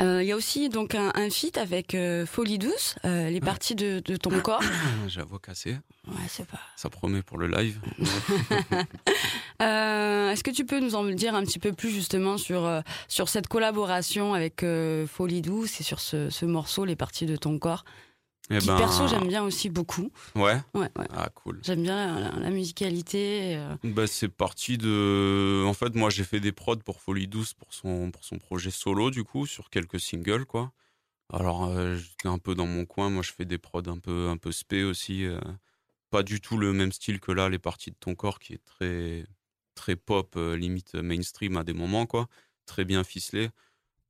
Euh, 0.00 0.22
il 0.22 0.26
y 0.26 0.32
a 0.32 0.36
aussi 0.36 0.68
donc 0.68 0.94
un, 0.94 1.12
un 1.14 1.30
feat 1.30 1.56
avec 1.56 1.94
euh, 1.94 2.26
Folie 2.26 2.58
douce, 2.58 2.96
euh, 3.04 3.30
les 3.30 3.40
parties 3.40 3.74
de, 3.76 4.00
de 4.04 4.16
ton 4.16 4.40
corps. 4.40 4.62
J'ai 5.06 5.20
la 5.20 5.26
voix 5.26 5.38
cassée. 5.38 5.76
Ouais, 6.08 6.14
c'est 6.28 6.46
pas. 6.46 6.58
Ça 6.76 6.90
promet 6.90 7.22
pour 7.22 7.38
le 7.38 7.46
live. 7.46 7.78
Est-ce 9.60 10.42
que 10.42 10.50
tu 10.50 10.64
peux 10.64 10.80
nous 10.80 10.96
en 10.96 11.04
dire 11.04 11.34
un 11.34 11.42
petit 11.44 11.60
peu 11.60 11.72
plus 11.72 11.90
justement 11.90 12.38
sur 12.38 12.68
sur 13.08 13.28
cette 13.28 13.46
collaboration 13.46 14.34
avec 14.34 14.64
Folie 15.06 15.42
douce 15.42 15.80
et 15.80 15.84
sur 15.84 16.00
ce, 16.00 16.28
ce 16.28 16.44
morceau, 16.44 16.84
les 16.84 16.96
parties 16.96 17.26
de 17.26 17.36
ton 17.36 17.58
corps? 17.58 17.84
Eh 18.50 18.58
ben... 18.60 18.76
perso, 18.76 19.08
j'aime 19.08 19.26
bien 19.26 19.42
aussi 19.42 19.70
beaucoup. 19.70 20.10
Ouais. 20.34 20.60
Ouais, 20.74 20.90
ouais. 20.98 21.06
Ah, 21.14 21.30
cool. 21.34 21.60
J'aime 21.62 21.82
bien 21.82 22.38
la, 22.38 22.50
musicalité. 22.50 23.56
Euh. 23.56 23.74
Bah, 23.84 24.06
c'est 24.06 24.28
parti 24.28 24.76
de. 24.76 25.64
En 25.66 25.72
fait, 25.72 25.94
moi, 25.94 26.10
j'ai 26.10 26.24
fait 26.24 26.40
des 26.40 26.52
prods 26.52 26.76
pour 26.76 27.00
Folie 27.00 27.26
Douce 27.26 27.54
pour 27.54 27.72
son, 27.72 28.10
pour 28.10 28.22
son 28.22 28.38
projet 28.38 28.70
solo, 28.70 29.10
du 29.10 29.24
coup, 29.24 29.46
sur 29.46 29.70
quelques 29.70 29.98
singles, 29.98 30.44
quoi. 30.44 30.72
Alors, 31.32 31.64
euh, 31.64 31.96
j'étais 31.96 32.28
un 32.28 32.38
peu 32.38 32.54
dans 32.54 32.66
mon 32.66 32.84
coin. 32.84 33.08
Moi, 33.08 33.22
je 33.22 33.32
fais 33.32 33.46
des 33.46 33.58
prods 33.58 33.88
un 33.88 33.98
peu, 33.98 34.28
un 34.28 34.36
peu 34.36 34.52
spé 34.52 34.84
aussi. 34.84 35.24
Euh. 35.24 35.40
pas 36.10 36.22
du 36.22 36.40
tout 36.42 36.58
le 36.58 36.74
même 36.74 36.92
style 36.92 37.20
que 37.20 37.32
là, 37.32 37.48
les 37.48 37.58
parties 37.58 37.90
de 37.92 37.96
ton 37.98 38.14
corps, 38.14 38.40
qui 38.40 38.52
est 38.52 38.64
très, 38.64 39.24
très 39.74 39.96
pop, 39.96 40.36
limite 40.36 40.94
mainstream 40.96 41.56
à 41.56 41.64
des 41.64 41.72
moments, 41.72 42.04
quoi. 42.04 42.28
Très 42.66 42.84
bien 42.84 43.04
ficelé. 43.04 43.48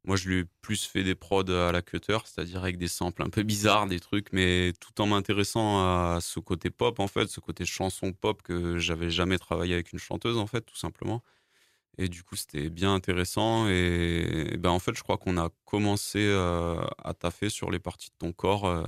Moi, 0.04 0.16
je 0.16 0.28
lui 0.28 0.40
ai 0.40 0.44
plus 0.60 0.84
fait 0.84 1.02
des 1.02 1.14
prods 1.14 1.50
à 1.50 1.72
la 1.72 1.80
cutter, 1.80 2.18
c'est-à-dire 2.26 2.62
avec 2.62 2.76
des 2.76 2.88
samples 2.88 3.22
un 3.22 3.30
peu 3.30 3.42
bizarres, 3.42 3.86
des 3.86 4.00
trucs, 4.00 4.32
mais 4.32 4.74
tout 4.78 5.00
en 5.00 5.06
m'intéressant 5.06 5.78
à 5.80 6.20
ce 6.20 6.40
côté 6.40 6.68
pop, 6.70 7.00
en 7.00 7.08
fait, 7.08 7.28
ce 7.28 7.40
côté 7.40 7.64
chanson 7.64 8.12
pop 8.12 8.42
que 8.42 8.76
j'avais 8.78 9.10
jamais 9.10 9.38
travaillé 9.38 9.72
avec 9.72 9.92
une 9.92 9.98
chanteuse, 9.98 10.36
en 10.36 10.46
fait, 10.46 10.60
tout 10.60 10.76
simplement. 10.76 11.22
Et 11.98 12.08
du 12.08 12.22
coup, 12.22 12.36
c'était 12.36 12.70
bien 12.70 12.94
intéressant. 12.94 13.68
Et, 13.68 14.56
ben, 14.58 14.70
en 14.70 14.78
fait, 14.78 14.94
je 14.94 15.02
crois 15.02 15.16
qu'on 15.18 15.38
a 15.38 15.50
commencé 15.64 16.18
euh, 16.20 16.82
à 17.02 17.14
taffer 17.14 17.48
sur 17.48 17.70
les 17.70 17.78
parties 17.78 18.10
de 18.10 18.16
ton 18.18 18.32
corps. 18.32 18.66
Euh. 18.66 18.84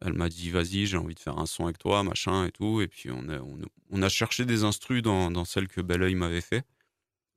elle 0.00 0.14
m'a 0.14 0.28
dit, 0.28 0.50
vas-y, 0.50 0.86
j'ai 0.86 0.96
envie 0.96 1.14
de 1.14 1.20
faire 1.20 1.38
un 1.38 1.46
son 1.46 1.64
avec 1.66 1.78
toi, 1.78 2.02
machin 2.02 2.46
et 2.46 2.52
tout. 2.52 2.80
Et 2.80 2.88
puis, 2.88 3.10
on 3.12 3.28
a, 3.28 3.38
on 3.90 4.02
a, 4.02 4.08
cherché 4.08 4.44
des 4.46 4.64
instrus 4.64 5.02
dans, 5.02 5.30
dans 5.30 5.44
celle 5.44 5.68
que 5.68 5.80
Belle 5.80 6.16
m'avait 6.16 6.40
fait 6.40 6.64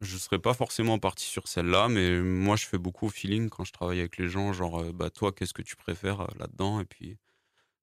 je 0.01 0.17
serais 0.17 0.39
pas 0.39 0.53
forcément 0.53 0.99
parti 0.99 1.25
sur 1.25 1.47
celle-là, 1.47 1.87
mais 1.87 2.19
moi 2.21 2.55
je 2.55 2.65
fais 2.65 2.77
beaucoup 2.77 3.07
au 3.07 3.09
feeling 3.09 3.49
quand 3.49 3.63
je 3.63 3.71
travaille 3.71 3.99
avec 3.99 4.17
les 4.17 4.29
gens, 4.29 4.51
genre 4.53 4.81
euh, 4.81 4.91
bah 4.91 5.09
toi 5.09 5.31
qu'est-ce 5.31 5.53
que 5.53 5.61
tu 5.61 5.75
préfères 5.75 6.21
euh, 6.21 6.27
là-dedans? 6.39 6.79
Et 6.79 6.85
puis 6.85 7.17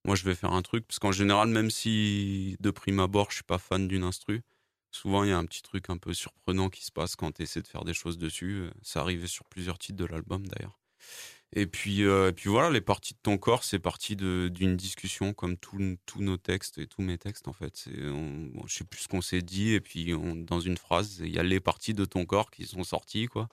moi 0.05 0.17
je 0.17 0.25
vais 0.25 0.35
faire 0.35 0.53
un 0.53 0.63
truc 0.63 0.87
parce 0.87 0.99
qu'en 0.99 1.13
général 1.13 1.49
même 1.49 1.71
si 1.71 2.57
de 2.61 2.71
prime 2.71 3.01
abord 3.01 3.31
je 3.31 3.37
suis 3.37 3.45
pas 3.45 3.59
fan 3.59 3.89
d'une 3.89 4.05
instru, 4.05 4.43
souvent 4.91 5.25
il 5.25 5.31
y 5.31 5.33
a 5.33 5.39
un 5.39 5.47
petit 5.47 5.63
truc 5.63 5.91
un 5.91 5.99
peu 5.99 6.15
surprenant 6.15 6.71
qui 6.71 6.85
se 6.85 6.93
passe 6.93 7.17
quand 7.17 7.33
tu 7.33 7.43
essaies 7.43 7.63
de 7.63 7.69
faire 7.69 7.85
des 7.85 7.95
choses 7.95 8.19
dessus. 8.19 8.61
Euh, 8.63 8.71
ça 8.83 9.01
arrivait 9.01 9.27
sur 9.29 9.47
plusieurs 9.47 9.79
titres 9.79 9.99
de 9.99 10.07
l'album 10.07 10.47
d'ailleurs. 10.47 10.79
Et 11.55 11.67
puis, 11.67 12.05
euh, 12.05 12.29
et 12.29 12.33
puis 12.33 12.51
voilà, 12.51 12.71
les 12.71 12.83
parties 12.83 13.15
de 13.15 13.19
ton 13.23 13.39
corps, 13.39 13.65
c'est 13.65 13.79
parti 13.79 14.17
d'une 14.17 14.77
discussion 14.77 15.33
comme 15.33 15.57
tous 15.57 15.79
nos 16.19 16.37
textes 16.37 16.79
et 16.79 16.87
tous 16.87 17.01
mes 17.01 17.17
textes 17.17 17.49
en 17.49 17.55
fait. 17.55 17.75
C'est, 17.75 17.95
je 17.95 18.75
sais 18.75 18.85
plus 18.85 19.01
ce 19.01 19.09
qu'on 19.09 19.23
s'est 19.23 19.41
dit 19.41 19.73
et 19.73 19.81
puis 19.81 20.13
dans 20.37 20.61
une 20.61 20.77
phrase, 20.77 21.21
il 21.25 21.35
y 21.35 21.39
a 21.39 21.43
les 21.43 21.61
parties 21.61 21.95
de 21.95 22.05
ton 22.05 22.27
corps 22.27 22.51
qui 22.51 22.67
sont 22.67 22.85
sorties 22.85 23.27
quoi. 23.27 23.49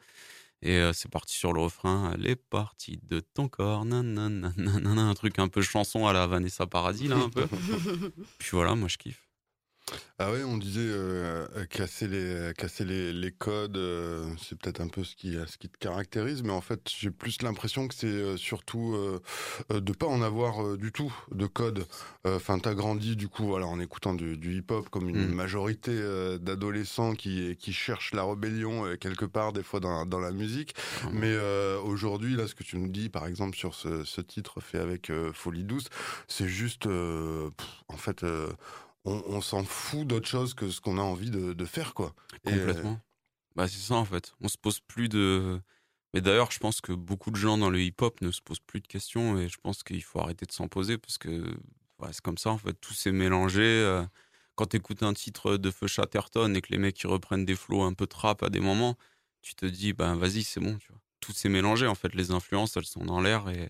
Et 0.61 0.77
euh, 0.77 0.93
c'est 0.93 1.11
parti 1.11 1.35
sur 1.35 1.53
le 1.53 1.61
refrain, 1.61 2.15
les 2.17 2.35
parties 2.35 2.99
de 3.03 3.19
ton 3.19 3.47
corps, 3.47 3.85
nanana, 3.85 4.51
un 4.57 5.13
truc 5.13 5.39
un 5.39 5.47
peu 5.47 5.61
chanson 5.61 6.07
à 6.07 6.13
la 6.13 6.27
Vanessa 6.27 6.65
Paradis 6.65 7.07
là 7.07 7.17
un 7.17 7.29
peu. 7.29 7.47
puis 8.39 8.49
voilà, 8.51 8.75
moi 8.75 8.89
je 8.89 8.97
kiffe. 8.97 9.24
Ah 10.17 10.31
ouais, 10.31 10.43
on 10.43 10.57
disait 10.57 10.79
euh, 10.79 11.45
euh, 11.57 11.65
casser 11.65 12.07
les 12.07 12.53
casser 12.57 12.85
les, 12.85 13.11
les 13.11 13.31
codes, 13.31 13.77
euh, 13.77 14.25
c'est 14.41 14.57
peut-être 14.57 14.79
un 14.79 14.87
peu 14.87 15.03
ce 15.03 15.15
qui 15.15 15.35
ce 15.45 15.57
qui 15.57 15.67
te 15.67 15.77
caractérise, 15.77 16.41
mais 16.41 16.53
en 16.53 16.61
fait 16.61 16.89
j'ai 16.97 17.11
plus 17.11 17.41
l'impression 17.41 17.87
que 17.87 17.93
c'est 17.93 18.37
surtout 18.37 18.97
de 19.69 19.91
pas 19.91 20.07
en 20.07 20.21
avoir 20.21 20.77
du 20.77 20.91
tout 20.91 21.13
de 21.31 21.45
code. 21.47 21.85
Enfin, 22.25 22.59
t'as 22.59 22.73
grandi 22.73 23.15
du 23.15 23.27
coup 23.27 23.45
voilà 23.45 23.67
en 23.67 23.79
écoutant 23.79 24.13
du, 24.13 24.37
du 24.37 24.57
hip-hop 24.57 24.89
comme 24.89 25.09
une 25.09 25.27
mmh. 25.27 25.33
majorité 25.33 25.91
d'adolescents 26.39 27.13
qui 27.13 27.55
qui 27.57 27.73
cherchent 27.73 28.13
la 28.13 28.23
rébellion 28.23 28.95
quelque 28.99 29.25
part 29.25 29.53
des 29.53 29.63
fois 29.63 29.81
dans, 29.81 30.05
dans 30.05 30.19
la 30.19 30.31
musique. 30.31 30.75
Mmh. 31.03 31.09
Mais 31.11 31.37
aujourd'hui 31.83 32.35
là, 32.35 32.47
ce 32.47 32.55
que 32.55 32.63
tu 32.63 32.77
nous 32.77 32.87
dis 32.87 33.09
par 33.09 33.27
exemple 33.27 33.57
sur 33.57 33.75
ce, 33.75 34.03
ce 34.03 34.21
titre 34.21 34.61
fait 34.61 34.79
avec 34.79 35.11
Folie 35.33 35.65
douce, 35.65 35.89
c'est 36.27 36.47
juste 36.47 36.87
en 36.87 37.97
fait 37.97 38.23
on, 39.05 39.41
s'en 39.41 39.63
fout 39.63 40.07
d'autre 40.07 40.27
chose 40.27 40.53
que 40.53 40.69
ce 40.69 40.81
qu'on 40.81 40.97
a 40.97 41.01
envie 41.01 41.29
de, 41.29 41.65
faire, 41.65 41.93
quoi. 41.93 42.13
Complètement. 42.43 42.99
Bah, 43.55 43.67
c'est 43.67 43.79
ça, 43.79 43.95
en 43.95 44.05
fait. 44.05 44.33
On 44.41 44.47
se 44.47 44.57
pose 44.57 44.79
plus 44.79 45.09
de. 45.09 45.61
Mais 46.13 46.21
d'ailleurs, 46.21 46.51
je 46.51 46.59
pense 46.59 46.81
que 46.81 46.93
beaucoup 46.93 47.29
de 47.29 47.35
gens 47.35 47.57
dans 47.57 47.69
le 47.69 47.81
hip-hop 47.81 48.21
ne 48.21 48.31
se 48.31 48.41
posent 48.41 48.59
plus 48.59 48.81
de 48.81 48.87
questions 48.87 49.37
et 49.37 49.49
je 49.49 49.57
pense 49.61 49.83
qu'il 49.83 50.01
faut 50.01 50.19
arrêter 50.19 50.45
de 50.45 50.51
s'en 50.51 50.67
poser 50.67 50.97
parce 50.97 51.17
que 51.17 51.43
c'est 52.11 52.21
comme 52.21 52.37
ça, 52.37 52.49
en 52.49 52.57
fait. 52.57 52.73
Tout 52.73 52.93
s'est 52.93 53.11
mélangé. 53.11 53.63
Euh. 53.63 54.03
Quand 54.55 54.67
tu 54.67 54.77
écoutes 54.77 55.03
un 55.03 55.13
titre 55.13 55.57
de 55.57 55.69
Feu 55.71 55.87
Chatterton 55.87 56.53
et 56.55 56.61
que 56.61 56.71
les 56.71 56.77
mecs 56.77 56.95
qui 56.95 57.07
reprennent 57.07 57.43
des 57.43 57.55
flots 57.55 57.83
un 57.83 57.93
peu 57.93 58.07
trap 58.07 58.41
à 58.41 58.49
des 58.49 58.61
moments, 58.61 58.97
tu 59.41 59.53
te 59.53 59.65
dis, 59.65 59.91
ben 59.91 60.15
vas-y, 60.15 60.43
c'est 60.43 60.61
bon, 60.61 60.77
tu 60.77 60.87
vois. 60.91 61.01
Tout 61.19 61.33
s'est 61.33 61.49
mélangé, 61.49 61.87
en 61.87 61.95
fait. 61.95 62.13
Les 62.15 62.31
influences, 62.31 62.77
elles 62.77 62.85
sont 62.85 63.03
dans 63.03 63.19
l'air 63.19 63.49
et 63.49 63.69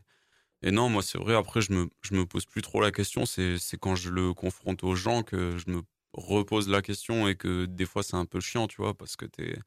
et 0.65 0.71
non, 0.71 0.89
moi, 0.89 1.03
c'est 1.03 1.19
vrai, 1.19 1.35
après, 1.35 1.61
je 1.61 1.71
me, 1.73 2.25
pose 2.25 2.45
plus 2.47 2.63
trop 2.63 2.81
la 2.81 2.91
question. 2.91 3.27
C'est, 3.27 3.59
quand 3.79 3.95
je 3.95 4.09
le 4.09 4.33
confronte 4.33 4.83
aux 4.83 4.95
gens 4.95 5.21
que 5.21 5.59
je 5.59 5.69
me 5.69 5.83
repose 6.11 6.67
la 6.67 6.81
question 6.81 7.27
et 7.27 7.35
que 7.35 7.65
des 7.65 7.85
fois, 7.85 8.01
c'est 8.01 8.15
un 8.15 8.25
peu 8.25 8.39
chiant, 8.39 8.67
tu 8.67 8.77
vois, 8.81 8.95
parce 8.95 9.15
que 9.15 9.27
t'es, 9.27 9.59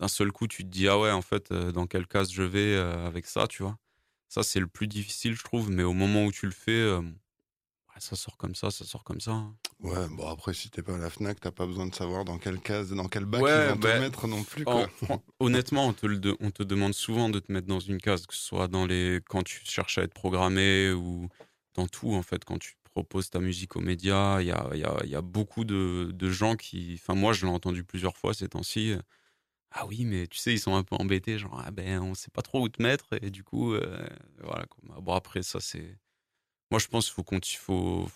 d'un 0.00 0.08
seul 0.08 0.32
coup, 0.32 0.46
tu 0.46 0.62
te 0.62 0.68
dis, 0.68 0.86
ah 0.86 0.98
ouais, 0.98 1.10
en 1.10 1.22
fait, 1.22 1.50
euh, 1.50 1.72
dans 1.72 1.86
quelle 1.86 2.06
case 2.06 2.30
je 2.30 2.42
vais 2.42 2.74
euh, 2.74 3.06
avec 3.06 3.24
ça, 3.24 3.46
tu 3.46 3.62
vois. 3.62 3.78
Ça, 4.28 4.42
c'est 4.42 4.60
le 4.60 4.66
plus 4.66 4.86
difficile, 4.86 5.34
je 5.34 5.42
trouve, 5.42 5.70
mais 5.70 5.82
au 5.82 5.94
moment 5.94 6.26
où 6.26 6.32
tu 6.32 6.44
le 6.44 6.52
fais, 6.52 6.72
euh, 6.72 7.00
ça 7.98 8.14
sort 8.14 8.36
comme 8.36 8.54
ça, 8.54 8.70
ça 8.70 8.84
sort 8.84 9.02
comme 9.02 9.20
ça. 9.22 9.46
Ouais, 9.84 10.08
bon 10.08 10.26
après 10.28 10.54
si 10.54 10.70
t'es 10.70 10.82
pas 10.82 10.94
à 10.94 10.98
la 10.98 11.10
Fnac, 11.10 11.38
t'as 11.40 11.50
pas 11.50 11.66
besoin 11.66 11.86
de 11.86 11.94
savoir 11.94 12.24
dans 12.24 12.38
quelle 12.38 12.58
case, 12.58 12.90
dans 12.92 13.06
quel 13.06 13.26
bac 13.26 13.42
ils 13.42 13.68
vont 13.68 13.76
te 13.76 13.82
bah, 13.82 14.00
mettre 14.00 14.26
non 14.26 14.42
plus. 14.42 14.64
Quoi. 14.64 14.88
honnêtement, 15.40 15.86
on 15.88 15.92
te, 15.92 16.06
le, 16.06 16.18
on 16.40 16.50
te 16.50 16.62
demande 16.62 16.94
souvent 16.94 17.28
de 17.28 17.38
te 17.38 17.52
mettre 17.52 17.66
dans 17.66 17.80
une 17.80 18.00
case, 18.00 18.26
que 18.26 18.34
ce 18.34 18.42
soit 18.42 18.66
dans 18.66 18.86
les 18.86 19.20
quand 19.28 19.42
tu 19.42 19.60
cherches 19.62 19.98
à 19.98 20.02
être 20.02 20.14
programmé 20.14 20.90
ou 20.90 21.28
dans 21.74 21.86
tout 21.86 22.14
en 22.14 22.22
fait, 22.22 22.46
quand 22.46 22.58
tu 22.58 22.78
proposes 22.94 23.28
ta 23.28 23.40
musique 23.40 23.76
aux 23.76 23.80
médias, 23.80 24.40
il 24.40 24.46
y 24.46 24.52
a, 24.52 24.74
y, 24.74 24.84
a, 24.84 25.04
y 25.04 25.14
a 25.14 25.20
beaucoup 25.20 25.66
de, 25.66 26.12
de 26.14 26.30
gens 26.30 26.56
qui, 26.56 26.98
enfin 26.98 27.14
moi 27.14 27.34
je 27.34 27.44
l'ai 27.44 27.52
entendu 27.52 27.84
plusieurs 27.84 28.16
fois 28.16 28.32
ces 28.32 28.48
temps-ci. 28.48 28.94
Ah 29.70 29.84
oui, 29.86 30.06
mais 30.06 30.28
tu 30.28 30.38
sais, 30.38 30.54
ils 30.54 30.60
sont 30.60 30.76
un 30.76 30.82
peu 30.82 30.96
embêtés, 30.96 31.36
genre 31.38 31.62
ah 31.62 31.70
ben 31.70 32.00
on 32.00 32.14
sait 32.14 32.30
pas 32.30 32.42
trop 32.42 32.62
où 32.62 32.70
te 32.70 32.82
mettre 32.82 33.08
et 33.20 33.28
du 33.28 33.44
coup 33.44 33.74
euh, 33.74 34.08
voilà. 34.42 34.64
Bon 35.02 35.12
après 35.12 35.42
ça 35.42 35.60
c'est 35.60 35.98
moi 36.70 36.78
je 36.78 36.86
pense 36.86 37.04
qu'il 37.06 37.14
faut 37.14 37.22
qu'on 37.22 37.40
faut 37.42 38.08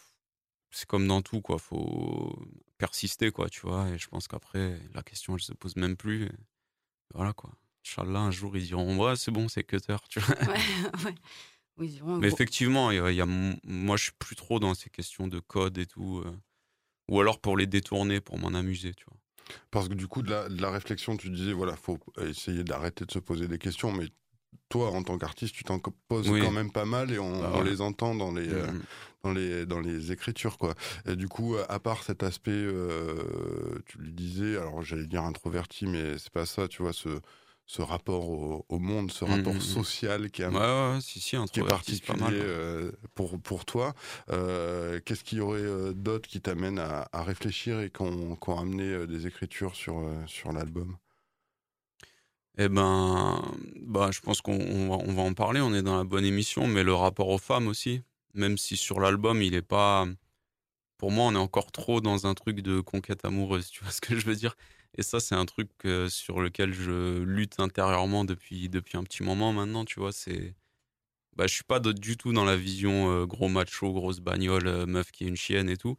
c'est 0.71 0.87
comme 0.87 1.07
dans 1.07 1.23
tout 1.23 1.41
quoi. 1.41 1.59
Faut 1.59 2.39
persister 2.77 3.31
quoi 3.31 3.49
tu 3.49 3.61
vois. 3.61 3.89
Et 3.89 3.99
je 3.99 4.09
pense 4.09 4.29
qu'après 4.29 4.79
la 4.95 5.03
question 5.03 5.35
elle 5.35 5.43
se 5.43 5.53
pose 5.53 5.77
même 5.77 5.97
plus. 5.97 6.29
Voilà 7.15 7.33
quoi. 7.33 7.51
Inch'Allah 7.85 8.21
un 8.21 8.31
jour 8.31 8.57
ils 8.57 8.67
diront 8.67 8.97
ouais 8.99 9.17
c'est 9.17 9.31
bon 9.31 9.49
c'est 9.49 9.65
cutter 9.65 9.97
tu 10.09 10.21
vois. 10.21 10.37
Ouais, 10.37 11.15
ouais. 11.79 12.19
mais 12.21 12.29
effectivement 12.29 12.91
il 12.91 13.15
y, 13.15 13.21
a, 13.21 13.27
moi 13.27 13.97
je 13.97 14.05
suis 14.05 14.13
plus 14.19 14.37
trop 14.37 14.59
dans 14.59 14.75
ces 14.75 14.91
questions 14.91 15.29
de 15.29 15.39
code 15.39 15.79
et 15.79 15.87
tout 15.87 16.23
euh, 16.25 16.37
ou 17.09 17.21
alors 17.21 17.41
pour 17.41 17.57
les 17.57 17.67
détourner 17.67 18.21
pour 18.21 18.39
m'en 18.39 18.49
amuser 18.49 18.95
tu 18.95 19.05
vois. 19.07 19.17
Parce 19.71 19.89
que 19.89 19.95
du 19.95 20.07
coup 20.09 20.23
de 20.23 20.31
la, 20.31 20.49
de 20.49 20.61
la 20.61 20.71
réflexion 20.71 21.17
tu 21.17 21.31
disais 21.31 21.53
voilà 21.53 21.77
faut 21.77 21.99
essayer 22.21 22.65
d'arrêter 22.65 23.07
de 23.07 23.11
se 23.11 23.19
poser 23.19 23.49
des 23.49 23.59
questions 23.59 23.93
mais 23.93 24.09
toi, 24.69 24.91
en 24.91 25.03
tant 25.03 25.19
qu'artiste, 25.19 25.55
tu 25.55 25.65
t'en 25.65 25.81
poses 26.09 26.29
quand 26.29 26.51
même 26.51 26.71
pas 26.71 26.85
mal 26.85 27.11
et 27.11 27.19
on, 27.19 27.41
bah 27.41 27.63
les 27.65 27.81
entend 27.81 28.15
dans 28.15 28.33
les, 28.33 28.49
euh, 28.49 28.67
mm. 28.67 28.83
dans 29.25 29.33
les, 29.33 29.67
dans 29.67 29.81
les 29.81 30.13
écritures, 30.13 30.59
quoi. 30.59 30.75
Et 31.07 31.17
du 31.17 31.29
coup, 31.29 31.57
à 31.69 31.79
part 31.79 32.03
cet 32.03 32.23
aspect, 32.23 32.51
euh, 32.51 33.79
tu 33.87 33.99
le 33.99 34.11
disais, 34.11 34.57
alors 34.57 34.83
j'allais 34.83 35.07
dire 35.07 35.23
introverti, 35.23 35.87
mais 35.87 36.19
c'est 36.19 36.33
pas 36.33 36.47
ça, 36.47 36.69
tu 36.69 36.83
vois, 36.83 36.93
ce, 36.93 37.09
ce 37.65 37.81
rapport 37.81 38.29
au, 38.29 38.79
monde, 38.79 39.11
ce 39.11 39.25
rapport 39.25 39.55
mm, 39.55 39.61
social 39.61 40.31
qui, 40.31 40.43
si, 41.01 41.21
si, 41.21 41.37
qui 41.51 41.61
est 41.61 41.65
particulier 41.65 42.25
euh, 42.33 42.93
pour, 43.15 43.41
pour 43.41 43.65
toi. 43.65 43.95
Qu'est-ce 44.27 45.25
qu'il 45.25 45.39
y 45.39 45.41
aurait 45.41 45.95
d'autre 45.95 46.29
qui 46.29 46.41
t'amène 46.41 46.79
à, 46.79 47.09
à, 47.13 47.23
réfléchir 47.23 47.81
et 47.81 47.91
qui 47.91 48.03
ont, 48.03 48.59
amené 48.59 49.07
des 49.07 49.27
écritures 49.27 49.75
sur, 49.75 50.03
sur 50.27 50.53
l'album? 50.53 50.97
Eh 52.61 52.69
ben, 52.69 53.41
bah, 53.89 54.11
je 54.13 54.21
pense 54.21 54.43
qu'on 54.43 54.89
va, 54.89 55.23
en 55.23 55.35
parler. 55.35 55.61
On 55.61 55.75
est 55.75 55.83
dans 55.83 55.97
la 55.97 56.05
bonne 56.05 56.25
émission, 56.25 56.67
mais 56.67 56.85
le 56.85 56.95
rapport 56.95 57.29
aux 57.29 57.39
femmes 57.39 57.69
aussi, 57.69 58.03
même 58.35 58.59
si 58.59 58.77
sur 58.77 59.01
l'album 59.01 59.43
il 59.43 59.55
est 59.55 59.63
pas, 59.63 60.07
pour 60.99 61.11
moi, 61.11 61.27
on 61.27 61.35
est 61.35 61.39
encore 61.39 61.73
trop 61.73 62.01
dans 62.01 62.27
un 62.27 62.35
truc 62.35 62.61
de 62.61 62.81
conquête 62.81 63.25
amoureuse. 63.25 63.71
Tu 63.71 63.83
vois 63.83 63.93
ce 63.93 64.01
que 64.01 64.17
je 64.19 64.27
veux 64.27 64.37
dire? 64.37 64.57
Et 64.97 65.03
ça, 65.03 65.21
c'est 65.21 65.35
un 65.35 65.47
truc 65.47 65.71
euh, 65.87 66.09
sur 66.09 66.41
lequel 66.41 66.75
je 66.75 67.23
lutte 67.23 67.61
intérieurement 67.61 68.25
depuis 68.25 68.69
depuis 68.69 68.99
un 68.99 69.05
petit 69.05 69.23
moment 69.23 69.53
maintenant. 69.53 69.85
Tu 69.85 70.01
vois, 70.01 70.13
c'est, 70.13 70.55
bah, 71.37 71.47
je 71.47 71.55
suis 71.55 71.65
pas 71.65 71.81
du 71.81 72.17
tout 72.17 72.33
dans 72.33 72.45
la 72.45 72.57
vision 72.57 73.11
euh, 73.13 73.27
gros 73.27 73.49
macho, 73.49 73.93
grosse 73.93 74.21
bagnole, 74.21 74.67
euh, 74.69 74.87
meuf 74.87 75.13
qui 75.13 75.25
est 75.25 75.29
une 75.29 75.37
chienne 75.37 75.71
et 75.71 75.77
tout. 75.79 75.99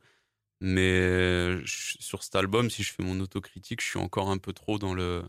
Mais 0.61 1.57
sur 1.65 2.23
cet 2.23 2.35
album, 2.35 2.69
si 2.69 2.83
je 2.83 2.93
fais 2.93 3.03
mon 3.03 3.19
autocritique, 3.21 3.81
je 3.81 3.87
suis 3.87 3.99
encore 3.99 4.29
un 4.29 4.37
peu 4.37 4.53
trop 4.53 4.79
dans 4.79 4.93
le 4.93 5.23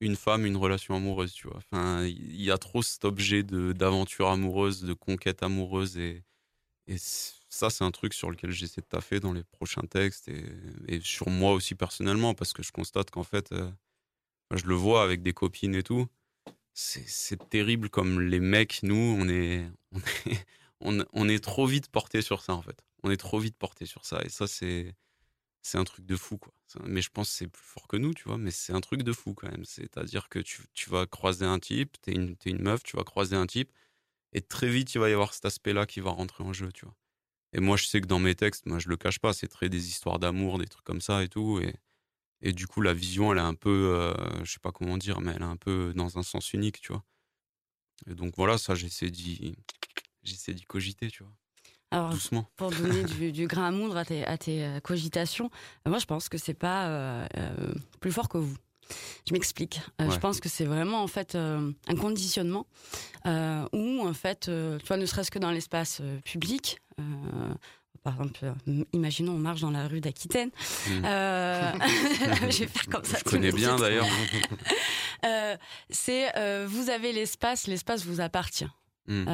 une 0.00 0.16
femme, 0.16 0.46
une 0.46 0.56
relation 0.56 0.94
amoureuse, 0.96 1.32
tu 1.32 1.46
vois. 1.46 1.58
Enfin, 1.58 2.04
il 2.04 2.42
y 2.42 2.50
a 2.50 2.58
trop 2.58 2.82
cet 2.82 3.04
objet 3.04 3.42
d'aventure 3.42 4.28
amoureuse, 4.28 4.82
de 4.82 4.94
conquête 4.94 5.42
amoureuse 5.42 5.98
et, 5.98 6.24
et 6.86 6.96
ça, 6.98 7.68
c'est 7.68 7.84
un 7.84 7.90
truc 7.90 8.14
sur 8.14 8.30
lequel 8.30 8.50
j'essaie 8.50 8.80
de 8.80 8.86
taffer 8.86 9.20
dans 9.20 9.32
les 9.32 9.44
prochains 9.44 9.82
textes 9.82 10.28
et, 10.88 11.00
sur 11.00 11.28
moi 11.28 11.52
aussi 11.52 11.74
personnellement 11.74 12.34
parce 12.34 12.52
que 12.52 12.62
je 12.62 12.72
constate 12.72 13.10
qu'en 13.10 13.24
fait, 13.24 13.52
euh, 13.52 13.70
je 14.54 14.66
le 14.66 14.74
vois 14.74 15.02
avec 15.02 15.22
des 15.22 15.32
copines 15.32 15.74
et 15.74 15.82
tout. 15.82 16.06
C'est 16.72 17.48
terrible 17.50 17.90
comme 17.90 18.20
les 18.20 18.40
mecs, 18.40 18.82
nous, 18.82 18.94
on 18.94 19.28
est, 19.28 19.68
on 20.80 20.98
est, 20.98 21.06
on, 21.12 21.28
est 21.28 21.44
trop 21.44 21.66
vite 21.66 21.88
porté 21.88 22.22
sur 22.22 22.40
ça 22.42 22.54
en 22.54 22.62
fait. 22.62 22.84
On 23.02 23.10
est 23.10 23.16
trop 23.16 23.38
vite 23.38 23.56
porté 23.56 23.84
sur 23.86 24.04
ça 24.06 24.22
et 24.24 24.28
ça, 24.28 24.46
c'est 24.46 24.94
c'est 25.62 25.78
un 25.78 25.84
truc 25.84 26.06
de 26.06 26.16
fou, 26.16 26.38
quoi. 26.38 26.52
Mais 26.84 27.02
je 27.02 27.10
pense 27.10 27.28
que 27.30 27.34
c'est 27.34 27.48
plus 27.48 27.62
fort 27.62 27.88
que 27.88 27.96
nous, 27.96 28.14
tu 28.14 28.24
vois, 28.24 28.38
mais 28.38 28.50
c'est 28.50 28.72
un 28.72 28.80
truc 28.80 29.02
de 29.02 29.12
fou 29.12 29.34
quand 29.34 29.50
même. 29.50 29.64
C'est-à-dire 29.64 30.28
que 30.28 30.38
tu, 30.38 30.62
vas 30.88 31.06
croiser 31.06 31.44
un 31.44 31.58
type, 31.58 32.00
t'es 32.02 32.12
une, 32.12 32.36
es 32.44 32.50
une 32.50 32.62
meuf, 32.62 32.82
tu 32.82 32.96
vas 32.96 33.04
croiser 33.04 33.36
un 33.36 33.46
type, 33.46 33.72
et 34.32 34.42
très 34.42 34.68
vite, 34.68 34.94
il 34.94 34.98
va 35.00 35.10
y 35.10 35.12
avoir 35.12 35.34
cet 35.34 35.44
aspect-là 35.46 35.86
qui 35.86 36.00
va 36.00 36.10
rentrer 36.10 36.44
en 36.44 36.52
jeu, 36.52 36.70
tu 36.72 36.84
vois. 36.86 36.94
Et 37.52 37.60
moi, 37.60 37.76
je 37.76 37.86
sais 37.86 38.00
que 38.00 38.06
dans 38.06 38.20
mes 38.20 38.34
textes, 38.34 38.66
moi, 38.66 38.78
je 38.78 38.88
le 38.88 38.96
cache 38.96 39.18
pas, 39.18 39.32
c'est 39.32 39.48
très 39.48 39.68
des 39.68 39.88
histoires 39.88 40.18
d'amour, 40.18 40.58
des 40.58 40.66
trucs 40.68 40.84
comme 40.84 41.00
ça 41.00 41.24
et 41.24 41.28
tout. 41.28 41.60
Et, 42.42 42.52
du 42.52 42.66
coup, 42.66 42.80
la 42.82 42.94
vision, 42.94 43.32
elle 43.32 43.38
est 43.38 43.42
un 43.42 43.54
peu, 43.54 43.94
euh, 43.96 44.14
je 44.44 44.52
sais 44.52 44.60
pas 44.60 44.72
comment 44.72 44.98
dire, 44.98 45.20
mais 45.20 45.32
elle 45.32 45.42
est 45.42 45.44
un 45.44 45.56
peu 45.56 45.92
dans 45.94 46.18
un 46.18 46.22
sens 46.22 46.52
unique, 46.54 46.80
tu 46.80 46.92
vois. 46.92 47.04
Et 48.06 48.14
donc 48.14 48.34
voilà, 48.36 48.58
ça, 48.58 48.74
j'essaie 48.74 49.10
d'y, 49.10 49.56
j'essaie 50.22 50.54
d'y 50.54 50.64
cogiter, 50.64 51.10
tu 51.10 51.22
vois. 51.22 51.32
Alors, 51.92 52.14
pour 52.56 52.70
donner 52.70 53.02
du, 53.32 53.46
grain 53.48 53.66
à 53.66 53.70
moudre 53.72 53.96
à 53.96 54.04
tes, 54.04 54.24
euh, 54.64 54.78
cogitations, 54.80 55.50
euh, 55.86 55.90
moi 55.90 55.98
je 55.98 56.06
pense 56.06 56.28
que 56.28 56.38
c'est 56.38 56.54
pas 56.54 56.86
euh, 56.86 57.26
plus 57.98 58.12
fort 58.12 58.28
que 58.28 58.38
vous. 58.38 58.56
Je 59.28 59.32
m'explique. 59.32 59.80
Je 59.98 60.18
pense 60.18 60.40
que 60.40 60.48
c'est 60.48 60.64
vraiment 60.64 61.02
en 61.02 61.06
fait 61.06 61.36
un 61.36 61.96
conditionnement 62.00 62.66
où 63.24 64.06
en 64.06 64.14
fait, 64.14 64.50
tu 64.50 64.86
vois, 64.86 64.96
ne 64.96 65.06
serait-ce 65.06 65.30
que 65.30 65.38
dans 65.38 65.52
l'espace 65.52 66.02
public. 66.24 66.80
par 68.02 68.14
exemple, 68.14 68.52
imaginons 68.92 69.34
on 69.34 69.38
marche 69.38 69.60
dans 69.60 69.70
la 69.70 69.86
rue 69.86 70.00
d'Aquitaine. 70.00 70.50
Mmh. 70.88 70.90
je 71.04 72.58
vais 72.58 72.66
faire 72.66 72.88
comme 72.88 73.04
ça. 73.04 73.18
Je 73.18 73.30
connais 73.30 73.52
bien 73.52 73.76
d'ailleurs. 73.76 74.08
c'est 75.90 76.66
vous 76.66 76.90
avez 76.90 77.12
l'espace, 77.12 77.68
l'espace 77.68 78.04
vous 78.04 78.20
appartient. 78.20 78.66
Mmh. 79.10 79.24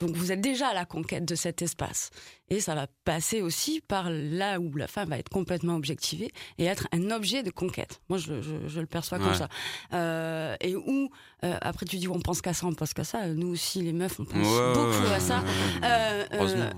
Donc 0.00 0.16
vous 0.16 0.32
êtes 0.32 0.40
déjà 0.40 0.68
à 0.68 0.74
la 0.74 0.84
conquête 0.84 1.24
de 1.24 1.34
cet 1.34 1.62
espace. 1.62 2.10
Et 2.50 2.60
ça 2.60 2.74
va 2.74 2.86
passer 3.04 3.40
aussi 3.40 3.80
par 3.80 4.10
là 4.10 4.60
où 4.60 4.76
la 4.76 4.86
femme 4.86 5.08
va 5.08 5.18
être 5.18 5.30
complètement 5.30 5.76
objectivée 5.76 6.30
et 6.58 6.64
être 6.64 6.88
un 6.92 7.10
objet 7.10 7.42
de 7.42 7.50
conquête. 7.50 8.02
Moi, 8.08 8.18
je, 8.18 8.80
le 8.80 8.86
perçois 8.86 9.18
comme 9.18 9.34
ça. 9.34 9.48
Euh, 9.92 10.54
et 10.60 10.76
où, 10.76 11.10
euh, 11.44 11.56
après 11.60 11.86
tu 11.86 11.96
dis 11.96 12.08
on 12.08 12.20
pense 12.20 12.40
qu'à 12.40 12.54
ça, 12.54 12.66
on 12.66 12.74
pense 12.74 12.94
qu'à 12.94 13.04
ça. 13.04 13.26
Nous 13.28 13.48
aussi, 13.48 13.82
les 13.82 13.92
meufs, 13.92 14.18
on 14.18 14.24
pense 14.24 14.74
beaucoup 14.74 15.12
à 15.12 15.20
ça. 15.20 15.42
Euh, 15.82 16.24
heureusement. 16.32 16.70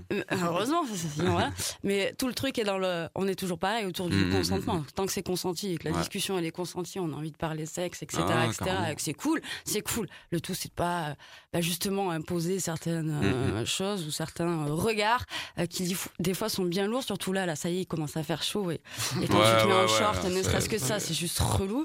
heureusement, 0.42 0.82
voilà. 1.16 1.52
Mais 1.82 2.14
tout 2.18 2.26
le 2.26 2.34
truc 2.34 2.58
est 2.58 2.64
dans 2.64 2.78
le... 2.78 3.08
On 3.14 3.28
est 3.28 3.34
toujours 3.34 3.58
pareil 3.58 3.86
autour 3.86 4.08
du 4.08 4.16
mmh, 4.16 4.28
mmh, 4.28 4.32
consentement. 4.32 4.84
Tant 4.94 5.06
que 5.06 5.12
c'est 5.12 5.22
consenti 5.22 5.72
et 5.72 5.78
que 5.78 5.88
la 5.88 5.96
discussion 5.96 6.38
elle 6.38 6.46
est 6.46 6.50
consentie, 6.50 6.98
on 6.98 7.12
a 7.12 7.16
envie 7.16 7.30
de 7.30 7.36
parler 7.36 7.66
sexe, 7.66 8.02
etc. 8.02 8.22
Ah, 8.28 8.46
etc. 8.46 8.64
Et 8.90 8.94
que 8.94 9.02
c'est 9.02 9.14
cool, 9.14 9.40
c'est 9.64 9.82
cool. 9.82 10.08
Le 10.30 10.40
tout, 10.40 10.54
c'est 10.54 10.68
de 10.68 10.74
pas 10.74 11.16
bah, 11.52 11.60
justement 11.60 12.10
imposer 12.10 12.60
certaines 12.60 13.10
euh, 13.22 13.64
choses 13.64 14.06
ou 14.06 14.10
certains 14.10 14.66
euh, 14.66 14.74
regards 14.74 15.24
euh, 15.58 15.66
qui 15.66 15.96
des 16.18 16.34
fois 16.34 16.48
sont 16.48 16.64
bien 16.64 16.86
lourds. 16.86 17.02
Surtout 17.02 17.32
là, 17.32 17.46
là, 17.46 17.56
ça 17.56 17.70
y 17.70 17.78
est, 17.78 17.80
il 17.82 17.86
commence 17.86 18.16
à 18.16 18.22
faire 18.22 18.42
chaud 18.42 18.70
et, 18.70 18.80
et 19.22 19.26
quand 19.28 19.38
tu 19.38 19.62
te 19.62 19.66
mets 19.66 19.74
en 19.74 19.88
short, 19.88 20.24
ne 20.24 20.42
serait-ce 20.42 20.68
que 20.68 20.78
ça, 20.78 21.00
c'est 21.00 21.14
juste 21.14 21.38
relou, 21.38 21.84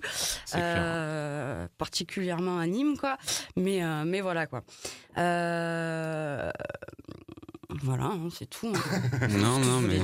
particulièrement 1.77 2.57
anime 2.71 2.97
quoi. 2.97 3.17
Mais 3.55 3.81
mais 4.05 4.21
voilà 4.21 4.47
quoi. 4.47 4.63
Voilà, 7.83 8.07
hein, 8.07 8.27
c'est 8.33 8.49
tout. 8.49 8.73
Hein. 8.75 9.27
non, 9.29 9.59
non, 9.59 9.79
mais. 9.79 10.01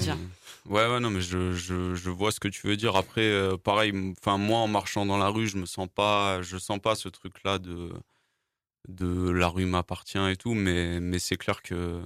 Ouais, 0.67 0.87
ouais, 0.87 0.99
non, 1.01 1.09
mais 1.09 1.19
je, 1.19 1.51
je, 1.51 1.95
je, 1.95 2.09
vois 2.09 2.31
ce 2.31 2.39
que 2.39 2.47
tu 2.47 2.65
veux 2.65 2.77
dire. 2.77 2.95
Après, 2.95 3.29
pareil, 3.61 3.91
enfin, 4.17 4.37
moi, 4.37 4.59
en 4.59 4.69
marchant 4.69 5.05
dans 5.05 5.17
la 5.17 5.27
rue, 5.27 5.47
je 5.47 5.57
me 5.57 5.65
sens 5.65 5.89
pas, 5.93 6.41
je 6.41 6.57
sens 6.57 6.79
pas 6.79 6.95
ce 6.95 7.09
truc-là 7.09 7.59
de 7.59 7.91
de 8.87 9.29
la 9.29 9.47
rue 9.47 9.65
m'appartient 9.65 10.17
et 10.17 10.35
tout, 10.37 10.53
mais, 10.53 10.99
mais 10.99 11.19
c'est 11.19 11.37
clair 11.37 11.61
que 11.61 12.03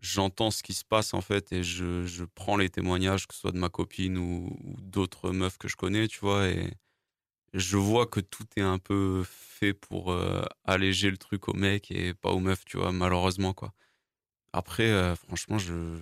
j'entends 0.00 0.50
ce 0.50 0.62
qui 0.62 0.74
se 0.74 0.84
passe 0.84 1.12
en 1.12 1.20
fait 1.20 1.52
et 1.52 1.62
je, 1.62 2.04
je, 2.06 2.24
prends 2.24 2.56
les 2.56 2.70
témoignages, 2.70 3.26
que 3.26 3.34
ce 3.34 3.40
soit 3.40 3.52
de 3.52 3.58
ma 3.58 3.68
copine 3.68 4.16
ou, 4.16 4.56
d'autres 4.80 5.30
meufs 5.32 5.58
que 5.58 5.68
je 5.68 5.76
connais, 5.76 6.08
tu 6.08 6.20
vois, 6.20 6.48
et 6.48 6.72
je 7.54 7.76
vois 7.76 8.06
que 8.06 8.20
tout 8.20 8.44
est 8.56 8.62
un 8.62 8.78
peu 8.78 9.24
fait 9.26 9.74
pour 9.74 10.12
euh, 10.12 10.44
alléger 10.64 11.10
le 11.10 11.16
truc 11.18 11.48
aux 11.48 11.54
mecs 11.54 11.90
et 11.90 12.14
pas 12.14 12.30
aux 12.30 12.40
meufs, 12.40 12.64
tu 12.64 12.78
vois, 12.78 12.92
malheureusement, 12.92 13.54
quoi. 13.54 13.72
Après, 14.52 14.90
euh, 14.90 15.16
franchement, 15.16 15.58
je, 15.58 15.98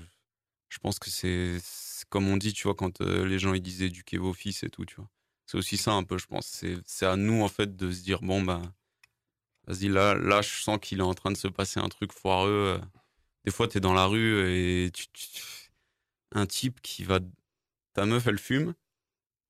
je 0.68 0.78
pense 0.78 0.98
que 0.98 1.10
c'est 1.10 1.58
comme 2.10 2.28
on 2.28 2.36
dit, 2.36 2.52
tu 2.52 2.64
vois, 2.64 2.74
quand 2.74 3.00
euh, 3.00 3.26
les 3.26 3.38
gens 3.38 3.54
ils 3.54 3.62
disent 3.62 3.82
éduquer 3.82 4.18
vos 4.18 4.32
fils 4.32 4.62
et 4.62 4.70
tout, 4.70 4.84
tu 4.84 4.96
vois. 4.96 5.08
C'est 5.46 5.58
aussi 5.58 5.76
ça 5.76 5.92
un 5.92 6.04
peu, 6.04 6.18
je 6.18 6.26
pense. 6.26 6.64
C'est 6.86 7.06
à 7.06 7.16
nous, 7.16 7.42
en 7.42 7.48
fait, 7.48 7.76
de 7.76 7.92
se 7.92 8.02
dire, 8.02 8.20
bon, 8.22 8.42
ben 8.42 8.62
vas-y, 9.66 9.88
là, 9.88 10.14
là, 10.14 10.42
je 10.42 10.50
sens 10.62 10.78
qu'il 10.80 10.98
est 11.00 11.02
en 11.02 11.14
train 11.14 11.30
de 11.32 11.36
se 11.36 11.48
passer 11.48 11.80
un 11.80 11.88
truc 11.88 12.12
foireux. 12.12 12.80
Des 13.44 13.52
fois, 13.52 13.68
tu 13.68 13.78
es 13.78 13.80
dans 13.80 13.94
la 13.94 14.06
rue 14.06 14.86
et 14.86 14.90
tu, 14.92 15.06
un 16.32 16.46
type 16.46 16.80
qui 16.82 17.04
va. 17.04 17.20
Ta 17.94 18.06
meuf, 18.06 18.26
elle 18.26 18.38
fume. 18.38 18.74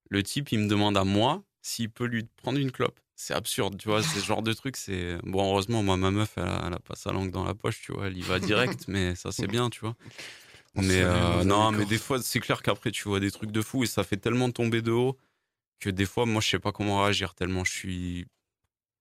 Le 0.09 0.23
type, 0.23 0.51
il 0.51 0.59
me 0.59 0.67
demande 0.67 0.97
à 0.97 1.03
moi 1.03 1.43
s'il 1.67 1.89
peut 1.89 2.05
lui 2.05 2.25
prendre 2.37 2.59
une 2.59 2.71
clope. 2.71 2.99
C'est 3.15 3.33
absurde, 3.33 3.77
tu 3.77 3.89
vois, 3.89 4.01
ce 4.01 4.19
genre 4.19 4.41
de 4.41 4.53
truc. 4.53 4.77
C'est 4.77 5.17
bon, 5.23 5.49
heureusement, 5.49 5.83
moi, 5.83 5.97
ma 5.97 6.11
meuf, 6.11 6.33
elle 6.37 6.73
a, 6.73 6.79
pas 6.79 6.95
sa 6.95 7.11
langue 7.11 7.31
dans 7.31 7.43
la 7.43 7.55
poche, 7.55 7.81
tu 7.81 7.91
vois, 7.91 8.07
elle 8.07 8.17
y 8.17 8.21
va 8.21 8.39
direct, 8.39 8.85
mais 8.87 9.15
ça, 9.15 9.31
c'est 9.31 9.47
bien, 9.47 9.69
tu 9.69 9.81
vois. 9.81 9.95
Mais 10.75 11.01
euh, 11.01 11.43
non, 11.43 11.71
mais 11.71 11.85
des 11.85 11.97
fois, 11.97 12.21
c'est 12.21 12.39
clair 12.39 12.61
qu'après, 12.61 12.91
tu 12.91 13.03
vois 13.09 13.19
des 13.19 13.31
trucs 13.31 13.51
de 13.51 13.61
fou 13.61 13.83
et 13.83 13.87
ça 13.87 14.03
fait 14.03 14.17
tellement 14.17 14.51
tomber 14.51 14.81
de 14.81 14.91
haut 14.91 15.17
que 15.79 15.89
des 15.89 16.05
fois, 16.05 16.25
moi, 16.25 16.41
je 16.41 16.49
sais 16.49 16.59
pas 16.59 16.71
comment 16.71 17.03
réagir 17.03 17.33
tellement 17.33 17.63
je 17.63 17.71
suis 17.71 18.27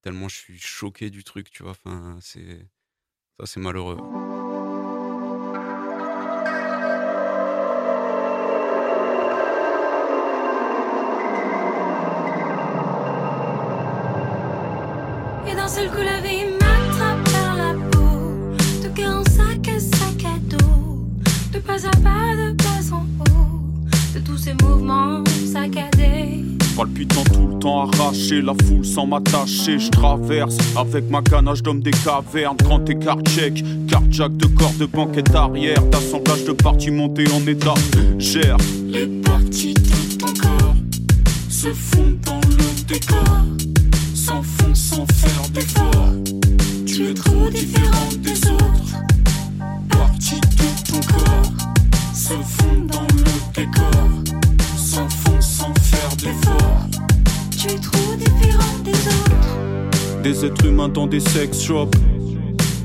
tellement 0.02 0.28
je 0.28 0.36
suis 0.36 0.58
choqué 0.58 1.10
du 1.10 1.22
truc, 1.22 1.50
tu 1.50 1.62
vois. 1.62 1.72
Enfin, 1.72 2.18
c'est 2.20 2.66
ça, 3.38 3.46
c'est 3.46 3.60
malheureux. 3.60 3.98
Seul 15.86 15.94
coup, 15.94 16.04
la 16.04 16.20
vie 16.20 16.44
m'attrape 16.52 17.24
par 17.32 17.56
la 17.56 17.74
peau. 17.90 18.54
De 18.82 18.88
cœur 18.88 19.16
en 19.16 19.24
sac 19.24 19.68
à 19.68 19.80
sac 19.80 20.24
à 20.24 20.38
dos. 20.48 21.04
De 21.52 21.58
pas 21.58 21.86
à 21.86 21.90
pas, 22.02 22.36
de 22.36 22.54
pas 22.56 22.94
en 22.94 23.04
haut. 23.30 23.60
De 24.14 24.20
tous 24.20 24.36
ces 24.36 24.54
mouvements 24.62 25.22
saccadés 25.52 26.44
Palpitant 26.76 27.24
tout 27.24 27.48
le 27.52 27.58
temps 27.58 27.88
arraché, 27.90 28.42
la 28.42 28.52
foule 28.64 28.84
sans 28.84 29.06
m'attacher. 29.06 29.78
Je 29.78 29.90
traverse 29.90 30.56
avec 30.76 31.08
ma 31.10 31.22
ganache 31.22 31.62
d'homme 31.62 31.80
des 31.80 31.90
cavernes. 31.90 32.56
Grand 32.62 32.88
écart 32.88 33.20
check, 33.22 33.62
cardiaque 33.88 34.36
de 34.36 34.46
corps 34.46 34.74
de 34.78 34.86
banquette 34.86 35.34
arrière. 35.34 35.82
D'assemblage 35.86 36.44
de 36.44 36.52
parties 36.52 36.90
montées 36.90 37.30
en 37.32 37.46
état. 37.46 37.74
Gère 38.18 38.56
les 38.86 39.06
parties 39.06 39.74
de 39.74 40.18
ton 40.18 40.26
corps 40.26 40.74
se 41.48 41.68
font 41.68 42.14
dans 42.24 42.40
le 42.40 42.86
décor. 42.86 43.75
Des 60.38 60.44
êtres 60.44 60.66
humains 60.66 60.90
dans 60.90 61.06
des 61.06 61.20
sex 61.20 61.62
shops. 61.62 61.96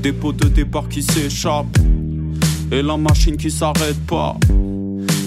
Des 0.02 0.14
pots 0.14 0.32
de 0.32 0.48
départ 0.48 0.88
qui 0.88 1.02
s'échappent. 1.02 1.76
Et 2.70 2.80
la 2.80 2.96
machine 2.96 3.36
qui 3.36 3.50
s'arrête 3.50 4.00
pas. 4.06 4.38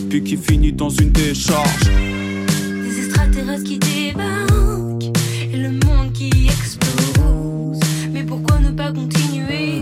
Puis 0.09 0.23
qui 0.23 0.35
finit 0.35 0.73
dans 0.73 0.89
une 0.89 1.11
décharge. 1.11 1.83
Des 1.83 3.05
extraterrestres 3.05 3.63
qui 3.65 3.77
débarquent. 3.77 5.15
Et 5.53 5.57
le 5.57 5.69
monde 5.69 6.13
qui 6.13 6.31
explose. 6.47 7.79
Mais 8.11 8.23
pourquoi 8.23 8.57
ne 8.57 8.71
pas 8.71 8.91
continuer 8.91 9.79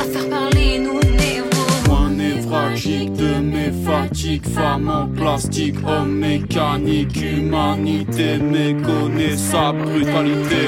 à 0.00 0.04
faire 0.04 0.28
parler 0.28 0.80
nos 0.80 0.94
névroses? 0.94 1.82
Point 1.84 2.10
névralgique 2.10 3.12
de 3.12 3.38
mes 3.40 3.70
fatigues. 3.86 4.48
Femmes 4.48 4.88
en 4.88 5.06
plastique, 5.06 5.76
hommes 5.86 6.18
mécaniques. 6.18 7.22
Humanité 7.22 8.38
méconnaissable, 8.38 9.84
brutalité. 9.84 10.66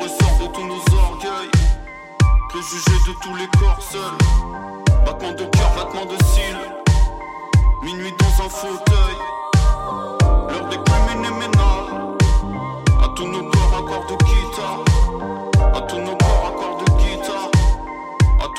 Ressort 0.00 0.38
de 0.40 0.46
tous 0.52 0.64
nos 0.64 0.82
orgueils. 0.98 1.50
Préjugés 2.48 3.00
de 3.06 3.12
tous 3.22 3.36
les 3.36 3.46
corps 3.58 3.82
seuls. 3.82 4.18
Battement 5.04 5.32
de 5.32 5.44
cœur, 5.44 5.70
battement 5.76 6.06
de 6.06 6.16
cils. 6.24 6.56
Minuit 7.82 8.14
dans 8.18 8.44
un 8.44 8.48
fauteuil. 8.48 9.16
L'heure 10.50 10.68
des 10.68 10.78
criminels 10.84 11.34
ménales 11.34 12.16
À 13.02 13.08
tous 13.14 13.26
nos 13.26 13.44
corps, 13.50 13.74
accords 13.78 14.06
de 14.06 14.16
guitare. 14.24 14.84
À 15.74 15.80
tous 15.82 15.98
nos 15.98 16.16
corps, 16.16 16.44
accords 16.48 16.58
de 16.58 16.58
guitare 16.58 16.69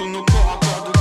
À 0.02 0.04
tous 0.04 0.10
nos 0.10 1.01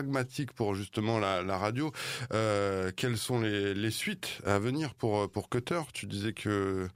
pragmatiques 0.00 0.52
pour 0.54 0.74
justement 0.74 1.18
la, 1.18 1.42
la 1.42 1.58
radio, 1.58 1.92
euh, 2.32 2.90
quelles 2.96 3.18
sont 3.18 3.38
les, 3.38 3.74
les 3.74 3.90
suites 3.90 4.38
à 4.46 4.58
venir 4.58 4.94
pour, 4.94 5.30
pour 5.30 5.50
Cutter? 5.50 5.80
Tu 5.92 6.06
disais 6.06 6.32
que 6.32 6.88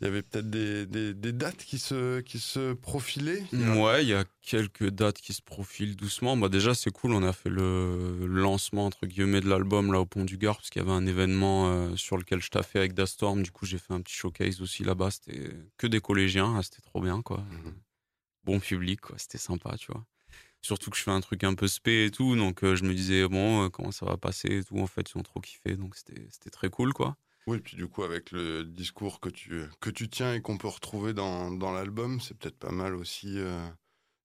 il 0.00 0.04
y 0.04 0.08
avait 0.08 0.22
peut-être 0.22 0.50
des, 0.50 0.84
des, 0.86 1.14
des 1.14 1.32
dates 1.32 1.62
qui 1.64 1.78
se, 1.78 2.18
qui 2.20 2.40
se 2.40 2.72
profilaient 2.72 3.44
Ouais, 3.52 4.02
il 4.02 4.08
y 4.08 4.14
a 4.14 4.24
quelques 4.42 4.90
dates 4.90 5.18
qui 5.18 5.32
se 5.32 5.42
profilent 5.42 5.94
doucement. 5.94 6.36
Bah 6.36 6.48
déjà, 6.48 6.74
c'est 6.74 6.90
cool, 6.90 7.12
on 7.12 7.22
a 7.22 7.32
fait 7.32 7.50
le 7.50 8.26
lancement 8.26 8.86
entre 8.86 9.06
guillemets 9.06 9.40
de 9.40 9.48
l'album 9.48 9.92
là 9.92 10.00
au 10.00 10.06
Pont 10.06 10.24
du 10.24 10.36
Gard 10.36 10.56
parce 10.56 10.70
qu'il 10.70 10.82
y 10.82 10.84
avait 10.84 10.94
un 10.94 11.06
événement 11.06 11.70
euh, 11.70 11.94
sur 11.94 12.16
lequel 12.16 12.42
je 12.42 12.50
taffais 12.50 12.80
avec 12.80 12.94
Dastorm. 12.94 13.44
Du 13.44 13.52
coup, 13.52 13.64
j'ai 13.64 13.78
fait 13.78 13.94
un 13.94 14.00
petit 14.00 14.14
showcase 14.14 14.60
aussi 14.60 14.82
là-bas. 14.82 15.12
C'était 15.12 15.50
que 15.78 15.86
des 15.86 16.00
collégiens, 16.00 16.56
ah, 16.58 16.62
c'était 16.64 16.82
trop 16.82 17.00
bien 17.00 17.22
quoi. 17.22 17.44
Bon 18.42 18.58
public, 18.58 19.00
quoi. 19.02 19.16
C'était 19.18 19.38
sympa, 19.38 19.76
tu 19.76 19.92
vois. 19.92 20.04
Surtout 20.62 20.90
que 20.90 20.96
je 20.96 21.02
fais 21.02 21.10
un 21.10 21.20
truc 21.20 21.44
un 21.44 21.54
peu 21.54 21.68
spé 21.68 22.04
et 22.06 22.10
tout, 22.10 22.36
donc 22.36 22.62
euh, 22.64 22.76
je 22.76 22.84
me 22.84 22.94
disais 22.94 23.26
bon, 23.28 23.64
euh, 23.64 23.68
comment 23.68 23.92
ça 23.92 24.06
va 24.06 24.16
passer 24.16 24.58
et 24.58 24.64
tout. 24.64 24.78
En 24.78 24.86
fait, 24.86 25.10
ils 25.10 25.18
ont 25.18 25.22
trop 25.22 25.40
kiffé, 25.40 25.76
donc 25.76 25.96
c'était 25.96 26.50
très 26.50 26.68
cool 26.70 26.92
quoi. 26.92 27.16
Oui, 27.46 27.58
puis 27.60 27.76
du 27.76 27.86
coup, 27.88 28.02
avec 28.02 28.30
le 28.30 28.64
discours 28.64 29.18
que 29.20 29.28
tu, 29.28 29.64
que 29.80 29.90
tu 29.90 30.08
tiens 30.08 30.34
et 30.34 30.42
qu'on 30.42 30.58
peut 30.58 30.68
retrouver 30.68 31.14
dans, 31.14 31.50
dans 31.50 31.72
l'album, 31.72 32.20
c'est 32.20 32.36
peut-être 32.36 32.58
pas 32.58 32.70
mal 32.70 32.94
aussi. 32.94 33.38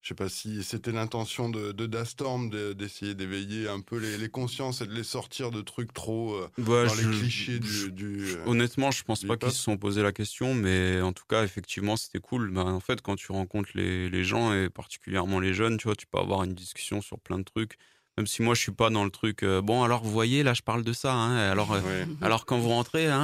Je 0.06 0.10
sais 0.10 0.14
pas 0.16 0.30
si 0.30 0.64
c'était 0.64 0.92
l'intention 0.92 1.50
de, 1.50 1.72
de 1.72 1.88
Dastorm 1.88 2.52
de- 2.52 2.74
d'essayer 2.74 3.16
d'éveiller 3.16 3.68
un 3.68 3.82
peu 3.82 3.98
les, 3.98 4.20
les 4.20 4.30
consciences 4.30 4.82
et 4.82 4.86
de 4.86 4.94
les 4.94 5.04
sortir 5.04 5.50
de 5.50 5.62
trucs 5.62 5.94
trop 5.94 6.36
euh, 6.36 6.48
Ouais, 6.60 6.86
dans 6.86 6.94
je- 6.94 7.10
les 7.10 7.18
clichés 7.18 7.60
je- 7.60 7.88
du. 7.88 8.36
euh, 8.36 8.46
honnêtement, 8.46 8.92
je 8.92 9.02
pense 9.02 9.24
pas 9.24 9.36
qu'ils 9.36 9.52
se 9.52 9.64
sont 9.64 9.78
posé 9.78 10.04
la 10.04 10.12
question, 10.12 10.54
mais 10.54 11.02
en 11.02 11.12
tout 11.12 11.24
cas, 11.28 11.44
effectivement, 11.44 11.98
c'était 11.98 12.20
cool. 12.20 12.52
Ben, 12.52 12.66
en 12.68 12.80
fait, 12.80 13.02
quand 13.02 13.16
tu 13.16 13.32
rencontres 13.32 13.72
les, 13.74 14.08
les 14.12 14.24
gens 14.24 14.54
et 14.54 14.70
particulièrement 14.70 15.40
les 15.40 15.56
jeunes, 15.56 15.78
tu 15.78 15.86
vois, 15.88 15.96
tu 15.96 16.06
peux 16.06 16.20
avoir 16.20 16.44
une 16.44 16.54
discussion 16.54 17.02
sur 17.02 17.20
plein 17.20 17.40
de 17.40 17.44
trucs. 17.44 17.76
Même 18.16 18.28
si 18.28 18.44
moi, 18.44 18.54
je 18.54 18.62
suis 18.62 18.72
pas 18.72 18.92
dans 18.92 19.06
le 19.06 19.10
truc. 19.10 19.42
euh, 19.42 19.64
bon, 19.64 19.82
alors 19.82 20.04
vous 20.04 20.12
voyez, 20.12 20.44
là, 20.44 20.54
je 20.54 20.62
parle 20.62 20.84
de 20.84 20.94
ça. 20.94 21.16
hein, 21.16 21.36
alors, 21.36 21.74
euh, 21.74 21.82
Ouais. 21.82 22.08
alors 22.22 22.46
quand 22.46 22.60
vous 22.60 22.70
rentrez, 22.70 23.08
hein, 23.08 23.20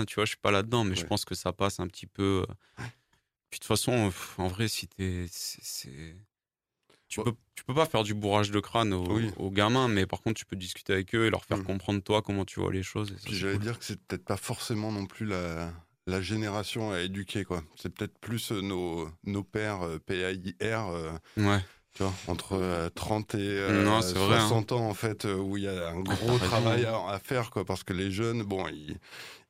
hein, 0.00 0.04
tu 0.08 0.16
vois, 0.16 0.24
je 0.24 0.30
suis 0.30 0.38
pas 0.42 0.50
là-dedans, 0.50 0.82
mais 0.82 0.96
je 0.96 1.04
pense 1.06 1.24
que 1.24 1.36
ça 1.36 1.52
passe 1.52 1.78
un 1.78 1.86
petit 1.86 2.08
peu. 2.08 2.44
Puis 3.50 3.58
de 3.58 3.64
toute 3.64 3.68
façon, 3.68 4.10
en 4.38 4.48
vrai, 4.48 4.68
si 4.68 4.86
t'es, 4.88 5.26
c'est- 5.30 5.60
c'est- 5.62 6.16
tu 7.08 7.22
peux, 7.22 7.32
tu 7.54 7.64
peux 7.64 7.74
pas 7.74 7.86
faire 7.86 8.02
du 8.02 8.12
bourrage 8.14 8.50
de 8.50 8.60
crâne 8.60 8.92
aux, 8.92 9.10
Oui. 9.16 9.30
aux 9.38 9.50
gamins, 9.50 9.88
mais 9.88 10.06
par 10.06 10.20
contre, 10.20 10.38
tu 10.38 10.44
peux 10.44 10.56
discuter 10.56 10.92
avec 10.92 11.14
eux 11.14 11.26
et 11.26 11.30
leur 11.30 11.44
faire 11.44 11.58
Mm. 11.58 11.64
comprendre 11.64 12.02
toi 12.02 12.20
comment 12.22 12.44
tu 12.44 12.60
vois 12.60 12.72
les 12.72 12.82
choses. 12.82 13.12
et 13.26 13.32
j'allais 13.34 13.54
cool. 13.54 13.62
dire 13.62 13.78
que 13.78 13.84
c'est 13.84 13.98
peut-être 14.02 14.24
pas 14.24 14.36
forcément 14.36 14.92
non 14.92 15.06
plus 15.06 15.24
la, 15.24 15.72
la 16.06 16.20
génération 16.20 16.90
à 16.92 17.00
éduquer, 17.00 17.44
quoi. 17.44 17.62
C'est 17.76 17.88
peut-être 17.88 18.18
plus 18.18 18.52
euh, 18.52 18.60
nos, 18.60 19.10
nos 19.24 19.42
pères 19.42 19.82
euh, 19.82 19.98
PAIR, 19.98 20.86
euh, 20.88 21.12
Ouais. 21.38 21.60
Tu 21.94 22.02
vois, 22.02 22.12
entre 22.28 22.52
euh, 22.54 22.88
30 22.94 23.34
et 23.34 23.38
euh, 23.40 23.82
Non, 23.84 24.00
c'est 24.02 24.12
vrai, 24.18 24.36
hein. 24.36 24.48
60 24.48 24.72
ans, 24.72 24.88
en 24.88 24.94
fait, 24.94 25.24
euh, 25.24 25.36
où 25.36 25.56
il 25.56 25.64
y 25.64 25.68
a 25.68 25.88
un 25.90 26.00
gros 26.00 26.38
travail 26.38 26.84
à, 26.84 26.96
à 27.08 27.18
faire, 27.18 27.50
quoi, 27.50 27.64
parce 27.64 27.82
que 27.82 27.92
les 27.92 28.10
jeunes, 28.10 28.42
bon, 28.42 28.66
ils, 28.68 28.96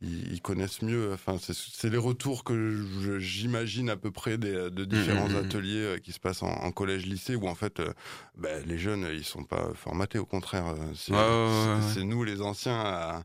ils, 0.00 0.32
ils 0.32 0.40
connaissent 0.40 0.80
mieux. 0.82 1.12
Enfin, 1.12 1.36
c'est- 1.38 1.88
les 1.90 1.98
retours 1.98 2.44
que 2.44 3.18
j'imagine 3.18 3.90
à 3.90 3.96
peu 3.96 4.10
près 4.10 4.38
des, 4.38 4.70
de 4.70 4.84
différents 4.84 5.28
mm, 5.28 5.32
mm. 5.34 5.36
ateliers 5.36 5.82
euh, 5.82 5.98
qui 5.98 6.12
se 6.12 6.20
passent 6.20 6.42
en, 6.42 6.48
en 6.52 6.70
collège-lycée, 6.70 7.34
où 7.34 7.48
en 7.48 7.54
fait, 7.54 7.80
euh, 7.80 7.92
ben, 8.36 8.64
les 8.66 8.78
jeunes, 8.78 9.06
ils 9.12 9.24
sont 9.24 9.44
pas 9.44 9.70
formatés, 9.74 10.18
au 10.18 10.26
contraire. 10.26 10.74
C'est 10.94 11.12
Ouais, 11.12 11.18
ouais, 11.18 11.96
ouais, 11.96 12.04
nous, 12.04 12.24
les 12.24 12.40
anciens, 12.40 12.78
à- 12.78 13.22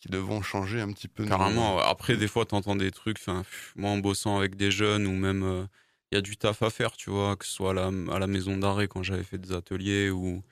qui 0.00 0.08
devons 0.08 0.42
changer 0.42 0.80
un 0.80 0.92
petit 0.92 1.08
peu. 1.08 1.24
Carrément. 1.24 1.78
Après, 1.78 2.16
des 2.16 2.28
fois, 2.28 2.44
t'entends 2.44 2.76
des 2.76 2.90
trucs. 2.90 3.18
Enfin, 3.18 3.44
moi, 3.76 3.90
en 3.90 3.98
bossant 3.98 4.36
avec 4.38 4.54
des 4.56 4.70
jeunes 4.70 5.06
ou 5.06 5.12
même, 5.12 5.68
il 6.12 6.16
y 6.16 6.18
a 6.18 6.20
du 6.22 6.36
taf 6.36 6.62
à 6.62 6.70
faire, 6.70 6.92
tu 6.96 7.10
vois, 7.10 7.36
que 7.36 7.44
ce 7.46 7.52
soit 7.52 7.70
à 7.70 7.74
la, 7.74 7.86
à 8.14 8.18
la 8.18 8.26
maison 8.26 8.56
d'arrêt 8.56 8.88
quand 8.88 9.02
j'avais 9.02 9.24
fait 9.24 9.38
des 9.38 9.52
ateliers 9.52 10.10
ou. 10.10 10.42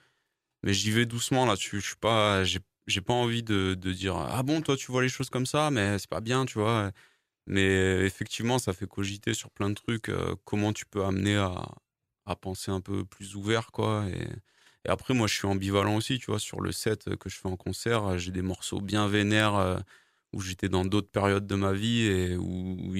Mais 0.63 0.73
j'y 0.73 0.91
vais 0.91 1.05
doucement 1.05 1.45
là-dessus. 1.45 1.81
Je 1.81 1.87
suis 1.87 1.95
pas, 1.97 2.43
j'ai, 2.43 2.59
pas 3.01 3.13
envie 3.13 3.43
de, 3.43 3.75
de 3.75 3.93
dire 3.93 4.17
ah 4.17 4.43
bon, 4.43 4.61
toi, 4.61 4.77
tu 4.77 4.91
vois 4.91 5.03
les 5.03 5.09
choses 5.09 5.29
comme 5.29 5.45
ça, 5.45 5.71
mais 5.71 5.99
c'est 5.99 6.09
pas 6.09 6.21
bien, 6.21 6.45
tu 6.45 6.59
vois. 6.59 6.91
Mais 7.47 8.05
effectivement, 8.05 8.59
ça 8.59 8.73
fait 8.73 8.87
cogiter 8.87 9.33
sur 9.33 9.51
plein 9.51 9.69
de 9.69 9.75
trucs. 9.75 10.09
euh, 10.09 10.35
comment 10.45 10.73
tu 10.73 10.85
peux 10.85 11.03
amener 11.05 11.37
à, 11.37 11.65
à 12.25 12.35
penser 12.35 12.71
un 12.71 12.81
peu 12.81 13.05
plus 13.05 13.35
ouvert, 13.35 13.71
quoi. 13.71 14.05
Et, 14.09 14.89
après, 14.89 15.13
moi, 15.15 15.27
je 15.27 15.35
suis 15.35 15.47
ambivalent 15.47 15.95
aussi, 15.97 16.19
tu 16.19 16.27
vois, 16.27 16.39
sur 16.39 16.61
le 16.61 16.71
set 16.71 17.15
que 17.17 17.29
je 17.29 17.37
fais 17.37 17.47
en 17.49 17.57
concert. 17.57 18.17
J'ai 18.19 18.31
des 18.31 18.43
morceaux 18.43 18.81
bien 18.81 19.07
vénères 19.07 19.83
où 20.33 20.41
j'étais 20.41 20.69
dans 20.69 20.85
d'autres 20.85 21.09
périodes 21.09 21.47
de 21.47 21.55
ma 21.55 21.73
vie 21.73 22.03
et 22.03 22.37
où, 22.37 22.77
où 22.79 22.95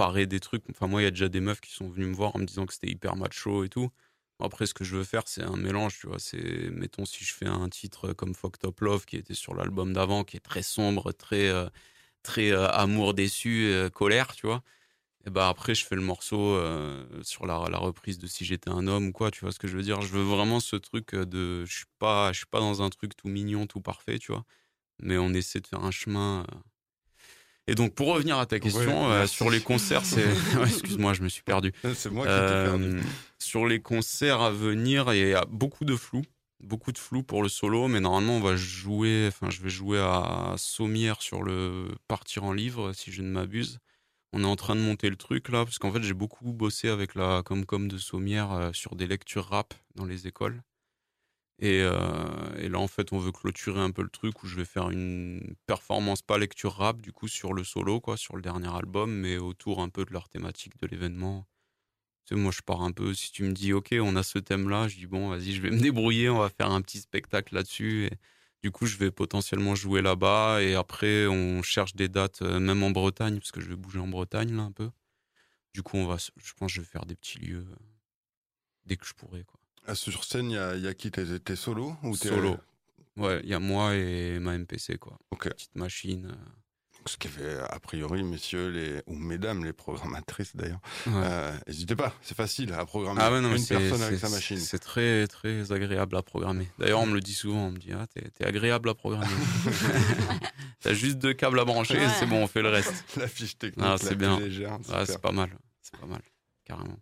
paraît 0.00 0.26
des 0.26 0.40
trucs. 0.40 0.64
Enfin, 0.70 0.86
moi, 0.86 1.02
il 1.02 1.04
y 1.04 1.08
a 1.08 1.10
déjà 1.10 1.28
des 1.28 1.40
meufs 1.40 1.60
qui 1.60 1.72
sont 1.72 1.90
venues 1.90 2.06
me 2.06 2.14
voir 2.14 2.34
en 2.34 2.38
me 2.38 2.46
disant 2.46 2.64
que 2.64 2.72
c'était 2.72 2.88
hyper 2.88 3.16
macho 3.16 3.64
et 3.64 3.68
tout. 3.68 3.90
Après, 4.40 4.64
ce 4.64 4.72
que 4.72 4.82
je 4.82 4.96
veux 4.96 5.04
faire, 5.04 5.24
c'est 5.26 5.42
un 5.42 5.56
mélange, 5.56 5.98
tu 6.00 6.06
vois. 6.06 6.18
C'est, 6.18 6.70
mettons, 6.70 7.04
si 7.04 7.22
je 7.22 7.34
fais 7.34 7.46
un 7.46 7.68
titre 7.68 8.14
comme 8.14 8.34
Fuck 8.34 8.58
Top 8.58 8.80
Love, 8.80 9.04
qui 9.04 9.16
était 9.16 9.34
sur 9.34 9.54
l'album 9.54 9.92
d'avant, 9.92 10.24
qui 10.24 10.38
est 10.38 10.40
très 10.40 10.62
sombre, 10.62 11.12
très, 11.12 11.48
euh, 11.50 11.68
très 12.22 12.50
euh, 12.50 12.66
amour 12.70 13.12
déçu, 13.12 13.66
euh, 13.66 13.90
colère, 13.90 14.34
tu 14.34 14.46
vois. 14.46 14.62
Et 15.26 15.30
bah 15.30 15.48
après, 15.50 15.74
je 15.74 15.84
fais 15.86 15.96
le 15.96 16.02
morceau 16.02 16.58
sur 17.22 17.46
la, 17.46 17.68
la, 17.70 17.78
reprise 17.78 18.18
de 18.18 18.26
Si 18.26 18.44
j'étais 18.46 18.70
un 18.70 18.86
homme 18.88 19.08
ou 19.08 19.12
quoi, 19.12 19.30
tu 19.30 19.42
vois 19.42 19.52
ce 19.52 19.58
que 19.58 19.68
je 19.68 19.76
veux 19.76 19.82
dire. 19.82 20.00
Je 20.02 20.12
veux 20.14 20.22
vraiment 20.22 20.60
ce 20.60 20.76
truc 20.76 21.14
de, 21.14 21.64
je 21.66 21.74
suis 21.78 21.86
pas, 21.98 22.32
je 22.32 22.38
suis 22.38 22.46
pas 22.46 22.60
dans 22.60 22.82
un 22.82 22.90
truc 22.90 23.16
tout 23.16 23.28
mignon, 23.28 23.66
tout 23.66 23.82
parfait, 23.82 24.18
tu 24.18 24.32
vois. 24.32 24.44
Mais 25.00 25.18
on 25.18 25.34
essaie 25.34 25.60
de 25.60 25.66
faire 25.68 25.84
un 25.84 25.92
chemin 25.92 26.46
et 27.66 27.74
donc, 27.74 27.94
pour 27.94 28.08
revenir 28.08 28.38
à 28.38 28.46
ta 28.46 28.58
question, 28.58 29.10
euh, 29.10 29.26
sur 29.26 29.50
les 29.50 29.60
concerts, 29.60 30.04
c'est. 30.04 30.24
Excuse-moi, 30.62 31.14
je 31.14 31.22
me 31.22 31.28
suis 31.28 31.42
perdu. 31.42 31.72
C'est 31.94 32.10
moi 32.10 32.26
qui 32.26 32.32
t'ai 32.32 32.38
perdu. 32.38 32.84
Euh, 32.84 33.00
sur 33.38 33.66
les 33.66 33.80
concerts 33.80 34.40
à 34.40 34.50
venir, 34.50 35.12
il 35.14 35.28
y 35.28 35.34
a 35.34 35.44
beaucoup 35.48 35.84
de 35.84 35.96
flou. 35.96 36.22
Beaucoup 36.62 36.92
de 36.92 36.98
flou 36.98 37.22
pour 37.22 37.42
le 37.42 37.48
solo, 37.48 37.88
mais 37.88 38.00
normalement, 38.00 38.36
on 38.36 38.40
va 38.40 38.56
jouer. 38.56 39.26
Enfin, 39.28 39.50
je 39.50 39.62
vais 39.62 39.70
jouer 39.70 39.98
à 39.98 40.54
Sommière 40.58 41.22
sur 41.22 41.42
le 41.42 41.88
Partir 42.06 42.44
en 42.44 42.52
livre, 42.52 42.92
si 42.92 43.12
je 43.12 43.22
ne 43.22 43.28
m'abuse. 43.28 43.78
On 44.32 44.42
est 44.42 44.46
en 44.46 44.56
train 44.56 44.76
de 44.76 44.80
monter 44.80 45.10
le 45.10 45.16
truc 45.16 45.48
là, 45.48 45.64
parce 45.64 45.78
qu'en 45.78 45.90
fait, 45.90 46.02
j'ai 46.02 46.14
beaucoup 46.14 46.52
bossé 46.52 46.88
avec 46.88 47.14
la 47.14 47.42
Comcom 47.44 47.88
de 47.88 47.98
Sommière 47.98 48.52
euh, 48.52 48.70
sur 48.72 48.94
des 48.94 49.06
lectures 49.06 49.46
rap 49.46 49.74
dans 49.96 50.04
les 50.04 50.26
écoles. 50.26 50.62
Euh, 51.62 52.56
et, 52.56 52.68
là, 52.68 52.78
en 52.78 52.88
fait, 52.88 53.12
on 53.12 53.18
veut 53.18 53.32
clôturer 53.32 53.80
un 53.80 53.90
peu 53.90 54.02
le 54.02 54.08
truc 54.08 54.42
où 54.42 54.46
je 54.46 54.56
vais 54.56 54.64
faire 54.64 54.90
une 54.90 55.54
performance, 55.66 56.22
pas 56.22 56.38
lecture 56.38 56.74
rap, 56.74 57.00
du 57.00 57.12
coup, 57.12 57.28
sur 57.28 57.52
le 57.52 57.64
solo, 57.64 58.00
quoi, 58.00 58.16
sur 58.16 58.36
le 58.36 58.42
dernier 58.42 58.74
album, 58.74 59.12
mais 59.12 59.36
autour 59.36 59.80
un 59.82 59.88
peu 59.90 60.04
de 60.04 60.12
leur 60.12 60.28
thématique 60.28 60.78
de 60.80 60.86
l'événement. 60.86 61.46
Tu 62.26 62.34
sais, 62.34 62.40
moi, 62.40 62.52
je 62.52 62.62
pars 62.62 62.82
un 62.82 62.92
peu, 62.92 63.14
si 63.14 63.32
tu 63.32 63.44
me 63.44 63.52
dis, 63.52 63.72
OK, 63.72 63.94
on 64.00 64.16
a 64.16 64.22
ce 64.22 64.38
thème-là, 64.38 64.88
je 64.88 64.96
dis, 64.96 65.06
bon, 65.06 65.28
vas-y, 65.30 65.52
je 65.52 65.62
vais 65.62 65.70
me 65.72 65.80
débrouiller, 65.80 66.30
on 66.30 66.38
va 66.38 66.48
faire 66.48 66.70
un 66.70 66.80
petit 66.82 67.00
spectacle 67.00 67.54
là-dessus. 67.54 68.06
Et 68.06 68.12
du 68.62 68.70
coup, 68.70 68.86
je 68.86 68.96
vais 68.98 69.10
potentiellement 69.10 69.74
jouer 69.74 70.02
là-bas. 70.02 70.62
Et 70.62 70.74
après, 70.74 71.26
on 71.26 71.62
cherche 71.62 71.94
des 71.94 72.08
dates, 72.08 72.42
euh, 72.42 72.60
même 72.60 72.82
en 72.82 72.90
Bretagne, 72.90 73.38
parce 73.38 73.52
que 73.52 73.60
je 73.60 73.68
vais 73.68 73.76
bouger 73.76 73.98
en 74.00 74.08
Bretagne, 74.08 74.54
là, 74.56 74.62
un 74.62 74.72
peu. 74.72 74.90
Du 75.74 75.82
coup, 75.82 75.98
on 75.98 76.06
va, 76.06 76.16
je 76.18 76.52
pense 76.54 76.72
que 76.72 76.76
je 76.76 76.80
vais 76.80 76.86
faire 76.86 77.06
des 77.06 77.16
petits 77.16 77.38
lieux 77.38 77.66
euh, 77.70 77.76
dès 78.86 78.96
que 78.96 79.06
je 79.06 79.14
pourrai, 79.14 79.44
quoi. 79.44 79.59
Ah, 79.86 79.94
sur 79.94 80.24
scène, 80.24 80.50
il 80.50 80.82
y, 80.82 80.88
a, 80.88 80.94
qui? 80.94 81.10
T'es 81.10 81.56
solo 81.56 81.94
ou 82.02 82.14
Solo. 82.14 82.56
Ouais, 83.16 83.40
il 83.42 83.48
y 83.48 83.54
a 83.54 83.58
moi 83.58 83.94
et 83.96 84.38
ma 84.38 84.56
MPC, 84.56 84.98
quoi. 84.98 85.18
Ok. 85.30 85.48
Petite 85.48 85.76
machine. 85.76 86.26
Euh. 86.26 86.60
Ce 87.06 87.16
qui 87.16 87.28
fait, 87.28 87.58
a 87.58 87.80
priori, 87.80 88.22
messieurs, 88.22 88.68
les, 88.68 89.00
ou 89.06 89.14
mesdames, 89.14 89.64
les 89.64 89.72
programmatrices 89.72 90.54
d'ailleurs, 90.54 90.80
euh, 91.08 91.50
n'hésitez 91.66 91.96
pas, 91.96 92.12
c'est 92.20 92.36
facile 92.36 92.74
à 92.74 92.84
programmer 92.84 93.20
ah 93.22 93.30
une 93.30 93.66
personne 93.66 94.02
avec 94.02 94.18
sa 94.18 94.28
machine. 94.28 94.58
C'est 94.58 94.78
très, 94.78 95.26
très 95.26 95.72
agréable 95.72 96.14
à 96.16 96.22
programmer. 96.22 96.68
D'ailleurs, 96.78 97.00
on 97.00 97.06
me 97.06 97.14
le 97.14 97.20
dit 97.20 97.32
souvent, 97.32 97.68
on 97.68 97.70
me 97.70 97.78
dit, 97.78 97.92
ah, 97.94 98.06
t'es 98.06 98.44
agréable 98.44 98.90
à 98.90 98.94
programmer. 98.94 99.32
T'as 100.80 100.92
juste 100.92 101.16
deux 101.16 101.32
câbles 101.32 101.58
à 101.58 101.64
brancher 101.64 101.96
et 101.96 102.08
c'est 102.18 102.26
bon, 102.26 102.42
on 102.42 102.46
fait 102.46 102.62
le 102.62 102.68
reste. 102.68 103.04
La 103.16 103.28
fiche 103.28 103.56
technique, 103.56 103.86
ah, 103.88 103.96
c'est 103.98 104.14
bien. 104.14 104.38
légère. 104.38 104.78
c'est 105.06 105.20
pas 105.22 105.32
mal, 105.32 105.50
c'est 105.80 105.98
pas 105.98 106.06
mal, 106.06 106.22
carrément. 106.64 106.98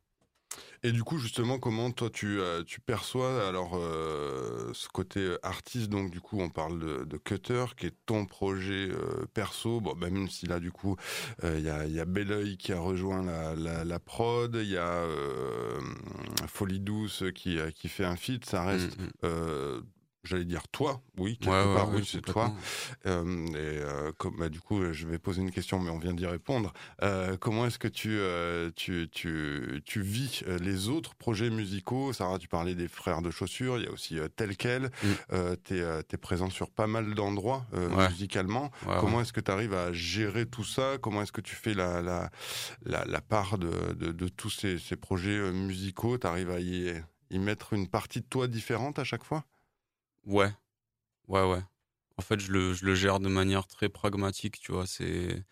Et 0.83 0.93
du 0.93 1.03
coup, 1.03 1.19
justement, 1.19 1.59
comment 1.59 1.91
toi 1.91 2.09
tu, 2.11 2.41
euh, 2.41 2.63
tu 2.65 2.81
perçois 2.81 3.49
alors 3.49 3.73
euh, 3.75 4.71
ce 4.75 4.89
côté 4.89 5.21
euh, 5.21 5.39
artiste? 5.43 5.89
Donc, 5.89 6.11
du 6.11 6.21
coup, 6.21 6.41
on 6.41 6.51
parle 6.51 6.79
de, 6.79 7.05
de 7.05 7.17
Cutter, 7.17 7.65
qui 7.77 7.87
est 7.87 7.95
ton 8.07 8.27
projet 8.27 8.89
perso. 9.35 9.81
Bon, 9.81 9.95
bah, 9.97 10.11
même 10.11 10.29
si 10.29 10.47
là, 10.47 10.61
du 10.61 10.71
coup, 10.71 10.97
il 11.43 11.61
y 11.61 11.71
a, 11.71 11.87
y 11.87 12.01
a 12.01 12.05
Belleuil 12.05 12.57
qui 12.57 12.73
a 12.73 12.81
rejoint 12.81 13.23
la, 13.23 13.55
la, 13.55 13.85
la 13.85 13.99
prod, 13.99 14.55
il 14.55 14.71
y 14.71 14.77
a 14.77 15.05
Folie 16.47 16.81
Douce 16.81 17.25
qui, 17.35 17.59
qui 17.75 17.89
fait 17.89 18.05
un 18.05 18.17
feat, 18.17 18.45
ça 18.45 18.65
reste 18.65 18.97
mm, 18.99 19.29
mm 19.29 19.83
j'allais 20.29 20.45
dire 20.45 20.69
toi, 20.69 21.01
oui, 21.17 21.39
quelque 21.39 21.75
part, 21.75 21.91
oui, 21.91 22.07
c'est 22.07 22.21
toi. 22.21 22.53
Euh, 23.07 23.47
et 23.49 23.55
euh, 23.55 24.13
comme, 24.19 24.37
bah, 24.37 24.49
du 24.49 24.61
coup, 24.61 24.93
je 24.93 25.07
vais 25.07 25.19
poser 25.19 25.41
une 25.41 25.51
question, 25.51 25.81
mais 25.81 25.91
on 25.91 25.99
vient 25.99 26.13
d'y 26.13 26.27
répondre. 26.27 26.73
Euh, 27.03 27.37
comment 27.39 27.67
est-ce 27.67 27.79
que 27.79 27.89
tu, 27.89 28.11
euh, 28.19 28.71
tu, 28.77 29.09
tu, 29.11 29.83
tu 29.85 30.03
vis 30.03 30.45
euh, 30.47 30.59
les 30.59 30.89
autres 30.89 31.15
projets 31.15 31.51
musicaux? 31.51 32.13
Sarah, 32.13 32.39
tu 32.39 32.49
parlais 32.49 32.75
des 32.75 32.89
frères 32.89 33.23
de 33.23 33.31
chaussures, 33.31 33.79
il 33.79 33.85
y 33.85 33.87
a 33.87 33.91
aussi 33.91 34.19
tel 34.37 34.57
quel. 34.57 34.91
Mm. 35.03 35.55
tu 35.65 35.79
es, 35.79 36.17
présent 36.19 36.51
sur 36.51 36.71
pas 36.71 36.87
mal 36.87 37.15
d'endroits 37.15 37.67
musicalement. 38.11 38.71
comment 39.01 39.21
est-ce 39.21 39.33
que 39.33 39.41
tu 39.41 39.51
arrives 39.51 39.75
à 39.75 39.93
gérer 39.93 40.47
tout 40.47 40.65
ça? 40.65 40.99
Comment 41.01 41.23
est-ce 41.23 41.33
que 41.33 41.41
tu 41.41 41.55
fais 41.55 41.75
la, 41.75 42.03
la, 42.03 42.31
la, 42.85 43.05
la 43.05 43.21
part 43.21 43.57
de, 43.57 43.71
de, 43.95 44.13
de, 44.13 44.29
tous 44.29 44.51
ces, 44.51 44.79
ces 44.79 44.97
projets 44.97 45.51
musicaux? 45.53 46.19
Tu 46.19 46.27
arrives 46.27 46.51
à 46.51 46.61
y, 46.61 46.93
y 47.31 47.39
mettre 47.39 47.73
une 47.73 47.89
partie 47.89 48.21
de 48.21 48.27
toi 48.27 48.47
différente 48.49 48.99
à 48.99 49.05
chaque 49.05 49.25
fois? 49.25 49.45
Ouais, 50.29 50.51
ouais, 51.29 51.45
ouais. 51.45 51.63
En 52.19 52.23
fait, 52.23 52.41
je 52.41 52.53
le, 52.53 52.75
je 52.75 52.85
le 52.87 52.95
gère 52.97 53.21
de 53.21 53.29
manière 53.29 53.67
très 53.69 53.89
pragmatique, 53.91 54.61
tu 54.61 54.73
vois. 54.73 54.87
C'est 54.87 55.45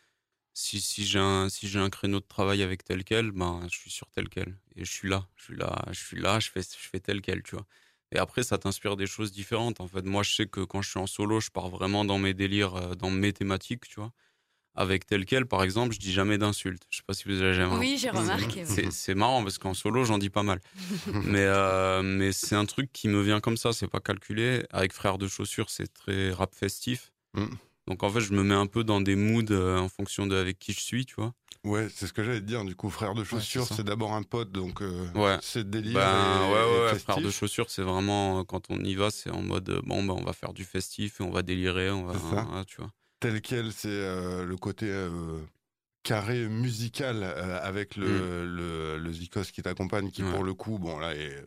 si, 0.54 0.80
si 0.80 1.06
j'ai 1.06 1.20
un 1.20 1.48
si 1.50 1.68
j'ai 1.68 1.78
un 1.80 1.90
créneau 1.90 2.20
de 2.20 2.26
travail 2.26 2.62
avec 2.62 2.84
tel 2.84 3.04
quel, 3.04 3.32
ben 3.32 3.62
je 3.72 3.78
suis 3.78 3.90
sur 3.90 4.10
tel 4.10 4.28
quel 4.30 4.58
et 4.76 4.84
je 4.84 4.92
suis 4.92 5.08
là, 5.08 5.28
je 5.36 5.44
suis 5.44 5.56
là, 5.56 5.84
je 5.92 6.00
suis 6.04 6.20
là, 6.20 6.40
je 6.40 6.50
fais 6.50 6.62
je 6.62 6.88
fais 6.90 7.00
tel 7.00 7.22
quel, 7.22 7.42
tu 7.42 7.56
vois. 7.56 7.66
Et 8.12 8.18
après, 8.18 8.42
ça 8.44 8.58
t'inspire 8.58 8.96
des 8.96 9.06
choses 9.06 9.32
différentes. 9.32 9.80
En 9.80 9.88
fait, 9.88 10.02
moi, 10.04 10.22
je 10.24 10.34
sais 10.34 10.46
que 10.48 10.60
quand 10.62 10.82
je 10.82 10.90
suis 10.90 11.00
en 11.00 11.06
solo, 11.08 11.40
je 11.40 11.50
pars 11.50 11.70
vraiment 11.70 12.04
dans 12.04 12.18
mes 12.18 12.34
délires, 12.34 12.76
euh, 12.76 12.94
dans 12.96 13.10
mes 13.10 13.32
thématiques, 13.34 13.88
tu 13.88 14.00
vois 14.00 14.12
avec 14.76 15.06
tel 15.06 15.24
quel, 15.24 15.46
par 15.46 15.62
exemple, 15.62 15.94
je 15.94 15.98
dis 15.98 16.12
jamais 16.12 16.38
d'insultes. 16.38 16.82
Je 16.90 16.98
sais 16.98 17.02
pas 17.06 17.14
si 17.14 17.24
vous 17.24 17.40
avez 17.40 17.54
jamais. 17.54 17.76
Oui, 17.76 17.96
j'ai 17.98 18.10
remarqué. 18.10 18.64
C'est 18.90 19.14
marrant 19.14 19.42
parce 19.42 19.58
qu'en 19.58 19.74
solo, 19.74 20.04
j'en 20.04 20.18
dis 20.18 20.30
pas 20.30 20.42
mal. 20.42 20.60
mais 21.24 21.44
euh, 21.44 22.02
mais 22.02 22.32
c'est 22.32 22.54
un 22.54 22.66
truc 22.66 22.92
qui 22.92 23.08
me 23.08 23.22
vient 23.22 23.40
comme 23.40 23.56
ça, 23.56 23.72
c'est 23.72 23.88
pas 23.88 24.00
calculé. 24.00 24.64
Avec 24.70 24.92
Frères 24.92 25.18
de 25.18 25.26
chaussures, 25.26 25.70
c'est 25.70 25.92
très 25.92 26.30
rap 26.30 26.54
festif. 26.54 27.12
Mm. 27.34 27.46
Donc 27.88 28.02
en 28.02 28.10
fait, 28.10 28.20
je 28.20 28.32
me 28.32 28.42
mets 28.42 28.54
un 28.54 28.66
peu 28.66 28.84
dans 28.84 29.00
des 29.00 29.16
moods 29.16 29.50
euh, 29.50 29.78
en 29.78 29.88
fonction 29.88 30.26
de 30.26 30.36
avec 30.36 30.58
qui 30.58 30.72
je 30.72 30.80
suis, 30.80 31.06
tu 31.06 31.14
vois. 31.14 31.32
Ouais, 31.64 31.88
c'est 31.92 32.06
ce 32.06 32.12
que 32.12 32.22
j'allais 32.22 32.40
te 32.40 32.44
dire. 32.44 32.64
Du 32.64 32.76
coup, 32.76 32.90
Frères 32.90 33.14
de 33.14 33.24
chaussures, 33.24 33.66
c'est 33.66 33.82
d'abord 33.82 34.12
un 34.12 34.22
pote, 34.22 34.52
donc 34.52 34.82
euh, 34.82 35.10
ouais. 35.14 35.38
c'est 35.40 35.68
délire. 35.68 35.94
Ben, 35.94 36.50
ouais, 36.50 36.92
ouais, 36.92 36.98
Frères 36.98 37.20
de 37.20 37.30
chaussures, 37.30 37.70
c'est 37.70 37.82
vraiment 37.82 38.44
quand 38.44 38.70
on 38.70 38.78
y 38.78 38.94
va, 38.94 39.10
c'est 39.10 39.30
en 39.30 39.42
mode 39.42 39.80
bon, 39.84 40.04
ben 40.04 40.14
on 40.14 40.24
va 40.24 40.32
faire 40.32 40.52
du 40.52 40.64
festif 40.64 41.20
et 41.20 41.24
on 41.24 41.30
va 41.30 41.42
délirer, 41.42 41.90
on 41.90 42.04
va, 42.04 42.64
tu 42.66 42.76
vois 42.76 42.92
tel 43.20 43.40
quel, 43.40 43.72
c'est 43.72 43.88
euh, 43.88 44.44
le 44.44 44.56
côté 44.56 44.86
euh, 44.88 45.40
carré 46.02 46.48
musical 46.48 47.22
euh, 47.22 47.58
avec 47.62 47.96
le, 47.96 48.06
mm. 48.06 48.56
le, 48.56 48.98
le, 48.98 49.12
Zikos 49.12 49.44
qui 49.52 49.62
t'accompagne, 49.62 50.10
qui 50.10 50.22
pour 50.22 50.44
le 50.44 50.54
coup, 50.54 50.78
bon 50.78 50.98
là, 50.98 51.14
est 51.14 51.44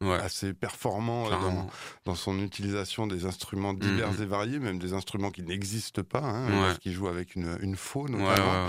assez 0.00 0.54
performant 0.54 1.28
dans, 1.28 1.70
dans, 2.04 2.14
son 2.14 2.40
utilisation 2.40 3.06
des 3.06 3.26
instruments 3.26 3.74
divers 3.74 4.12
mm, 4.12 4.18
mm. 4.18 4.22
et 4.22 4.26
variés, 4.26 4.58
même 4.58 4.78
des 4.78 4.92
instruments 4.92 5.30
qui 5.30 5.42
n'existent 5.42 6.02
pas, 6.02 6.22
hein, 6.22 6.48
parce 6.48 6.78
qu'il 6.78 6.92
joue 6.92 7.08
avec 7.08 7.36
une, 7.36 7.58
une 7.60 7.76
notamment. 8.08 8.68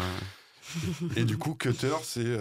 et 1.15 1.23
du 1.23 1.37
coup, 1.37 1.55
Cutter, 1.55 1.95
c'est 2.03 2.37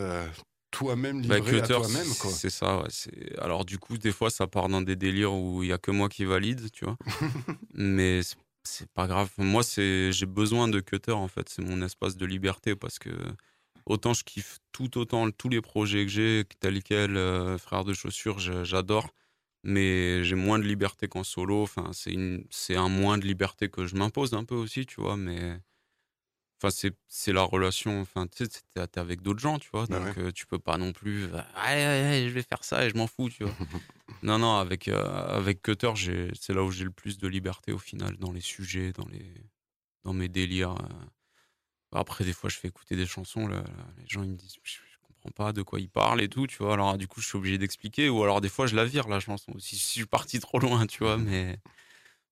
toi-même 0.71 1.27
bah, 1.27 1.39
livré 1.39 1.61
à 1.61 1.67
toi-même 1.67 2.07
c'est 2.07 2.49
ça 2.49 2.79
ouais, 2.79 2.89
alors 3.39 3.65
du 3.65 3.79
coup 3.79 3.99
des 3.99 4.13
fois 4.13 4.31
ça 4.31 4.47
part 4.47 4.69
dans 4.69 4.81
des 4.81 4.95
délires 4.95 5.33
où 5.33 5.65
il 5.65 5.69
y 5.69 5.73
a 5.73 5.79
que 5.79 5.91
moi 5.91 6.09
qui 6.09 6.25
valide 6.25 6.71
tu 6.71 6.85
vois. 6.85 6.97
Mais 7.75 8.21
c'est 8.65 8.91
pas 8.93 9.07
grave. 9.07 9.31
Moi, 9.39 9.63
c'est 9.63 10.13
j'ai 10.13 10.27
besoin 10.27 10.69
de 10.69 10.81
Cutter 10.81 11.13
en 11.13 11.29
fait. 11.29 11.49
C'est 11.49 11.63
mon 11.63 11.83
espace 11.83 12.17
de 12.17 12.27
liberté 12.27 12.77
parce 12.77 12.99
que 12.99 13.11
autant 13.87 14.15
je 14.15 14.25
kiffe 14.25 14.59
tout 14.73 14.99
autant 14.99 15.31
tous 15.31 15.49
les 15.49 15.61
projets 15.61 16.05
que 16.07 16.13
j'ai, 16.13 16.45
tel 16.61 16.83
quel, 16.83 17.17
euh, 17.17 17.59
frère 17.59 17.85
de 17.85 17.95
chaussures, 17.95 18.39
j'adore. 18.39 19.11
Mais 19.65 20.25
j'ai 20.25 20.37
moins 20.37 20.59
de 20.59 20.65
liberté 20.65 21.09
qu'en 21.09 21.25
solo. 21.25 21.63
Enfin, 21.63 21.91
c'est 21.93 22.13
une, 22.13 22.47
c'est 22.51 22.77
un 22.77 22.89
moins 22.89 23.19
de 23.19 23.27
liberté 23.27 23.69
que 23.71 23.87
je 23.87 23.97
m'impose 23.97 24.35
un 24.35 24.45
peu 24.45 24.55
aussi, 24.55 24.87
tu 24.87 25.01
vois. 25.01 25.17
Mais 25.17 25.61
Enfin, 26.63 26.93
c'est, 27.09 27.33
la 27.33 27.43
relation. 27.43 28.03
Enfin, 28.03 28.27
tu 28.27 28.45
sais, 28.45 28.61
t'es, 28.75 28.99
avec 28.99 29.23
d'autres 29.23 29.41
gens, 29.41 29.59
tu 29.59 29.71
vois. 29.73 29.87
Bah 29.87 29.99
donc, 29.99 30.19
euh, 30.19 30.31
tu 30.31 30.47
peux 30.47 30.59
pas 30.59 30.77
non 30.77 30.93
plus. 30.93 31.23
je 31.23 32.29
vais 32.29 32.43
faire 32.43 32.65
ça 32.65 32.85
et 32.85 32.91
je 32.91 32.97
m'en 32.97 33.07
fous, 33.07 33.31
tu 33.31 33.45
vois. 33.45 33.55
non, 34.23 34.39
non, 34.39 34.57
avec, 34.57 34.89
euh, 34.89 35.39
avec 35.39 35.63
Cutter, 35.63 35.93
c'est 36.39 36.53
là 36.53 36.63
où 36.63 36.71
j'ai 36.71 36.85
le 36.85 36.91
plus 36.91 37.17
de 37.17 37.29
liberté 37.29 37.73
au 37.73 37.79
final, 37.79 38.17
dans 38.19 38.31
les 38.31 38.43
sujets, 38.43 38.93
dans, 38.93 39.07
les, 39.07 39.33
dans 40.05 40.13
mes 40.13 40.29
délires. 40.29 40.73
Euh. 40.73 41.99
Après, 41.99 42.25
des 42.25 42.35
fois, 42.35 42.51
je 42.51 42.59
fais 42.59 42.69
écouter 42.69 42.95
des 42.95 43.07
chansons. 43.07 43.49
Là, 43.49 43.65
les 43.97 44.07
gens, 44.07 44.23
ils 44.23 44.31
me 44.31 44.37
disent, 44.37 44.57
je, 44.63 44.77
comprends 45.01 45.31
pas 45.31 45.53
de 45.55 45.63
quoi 45.63 45.81
ils 45.81 45.89
parlent 45.89 46.21
et 46.21 46.29
tout, 46.29 46.47
tu 46.47 46.59
vois. 46.59 46.75
Alors, 46.75 46.99
du 46.99 47.09
coup, 47.09 47.23
je 47.23 47.27
suis 47.27 47.39
obligé 47.39 47.57
d'expliquer. 47.57 48.11
Ou 48.11 48.23
alors, 48.23 48.43
des 48.43 48.51
fois, 48.51 48.67
je 48.67 48.77
la 48.77 48.85
vire, 48.85 49.09
la 49.09 49.19
chanson. 49.19 49.59
Si, 49.59 49.77
si 49.77 49.89
je 49.89 49.95
suis 50.01 50.07
parti 50.07 50.39
trop 50.41 50.59
loin, 50.59 50.87
tu 50.87 51.05
vois. 51.05 51.17
Mais. 51.17 51.59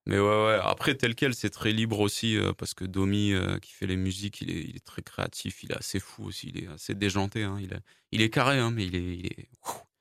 Mais 0.09 0.17
ouais, 0.17 0.45
ouais. 0.45 0.59
Après, 0.63 0.95
tel 0.95 1.13
quel, 1.13 1.35
c'est 1.35 1.51
très 1.51 1.71
libre 1.71 1.99
aussi, 1.99 2.35
euh, 2.35 2.51
parce 2.51 2.73
que 2.73 2.83
Domi, 2.83 3.31
euh, 3.31 3.59
qui 3.59 3.73
fait 3.73 3.85
les 3.85 3.95
musiques, 3.95 4.41
il 4.41 4.49
est, 4.49 4.63
il 4.63 4.75
est 4.75 4.83
très 4.83 5.03
créatif, 5.03 5.61
il 5.61 5.71
est 5.71 5.77
assez 5.77 5.99
fou 5.99 6.25
aussi, 6.25 6.49
il 6.49 6.63
est 6.63 6.67
assez 6.67 6.95
déjanté. 6.95 7.43
Hein, 7.43 7.59
il, 7.61 7.73
est, 7.73 7.79
il 8.11 8.23
est 8.23 8.31
carré, 8.31 8.57
hein, 8.57 8.71
mais 8.71 8.87
il 8.87 8.95
est, 8.95 9.17
il 9.17 9.25
est, 9.27 9.49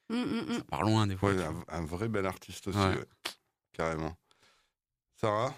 mm, 0.09 0.55
ça 0.55 0.65
part 0.65 0.83
loin 0.83 1.07
des 1.07 1.15
fois. 1.15 1.35
un, 1.69 1.85
vrai 1.85 2.09
bel 2.09 2.25
artiste 2.25 2.69
aussi, 2.69 2.79
carrément. 3.75 4.17
Sarah? 5.15 5.55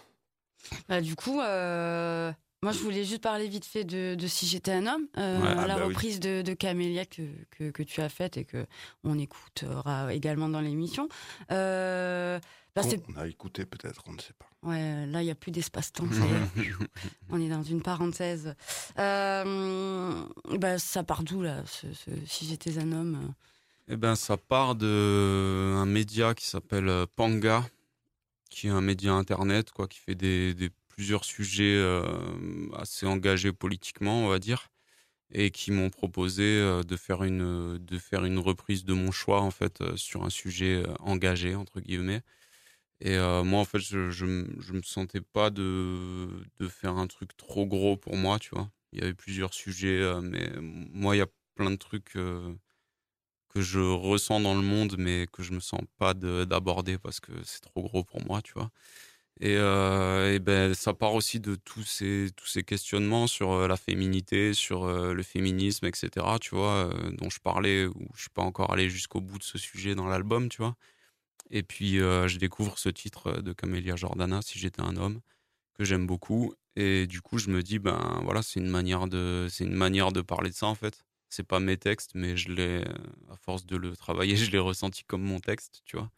Bah, 0.89 1.01
Du 1.01 1.15
coup, 1.15 1.41
euh, 1.41 2.33
moi, 2.63 2.73
je 2.73 2.81
voulais 2.81 3.05
juste 3.05 3.23
parler 3.23 3.49
vite 3.49 3.65
fait 3.65 3.85
de, 3.85 4.15
Si 4.27 4.47
j'étais 4.47 4.73
un 4.73 4.87
homme, 4.87 5.07
euh, 5.17 5.41
ah 5.43 5.67
la 5.67 5.77
bah 5.77 5.85
reprise 5.87 6.21
de, 6.21 6.53
Camélia 6.53 7.07
que, 7.07 7.23
que, 7.71 7.83
tu 7.83 8.03
as 8.03 8.11
faite 8.11 8.37
et 8.37 8.45
que 8.45 8.67
on 9.03 9.19
écoutera 9.19 10.13
également 10.13 10.47
dans 10.51 10.61
l'émission. 10.61 11.09
Euh, 11.53 12.39
bah, 12.75 12.83
on, 13.09 13.17
a 13.21 13.27
écouté 13.27 13.67
peut-être, 13.67 14.03
on 14.07 14.13
ne 14.13 14.21
sait 14.21 14.35
pas. 14.39 14.47
Ouais, 14.63 15.07
là, 15.07 15.23
il 15.23 15.25
n'y 15.25 15.31
a 15.31 15.35
plus 15.35 15.51
d'espace-temps. 15.51 16.05
on 17.31 17.41
est 17.41 17.49
dans 17.49 17.63
une 17.63 17.83
parenthèse. 17.83 18.55
bah, 18.97 20.79
ça 20.79 21.03
part 21.03 21.23
d'où, 21.23 21.43
là, 21.43 21.63
Si 22.27 22.47
j'étais 22.47 22.79
un 22.79 22.93
homme 22.93 23.35
Eh 23.89 23.97
ben, 23.97 24.15
ça 24.15 24.37
part 24.37 24.75
d'un 24.75 25.87
média 25.87 26.35
qui 26.35 26.47
s'appelle 26.47 27.07
Panga 27.17 27.65
qui 28.51 28.67
est 28.67 28.71
un 28.71 28.83
média 28.83 29.15
internet, 29.15 29.71
quoi, 29.71 29.89
qui 29.89 30.01
fait 30.01 30.17
des, 30.17 30.55
plusieurs 30.89 31.25
sujets 31.25 31.77
euh, 31.77 32.03
assez 32.77 33.07
engagés 33.07 33.53
politiquement, 33.53 34.27
on 34.27 34.29
va 34.29 34.39
dire, 34.39 34.69
et 35.33 35.51
qui 35.51 35.71
m'ont 35.71 35.89
proposé 35.89 36.43
euh, 36.43 36.83
de 36.83 36.97
faire 36.97 37.23
une 37.23 37.79
de 37.79 37.99
faire 37.99 38.25
une 38.25 38.39
reprise 38.39 38.85
de 38.85 38.93
mon 38.93 39.13
choix 39.13 39.41
en 39.41 39.53
fait 39.53 39.81
euh, 39.81 39.97
sur 39.97 40.25
un 40.25 40.31
sujet 40.31 40.83
engagé 40.99 41.55
entre 41.55 41.81
guillemets. 41.81 42.21
Et 43.01 43.17
moi, 43.19 43.61
en 43.61 43.65
fait, 43.65 43.79
je, 43.79 44.11
je, 44.11 44.25
me 44.27 44.83
sentais 44.83 45.21
pas 45.23 45.51
de, 45.51 46.29
de 46.59 46.69
faire 46.69 46.97
un 46.97 47.07
truc 47.07 47.37
trop 47.37 47.67
gros 47.67 47.97
pour 47.97 48.17
moi, 48.17 48.39
tu 48.39 48.51
vois? 48.55 48.71
Il 48.93 49.01
y 49.01 49.03
avait 49.03 49.15
plusieurs 49.15 49.55
sujets, 49.55 50.03
mais 50.23 50.51
moi, 50.61 51.17
il 51.17 51.21
y 51.21 51.23
a 51.23 51.27
plein 51.55 51.71
de 51.71 51.77
trucs 51.77 52.17
que 53.49 53.61
je 53.61 53.81
ressens 53.81 54.41
dans 54.41 54.55
le 54.55 54.63
monde, 54.63 54.97
mais 54.99 55.27
que 55.33 55.43
je 55.43 55.53
me 55.53 55.61
sens 55.61 55.81
pas 55.99 56.15
d'aborder 56.15 56.99
parce 56.99 57.21
que 57.21 57.33
c'est 57.45 57.61
trop 57.61 57.83
gros 57.83 58.05
pour 58.05 58.25
moi, 58.25 58.41
tu 58.43 58.53
vois? 58.55 58.71
Et, 59.41 59.55
et, 59.55 60.39
ben 60.41 60.75
ça 60.75 60.95
part 60.95 61.15
aussi 61.15 61.41
de 61.41 61.57
tous 61.57 61.85
ces 61.85 62.31
tous 62.37 62.47
ces 62.47 62.63
questionnements 62.65 63.27
sur 63.27 63.69
la 63.69 63.77
féminité, 63.77 64.55
sur 64.55 64.87
le 64.89 65.23
féminisme, 65.23 65.87
etc. 65.87 66.39
Tu 66.41 66.55
vois, 66.55 66.91
dont 67.19 67.31
je 67.31 67.41
parlais 67.41 67.87
où 67.87 68.09
je 68.15 68.23
suis 68.23 68.31
pas 68.31 68.43
encore 68.43 68.73
allé 68.73 68.91
jusqu'au 68.91 69.21
bout 69.21 69.39
de 69.39 69.45
ce 69.45 69.59
sujet 69.59 69.95
dans 69.95 70.07
l'album, 70.09 70.49
tu 70.51 70.59
vois? 70.63 70.77
Et 71.51 71.63
puis 71.63 71.99
je 71.99 72.39
découvre 72.39 72.79
ce 72.79 72.89
titre 72.89 73.41
de 73.43 73.53
Camélia 73.53 73.97
Jordana, 73.97 74.43
si 74.43 74.59
j'étais 74.59 74.83
un 74.83 74.97
homme, 74.97 75.21
que 75.75 75.85
j'aime 75.85 76.07
beaucoup. 76.07 76.55
Et 76.77 77.07
du 77.07 77.21
coup, 77.21 77.39
je 77.39 77.51
me 77.51 77.63
dis 77.63 77.79
ben 77.79 78.21
voilà, 78.25 78.43
c'est 78.43 78.61
une 78.61 78.69
manière 78.69 79.09
de 79.09 79.49
c'est 79.51 79.65
une 79.65 79.75
manière 79.75 80.13
de 80.13 80.21
parler 80.23 80.51
de 80.51 80.55
ça 80.55 80.67
en 80.67 80.75
fait 80.75 81.05
c'est 81.31 81.45
pas 81.45 81.61
mes 81.61 81.77
textes, 81.79 82.13
mais 82.15 82.37
je 82.37 82.53
l'ai, 82.53 82.85
à 83.31 83.37
force 83.37 83.65
de 83.67 83.77
le 83.77 83.97
travailler, 83.97 84.37
je 84.37 84.51
l'ai 84.51 84.59
ressenti 84.59 85.05
comme 85.05 85.23
mon 85.23 85.41
texte, 85.41 85.83
tu 85.87 85.97
vois. 85.97 86.11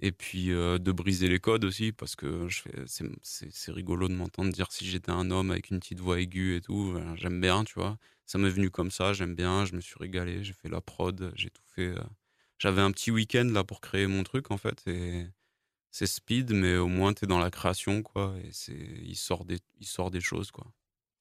Et 0.00 0.12
puis 0.12 0.52
euh, 0.52 0.78
de 0.78 0.92
briser 0.92 1.28
les 1.28 1.40
codes 1.40 1.64
aussi, 1.64 1.92
parce 1.92 2.16
que 2.16 2.48
c'est, 2.86 3.72
rigolo 3.72 4.08
de 4.08 4.14
m'entendre 4.14 4.52
dire 4.52 4.72
si 4.72 4.86
j'étais 4.86 5.10
un 5.10 5.30
homme 5.30 5.50
avec 5.50 5.70
une 5.70 5.80
petite 5.80 6.00
voix 6.00 6.20
aiguë 6.20 6.56
et 6.56 6.60
tout. 6.62 6.96
j'aime 7.16 7.40
bien, 7.40 7.64
tu 7.64 7.74
vois. 7.74 7.98
Ça 8.26 8.38
m'est 8.38 8.50
venu 8.50 8.70
comme 8.70 8.90
ça, 8.90 9.12
j'aime 9.12 9.34
bien, 9.34 9.64
je 9.66 9.74
me 9.74 9.80
suis 9.80 9.96
régalé, 9.98 10.42
j'ai 10.44 10.54
fait 10.54 10.68
la 10.68 10.80
prod, 10.80 11.32
j'ai 11.36 11.50
tout 11.50 11.62
fait. 11.74 11.88
Euh. 11.88 12.02
J'avais 12.60 12.82
un 12.82 12.92
petit 12.92 13.10
week-end 13.10 13.48
là 13.50 13.64
pour 13.64 13.80
créer 13.80 14.06
mon 14.06 14.22
truc, 14.22 14.50
en 14.50 14.58
fait, 14.58 14.86
et 14.86 15.26
c'est 15.90 16.06
speed, 16.06 16.52
mais 16.52 16.76
au 16.76 16.88
moins 16.88 17.14
t'es 17.14 17.26
dans 17.26 17.38
la 17.38 17.50
création, 17.50 18.02
quoi. 18.02 18.34
Et 18.44 18.50
c'est, 18.52 18.76
il 19.02 19.16
sort 19.16 19.46
des, 19.46 19.58
il 19.80 19.86
sort 19.86 20.10
des 20.10 20.20
choses, 20.20 20.50
quoi. 20.50 20.66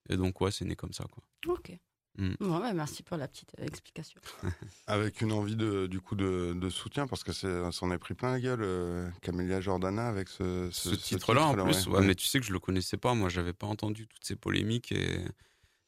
Et 0.10 0.18
donc, 0.18 0.42
ouais, 0.42 0.52
c'est 0.52 0.66
né 0.66 0.76
comme 0.76 0.92
ça, 0.92 1.06
quoi. 1.06 1.24
Ok. 1.48 1.72
Mm. 2.18 2.34
Bah, 2.42 2.74
merci 2.74 3.04
pour 3.04 3.16
la 3.16 3.30
petite 3.30 3.54
euh, 3.58 3.66
explication. 3.66 4.20
avec 4.88 5.22
une 5.22 5.32
envie 5.32 5.56
de, 5.56 5.88
du 5.88 6.02
coup 6.02 6.16
de, 6.16 6.70
soutien 6.70 7.08
parce 7.08 7.24
que 7.24 7.32
s'en 7.32 7.92
est 7.92 7.98
pris 7.98 8.16
plein 8.16 8.32
la 8.32 8.42
gueule, 8.42 8.62
euh, 8.62 9.10
Camélia 9.22 9.62
Jordana 9.62 10.08
avec 10.08 10.28
ce, 10.28 10.70
ce, 10.72 10.90
titre-là 10.90 11.46
en 11.46 11.54
plus. 11.54 11.88
Ouais, 11.88 12.06
Mais 12.06 12.16
tu 12.16 12.26
sais 12.26 12.40
que 12.42 12.46
je 12.46 12.52
le 12.52 12.60
connaissais 12.60 12.98
pas, 12.98 13.14
moi 13.14 13.30
j'avais 13.30 13.54
pas 13.54 13.68
entendu 13.68 14.08
toutes 14.08 14.26
ces 14.26 14.36
polémiques 14.36 14.92
et, 14.92 15.20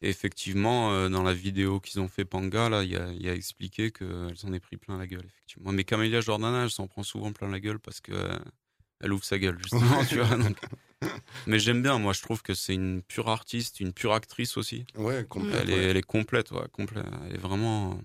effectivement 0.02 0.92
euh, 0.92 1.10
dans 1.10 1.24
la 1.24 1.34
vidéo 1.34 1.80
qu'ils 1.80 2.00
ont 2.02 2.08
fait 2.08 2.26
Panga 2.26 2.70
là, 2.70 2.84
il 2.84 2.92
y 2.92 2.96
a, 2.96 3.12
y 3.14 3.30
a, 3.30 3.34
expliqué 3.34 3.92
qu'elle 3.92 4.36
s'en 4.36 4.54
est 4.54 4.60
pris 4.60 4.78
plein 4.78 4.98
la 4.98 5.08
gueule 5.08 5.26
effectivement. 5.26 5.72
Mais 5.72 5.84
Camélia 5.84 6.22
Jordana, 6.22 6.64
elle 6.64 6.72
s'en 6.72 6.88
prend 6.88 7.04
souvent 7.04 7.32
plein 7.32 7.50
la 7.50 7.60
gueule 7.60 7.80
parce 7.80 8.02
que 8.02 8.14
elle 9.00 9.14
ouvre 9.14 9.24
sa 9.24 9.40
gueule 9.40 9.58
justement, 9.62 10.06
tu 10.06 10.20
vois. 10.20 10.38
Donc, 10.38 10.58
mais 11.48 11.60
j'aime 11.60 11.82
bien, 11.82 11.98
moi 11.98 12.14
je 12.14 12.22
trouve 12.22 12.42
que 12.42 12.54
c'est 12.54 12.74
une 12.74 13.02
pure 13.02 13.30
artiste, 13.30 13.80
une 13.80 13.94
pure 13.94 14.14
actrice 14.14 14.58
aussi. 14.58 14.86
Ouais, 14.96 15.26
complète. 15.28 15.62
Elle, 15.64 15.70
est, 15.72 15.84
elle 15.90 15.98
est 15.98 16.02
complète, 16.02 16.52
ouais, 16.52 16.68
complète. 16.72 17.06
Elle 17.26 17.36
est 17.36 17.40
vraiment. 17.40 18.00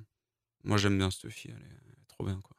Moi 0.64 0.78
j'aime 0.78 0.98
bien 0.98 1.10
cette 1.10 1.30
fille, 1.30 1.52
elle 1.54 1.62
est, 1.62 2.08
trop 2.08 2.24
bien, 2.24 2.40
quoi. 2.42 2.55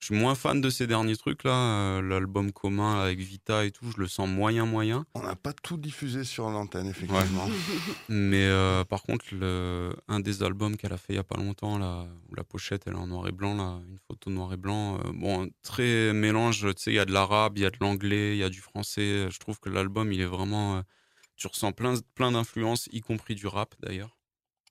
Je 0.00 0.06
suis 0.06 0.14
moins 0.14 0.36
fan 0.36 0.60
de 0.60 0.70
ces 0.70 0.86
derniers 0.86 1.16
trucs 1.16 1.42
là, 1.42 1.50
euh, 1.50 2.02
l'album 2.02 2.52
commun 2.52 3.00
avec 3.00 3.18
Vita 3.18 3.64
et 3.64 3.72
tout, 3.72 3.90
je 3.90 4.00
le 4.00 4.06
sens 4.06 4.28
moyen 4.28 4.64
moyen. 4.64 5.04
On 5.14 5.22
n'a 5.22 5.34
pas 5.34 5.52
tout 5.52 5.76
diffusé 5.76 6.22
sur 6.22 6.48
l'antenne 6.50 6.86
effectivement. 6.86 7.48
Mais 8.08 8.46
euh, 8.46 8.84
par 8.84 9.02
contre, 9.02 9.26
le, 9.32 9.92
un 10.06 10.20
des 10.20 10.44
albums 10.44 10.76
qu'elle 10.76 10.92
a 10.92 10.98
fait 10.98 11.14
il 11.14 11.16
y 11.16 11.18
a 11.18 11.24
pas 11.24 11.36
longtemps 11.36 11.78
là, 11.78 12.06
où 12.28 12.34
la 12.36 12.44
pochette 12.44 12.84
elle 12.86 12.92
est 12.92 12.96
en 12.96 13.08
noir 13.08 13.26
et 13.26 13.32
blanc 13.32 13.56
là, 13.56 13.80
une 13.88 13.98
photo 14.06 14.30
noir 14.30 14.52
et 14.52 14.56
blanc, 14.56 14.98
euh, 14.98 15.10
bon 15.12 15.50
très 15.62 16.12
mélange, 16.12 16.60
tu 16.60 16.82
sais, 16.82 16.92
il 16.92 16.96
y 16.96 17.00
a 17.00 17.04
de 17.04 17.12
l'arabe, 17.12 17.58
il 17.58 17.62
y 17.62 17.66
a 17.66 17.70
de 17.70 17.78
l'anglais, 17.80 18.36
il 18.36 18.38
y 18.38 18.44
a 18.44 18.50
du 18.50 18.60
français. 18.60 19.28
Je 19.30 19.38
trouve 19.40 19.58
que 19.58 19.68
l'album 19.68 20.12
il 20.12 20.20
est 20.20 20.26
vraiment, 20.26 20.80
tu 21.34 21.48
ressens 21.48 21.72
plein 21.72 21.94
plein 22.14 22.30
d'influences, 22.30 22.88
y 22.92 23.00
compris 23.00 23.34
du 23.34 23.48
rap 23.48 23.74
d'ailleurs, 23.80 24.16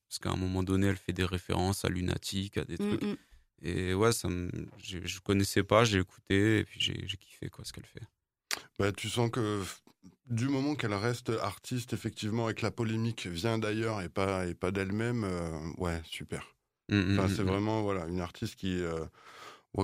parce 0.08 0.20
qu'à 0.20 0.30
un 0.30 0.38
moment 0.38 0.64
donné 0.64 0.88
elle 0.88 0.98
fait 0.98 1.14
des 1.14 1.26
références 1.26 1.84
à 1.84 1.90
Lunatic, 1.90 2.58
à 2.58 2.64
des 2.64 2.78
trucs. 2.78 3.04
Mm, 3.04 3.10
mm. 3.10 3.18
Et 3.62 3.94
ouais, 3.94 4.12
ça 4.12 4.30
me, 4.30 4.50
je, 4.78 5.00
je 5.06 5.20
connaissais 5.20 5.64
pas, 5.64 5.84
j'ai 5.84 6.00
écouté 6.00 6.60
et 6.60 6.64
puis 6.66 6.80
j'ai 6.80 7.18
kiffé 7.18 7.50
quoi 7.50 7.66
ce 7.66 7.74
qu'elle 7.74 7.86
fait. 7.86 8.04
Bah, 8.80 8.92
tu 8.92 9.10
sens 9.10 9.30
que 9.32 9.64
du 10.28 10.48
moment 10.50 10.76
qu'elle 10.76 10.94
reste 10.94 11.30
artiste, 11.42 11.94
effectivement, 11.94 12.50
et 12.50 12.54
que 12.54 12.64
la 12.64 12.72
polémique 12.72 13.28
vient 13.28 13.58
d'ailleurs 13.60 14.02
et 14.02 14.10
pas, 14.10 14.48
et 14.48 14.54
pas 14.56 14.72
d'elle-même, 14.72 15.24
euh, 15.24 15.50
ouais, 15.78 16.02
super. 16.06 16.56
Mmh, 16.90 16.96
mmh, 16.98 17.20
enfin, 17.20 17.28
c'est 17.30 17.44
mmh, 17.44 17.46
vraiment 17.46 17.82
voilà, 17.84 18.08
une 18.08 18.22
artiste 18.22 18.56
qui, 18.56 18.82
euh, 18.82 19.06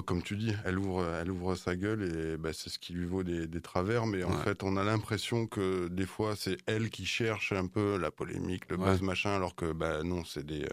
comme 0.01 0.23
tu 0.23 0.35
dis, 0.35 0.53
elle 0.65 0.79
ouvre, 0.79 1.05
elle 1.21 1.29
ouvre 1.29 1.55
sa 1.55 1.75
gueule 1.75 2.03
et 2.03 2.37
bah, 2.37 2.51
c'est 2.53 2.69
ce 2.69 2.79
qui 2.79 2.93
lui 2.93 3.05
vaut 3.05 3.23
des, 3.23 3.47
des 3.47 3.61
travers. 3.61 4.05
Mais 4.05 4.23
en 4.23 4.37
fait, 4.39 4.63
on 4.63 4.77
a 4.77 4.83
l'impression 4.83 5.47
que 5.47 5.87
des 5.87 6.05
fois, 6.05 6.35
c'est 6.35 6.57
elle 6.65 6.89
qui 6.89 7.05
cherche 7.05 7.51
un 7.51 7.67
peu 7.67 7.97
la 7.97 8.11
polémique, 8.11 8.69
le 8.69 8.77
buzz, 8.77 9.01
machin, 9.01 9.31
alors 9.31 9.55
que 9.55 9.71
bah 9.71 10.03
non, 10.03 10.23
c'est 10.25 10.45
des 10.45 10.63
euh, 10.63 10.67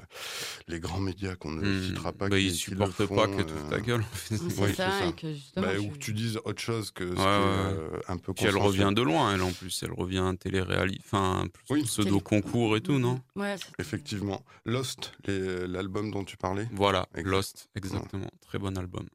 les 0.68 0.81
grands 0.81 1.01
médias 1.01 1.37
qu'on 1.37 1.51
ne 1.51 1.62
mmh. 1.62 1.83
citera 1.83 2.12
pas. 2.12 2.29
Bah, 2.29 2.39
qui, 2.39 2.47
ils 2.47 2.55
supportent 2.55 3.07
pas 3.07 3.27
que 3.27 3.43
toute 3.43 3.68
ta 3.68 3.81
gueule. 3.81 4.05
c'est 4.14 4.37
ça, 4.39 4.75
ça. 4.75 5.12
Que 5.12 5.61
bah, 5.61 5.79
ou 5.79 5.91
que 5.91 5.99
tu 5.99 6.12
dises 6.12 6.39
autre 6.45 6.61
chose 6.61 6.91
que, 6.91 7.14
ce 7.14 7.21
euh, 7.21 7.99
un 8.09 8.16
peu. 8.16 8.33
Puis 8.33 8.47
elle 8.47 8.57
revient 8.57 8.93
de 8.95 9.03
loin, 9.03 9.35
elle 9.35 9.43
en 9.43 9.53
plus. 9.53 9.83
Elle 9.83 9.93
revient 9.93 10.33
télé-réalité, 10.39 11.03
enfin 11.05 11.47
pseudo 11.85 12.21
concours 12.21 12.77
et 12.77 12.81
tout, 12.81 12.99
non? 12.99 13.21
Ouais. 13.37 13.57
Effectivement. 13.79 14.43
Lost, 14.64 15.12
l'album 15.27 16.11
dont 16.11 16.25
tu 16.25 16.37
parlais? 16.37 16.68
Voilà, 16.73 17.07
Lost, 17.14 17.68
exactement. 17.75 18.31
Très 18.41 18.59
bon 18.59 18.77
album. 18.77 19.09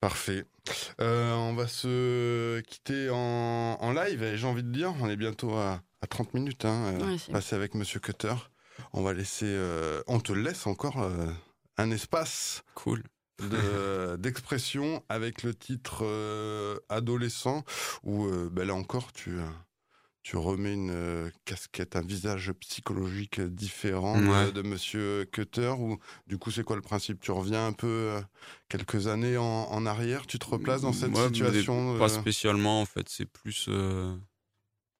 Parfait. 0.00 0.44
Euh, 1.00 1.32
on 1.34 1.54
va 1.54 1.66
se 1.66 2.60
quitter 2.60 3.08
en, 3.10 3.16
en 3.80 3.92
live, 3.92 4.34
j'ai 4.34 4.46
envie 4.46 4.62
de 4.62 4.70
dire. 4.70 4.94
On 5.00 5.08
est 5.08 5.16
bientôt 5.16 5.54
à, 5.54 5.80
à 6.02 6.06
30 6.06 6.34
minutes, 6.34 6.64
hein, 6.64 6.98
euh, 7.00 7.16
passer 7.32 7.56
avec 7.56 7.74
Monsieur 7.74 8.00
Cutter. 8.00 8.34
On 8.92 9.02
va 9.02 9.12
laisser, 9.12 9.46
euh, 9.48 10.02
on 10.06 10.20
te 10.20 10.32
laisse 10.32 10.66
encore 10.66 11.02
euh, 11.02 11.26
un 11.78 11.90
espace. 11.90 12.62
Cool. 12.74 13.02
d'expression 14.18 15.04
avec 15.10 15.42
le 15.42 15.54
titre 15.54 16.06
adolescent 16.88 17.64
où 18.02 18.26
ben 18.50 18.66
là 18.66 18.74
encore 18.74 19.12
tu 19.12 19.36
tu 20.26 20.36
remets 20.36 20.74
une 20.74 20.90
euh, 20.90 21.30
casquette, 21.44 21.94
un 21.94 22.02
visage 22.02 22.50
psychologique 22.58 23.40
différent 23.40 24.20
de, 24.50 24.62
Monsieur 24.62 25.24
Cutter 25.30 25.72
ou 25.78 25.98
du 26.26 26.36
coup 26.36 26.50
c'est 26.50 26.64
quoi 26.64 26.74
le 26.74 26.82
principe? 26.82 27.20
Tu 27.20 27.30
reviens 27.30 27.68
un 27.68 27.72
peu 27.72 27.86
euh, 27.86 28.20
quelques 28.68 29.06
années 29.06 29.36
en, 29.36 29.86
arrière, 29.86 30.26
tu 30.26 30.40
te 30.40 30.46
replaces 30.46 30.80
dans 30.80 30.92
cette 30.92 31.14
situation 31.14 31.96
Pas 31.96 32.08
spécialement 32.08 32.80
en 32.80 32.86
fait, 32.86 33.08
c'est 33.08 33.24
plus 33.24 33.66
euh, 33.68 34.16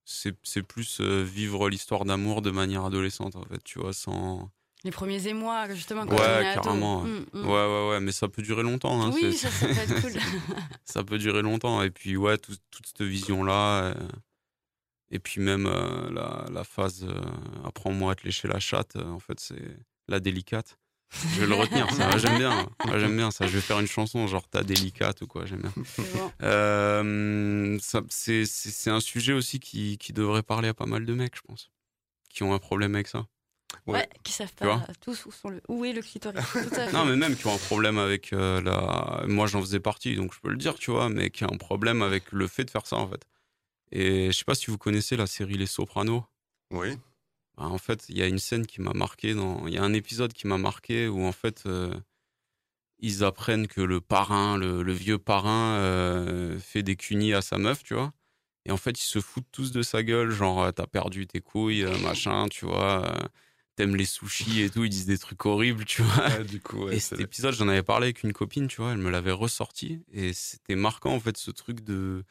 c'est 0.05 0.63
plus 0.63 1.01
vivre 1.01 1.69
l'histoire 1.71 2.05
d'amour 2.05 2.41
de 2.41 2.53
manière 2.53 2.85
adolescente 2.85 3.35
en 3.35 3.43
fait, 3.43 3.59
tu 3.65 3.81
vois, 3.81 3.93
sans 3.93 4.49
les 4.85 4.93
premiers 4.93 5.27
émois 5.27 5.69
justement. 5.75 6.07
Quand 6.07 6.15
ouais, 6.15 6.53
carrément. 6.55 7.03
Mm, 7.03 7.27
mm. 7.33 7.47
Ouais, 7.47 7.67
ouais, 7.67 7.89
ouais, 7.89 8.01
mais 8.01 8.13
ça 8.13 8.29
peut 8.29 8.43
durer 8.43 8.63
longtemps. 8.63 9.03
Hein, 9.03 9.11
oui, 9.13 9.35
ça, 9.35 9.51
ça, 9.51 9.67
peut 9.67 9.73
être 9.73 10.01
cool. 10.03 10.13
ça 10.85 11.03
peut 11.03 11.19
durer 11.19 11.43
longtemps 11.43 11.83
et 11.83 11.91
puis 11.91 12.17
ouais, 12.17 12.39
toute 12.39 12.61
cette 12.87 13.03
vision 13.03 13.43
là. 13.43 13.93
Et 15.11 15.19
puis 15.19 15.41
même 15.41 15.67
euh, 15.67 16.11
la, 16.11 16.47
la, 16.51 16.65
phase 16.65 17.05
euh, 17.05 17.21
apprends-moi 17.65 18.13
à 18.13 18.15
te 18.17 18.25
lécher 18.25 18.49
la 18.49 18.59
chatte, 18.59 18.97
euh, 18.97 19.09
en 19.09 19.21
fait 19.21 19.39
c'est 19.39 19.79
la 20.09 20.21
délicate. 20.21 20.79
Je 21.35 21.41
vais 21.41 21.47
le 21.47 21.55
retenir, 21.55 21.89
ça. 21.93 22.19
J'aime 22.19 22.37
bien. 22.37 22.69
j'aime 22.99 23.17
bien 23.17 23.31
ça. 23.31 23.47
Je 23.47 23.53
vais 23.53 23.61
faire 23.61 23.79
une 23.79 23.87
chanson 23.87 24.27
genre 24.27 24.49
ta 24.49 24.65
délicate 24.65 25.23
ou 25.23 25.29
quoi. 25.29 25.47
J'aime 25.47 25.63
bien. 25.63 25.73
C'est 28.11 28.91
un 28.91 29.01
sujet 29.01 29.33
aussi 29.33 29.61
qui, 29.61 29.99
qui 29.99 30.13
devrait 30.13 30.43
parler 30.43 30.69
à 30.69 30.75
pas 30.75 30.87
mal 30.87 31.07
de 31.07 31.15
mecs, 31.15 31.37
je 31.37 31.43
pense, 31.43 31.71
qui 32.29 32.43
ont 32.43 32.53
un 32.53 32.59
problème 32.59 32.97
avec 32.97 33.07
ça. 33.07 33.27
Ouais, 33.87 34.09
qui 34.25 34.33
savent 34.33 34.53
pas 34.55 34.85
tous 35.01 35.27
où, 35.27 35.31
sont 35.31 35.49
le... 35.49 35.61
où 35.69 35.85
est 35.85 35.93
le 35.93 36.03
clitoris. 36.03 36.45
non, 36.93 37.05
mais 37.05 37.17
même 37.17 37.37
qui 37.37 37.47
ont 37.47 37.55
un 37.55 37.59
problème 37.59 37.99
avec 37.99 38.33
euh, 38.33 38.61
la. 38.61 39.25
Moi, 39.27 39.47
j'en 39.47 39.61
faisais 39.61 39.81
partie, 39.81 40.17
donc 40.17 40.35
je 40.35 40.41
peux 40.41 40.51
le 40.51 40.57
dire, 40.57 40.75
tu 40.75 40.91
vois, 40.91 41.09
mais 41.09 41.31
qui 41.31 41.45
a 41.45 41.49
un 41.53 41.57
problème 41.57 42.03
avec 42.03 42.33
le 42.33 42.49
fait 42.49 42.65
de 42.65 42.71
faire 42.71 42.87
ça, 42.87 42.97
en 42.97 43.09
fait. 43.09 43.25
Et 43.97 44.27
je 44.27 44.33
sais 44.33 44.45
pas 44.45 44.55
si 44.55 44.71
vous 44.71 44.77
connaissez 44.77 45.17
la 45.17 45.27
série 45.27 45.55
Les 45.55 45.67
Sopranos. 45.67 46.23
Oui. 46.71 46.99
Bah, 47.57 47.65
en 47.65 47.79
fait, 47.79 48.05
il 48.11 48.19
y 48.19 48.23
a 48.23 48.27
une 48.27 48.39
scène 48.39 48.67
qui 48.67 48.83
m'a 48.83 48.93
marqué. 48.93 49.33
Dans... 49.33 49.67
Il 49.67 49.73
y 49.73 49.79
a 49.79 49.83
un 49.83 49.95
épisode 49.95 50.35
qui 50.35 50.47
m'a 50.47 50.59
marqué 50.59 51.09
où, 51.09 51.25
en 51.25 51.33
fait, 51.33 51.63
euh, 51.65 51.95
ils 52.99 53.25
apprennent 53.25 53.67
que 53.67 53.81
le 53.81 54.03
parrain, 54.03 54.59
le, 54.59 54.93
vieux 54.93 55.17
parrain, 55.17 55.77
euh, 55.77 56.59
fait 56.59 56.83
des 56.83 56.97
cunis 56.97 57.33
à 57.33 57.41
sa 57.41 57.57
meuf, 57.57 57.83
tu 57.85 57.95
vois. 57.95 58.13
Et 58.67 58.71
en 58.71 58.77
fait, 58.77 59.01
ils 59.01 59.07
se 59.07 59.21
foutent 59.21 59.49
tous 59.51 59.73
de 59.73 59.81
sa 59.81 60.03
gueule, 60.03 60.31
genre, 60.31 60.71
t'as 60.75 60.87
perdu 60.87 61.27
tes 61.27 61.41
couilles, 61.41 61.87
machin, 62.03 62.49
tu 62.51 62.67
vois 62.67 63.31
t'aimes 63.77 63.95
les 63.95 64.07
sushis 64.07 64.63
et 64.63 64.71
tout, 64.71 64.85
ils 64.85 64.91
disent 64.91 65.07
des 65.07 65.19
trucs 65.19 65.45
horribles, 65.45 65.85
tu 65.85 66.03
vois. 66.03 66.39
du 66.45 66.61
coup, 66.61 66.89
et 66.89 66.99
cet 66.99 67.21
épisode, 67.21 67.55
j'en 67.55 67.69
avais 67.69 67.83
parlé 67.83 68.07
avec 68.07 68.23
une 68.23 68.33
copine, 68.33 68.69
tu 68.69 68.81
vois, 68.81 68.93
elle 68.93 68.99
me 68.99 69.11
l'avait 69.11 69.33
ressorti 69.33 70.01
et 70.11 70.33
c'était 70.33 70.75
marquant 70.75 71.13
en 71.13 71.21
fait 71.21 71.37
ce 71.37 71.51
truc 71.51 71.85
de 71.85 72.25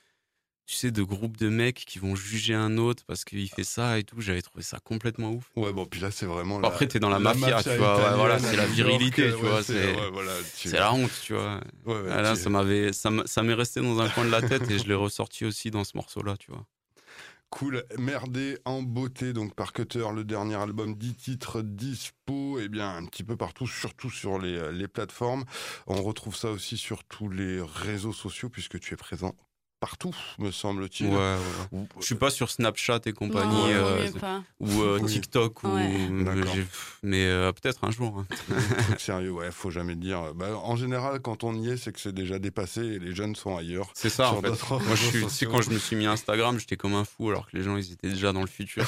tu 0.66 0.76
sais, 0.76 0.89
de 0.89 1.03
groupes 1.03 1.38
de 1.38 1.47
mecs 1.47 1.86
qui 1.86 1.99
vont 1.99 2.16
juger 2.16 2.55
un 2.55 2.78
autre 2.78 3.03
parce 3.05 3.24
qu'il 3.24 3.47
fait 3.49 3.63
ça 3.63 3.99
et 3.99 4.03
tout. 4.03 4.20
J'avais 4.20 4.41
trouvé 4.41 4.63
ça 4.63 4.80
complètement 4.80 5.32
ouf. 5.32 5.51
Ouais, 5.55 5.72
bon, 5.72 5.86
puis 5.86 5.99
là, 5.99 6.09
c'est 6.09 6.26
vraiment. 6.26 6.59
Après, 6.63 6.88
t'es 6.88 6.99
dans 6.99 7.09
la, 7.09 7.20
mafia, 7.20 7.61
tu 7.61 7.70
vois. 7.78 8.16
voilà, 8.16 8.39
c'est 8.39 8.55
la 8.55 8.66
virilité, 8.66 9.30
tu 9.30 9.45
vois. 9.45 9.61
C'est 9.63 10.78
la 10.78 10.93
honte, 10.93 11.11
tu 11.24 11.34
vois. 11.34 11.61
Là, 12.07 12.36
ça 12.36 12.49
m'avait, 12.49 12.91
ça 12.93 13.11
m'est 13.11 13.53
resté 13.53 13.82
dans 13.82 13.99
un 13.99 14.09
coin 14.09 14.26
de 14.26 14.32
la 14.32 14.41
tête 14.41 14.70
et 14.70 14.80
je 14.80 14.88
l'ai 14.88 14.95
ressorti 14.95 15.45
aussi 15.45 15.72
dans 15.72 15.84
ce 15.84 15.95
morceau-là, 15.95 16.36
tu 16.38 16.51
vois. 16.51 16.66
Cool, 17.51 17.86
merdé 17.97 18.57
en 18.66 18.82
beauté, 18.82 19.32
donc 19.32 19.53
par 19.53 19.72
Cutter, 19.72 20.05
le 20.13 20.24
dernier 20.24 20.55
album, 20.55 20.95
10 20.95 21.16
titres 21.16 21.61
dispo, 21.61 22.59
et 22.59 22.63
eh 22.63 22.70
bien 22.70 22.97
un 22.97 23.05
petit 23.05 23.24
peu 23.24 23.38
partout, 23.38 23.68
surtout 23.68 24.09
sur 24.09 24.39
les, 24.39 24.72
les 24.74 24.88
plateformes. 24.88 25.45
On 25.88 26.01
retrouve 26.01 26.36
ça 26.36 26.49
aussi 26.49 26.76
sur 26.76 27.03
tous 27.05 27.30
les 27.30 27.61
réseaux 27.61 28.11
sociaux 28.11 28.49
puisque 28.49 28.80
tu 28.80 28.93
es 28.93 28.97
présent 28.97 29.36
partout, 29.86 30.16
me 30.40 30.50
semble-t-il. 30.50 31.14
Ouais, 31.14 31.38
Je 32.00 32.06
suis 32.06 32.16
pas 32.16 32.32
sur 32.32 32.50
Snapchat 32.50 33.02
et 33.06 33.14
compagnie, 33.14 33.72
euh, 33.72 34.10
ou 34.60 34.82
euh, 34.82 35.00
TikTok, 35.00 35.64
ou, 35.64 35.68
mais 37.04 37.28
euh, 37.28 37.52
peut-être 37.52 37.84
un 37.84 37.92
jour. 37.92 38.18
Hein. 38.18 38.58
sérieux, 38.98 39.30
ouais, 39.30 39.52
faut 39.52 39.70
jamais 39.70 39.94
dire. 39.94 40.34
Bah, 40.34 40.58
en 40.58 40.76
général, 40.76 41.20
quand 41.20 41.44
on 41.44 41.54
y 41.54 41.70
est, 41.70 41.78
c'est 41.78 41.92
que 41.92 42.00
c'est 42.00 42.16
déjà 42.16 42.40
dépassé 42.40 42.82
et 42.82 42.98
les 42.98 43.14
jeunes 43.14 43.36
sont 43.36 43.56
ailleurs. 43.56 43.92
C'est 43.94 44.10
ça, 44.10 44.32
en 44.32 44.42
fait. 44.42 44.48
Moi, 44.72 44.96
je 44.96 45.28
suis, 45.28 45.46
quand 45.46 45.62
je 45.62 45.70
me 45.70 45.78
suis 45.78 45.96
mis 45.96 46.08
Instagram, 46.08 46.58
j'étais 46.58 46.78
comme 46.78 46.96
un 46.96 47.06
fou, 47.06 47.30
alors 47.30 47.46
que 47.46 47.56
les 47.56 47.62
gens, 47.62 47.78
ils 47.78 47.94
étaient 47.94 48.10
déjà 48.10 48.34
dans 48.34 48.42
le 48.42 48.48
futur. 48.48 48.84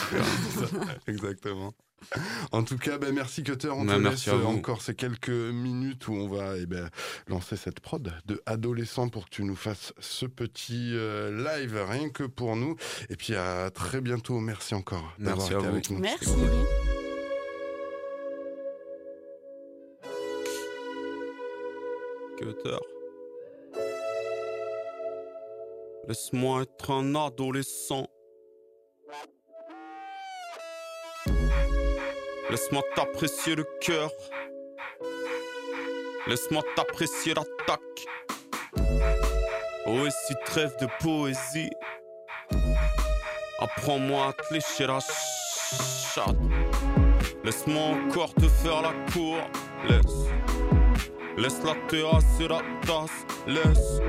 Exactement. 1.07 1.75
En 2.51 2.63
tout 2.63 2.77
cas, 2.77 2.97
ben, 2.97 3.13
merci 3.13 3.43
Cutter. 3.43 3.69
On 3.69 3.85
bah, 3.85 3.95
te 3.95 3.99
laisse 3.99 4.27
encore 4.27 4.81
ces 4.81 4.95
quelques 4.95 5.29
minutes 5.29 6.07
où 6.07 6.13
on 6.13 6.27
va 6.27 6.57
eh 6.57 6.65
ben, 6.65 6.89
lancer 7.27 7.57
cette 7.57 7.79
prod 7.79 8.13
de 8.25 8.41
adolescent 8.45 9.09
pour 9.09 9.25
que 9.25 9.29
tu 9.29 9.43
nous 9.43 9.55
fasses 9.55 9.93
ce 9.99 10.25
petit 10.25 10.91
euh, 10.93 11.31
live 11.43 11.83
rien 11.87 12.09
que 12.09 12.23
pour 12.23 12.55
nous. 12.55 12.75
Et 13.09 13.15
puis 13.15 13.35
à 13.35 13.69
très 13.71 14.01
bientôt. 14.01 14.39
Merci 14.39 14.75
encore 14.75 15.13
d'avoir 15.19 15.45
été 15.45 15.55
avec 15.55 15.89
nous. 15.89 15.99
Merci. 15.99 16.35
Cutter. 22.37 22.77
Laisse-moi 26.07 26.61
être 26.61 26.91
un 26.91 27.15
adolescent. 27.15 28.07
Laisse-moi 32.49 32.81
t'apprécier 32.95 33.55
le 33.55 33.65
cœur. 33.81 34.09
Laisse-moi 36.27 36.61
t'apprécier 36.77 37.33
l'attaque. 37.33 37.81
Oh, 39.85 40.05
et 40.05 40.11
si 40.11 40.33
trêve 40.45 40.73
de 40.79 40.87
poésie. 41.01 41.69
Apprends-moi 43.59 44.27
à 44.27 44.33
te 44.33 44.53
lécher 44.53 44.87
la 44.87 44.99
chatte. 44.99 46.37
Laisse-moi 47.43 47.81
encore 48.07 48.33
te 48.33 48.47
faire 48.47 48.81
la 48.81 48.93
cour. 49.11 49.37
Laisse. 49.89 50.31
Laisse 51.37 51.61
la 51.65 51.75
terrasse 51.89 52.39
et 52.39 52.47
la 52.47 52.61
tasse. 52.85 53.25
Laisse. 53.45 54.01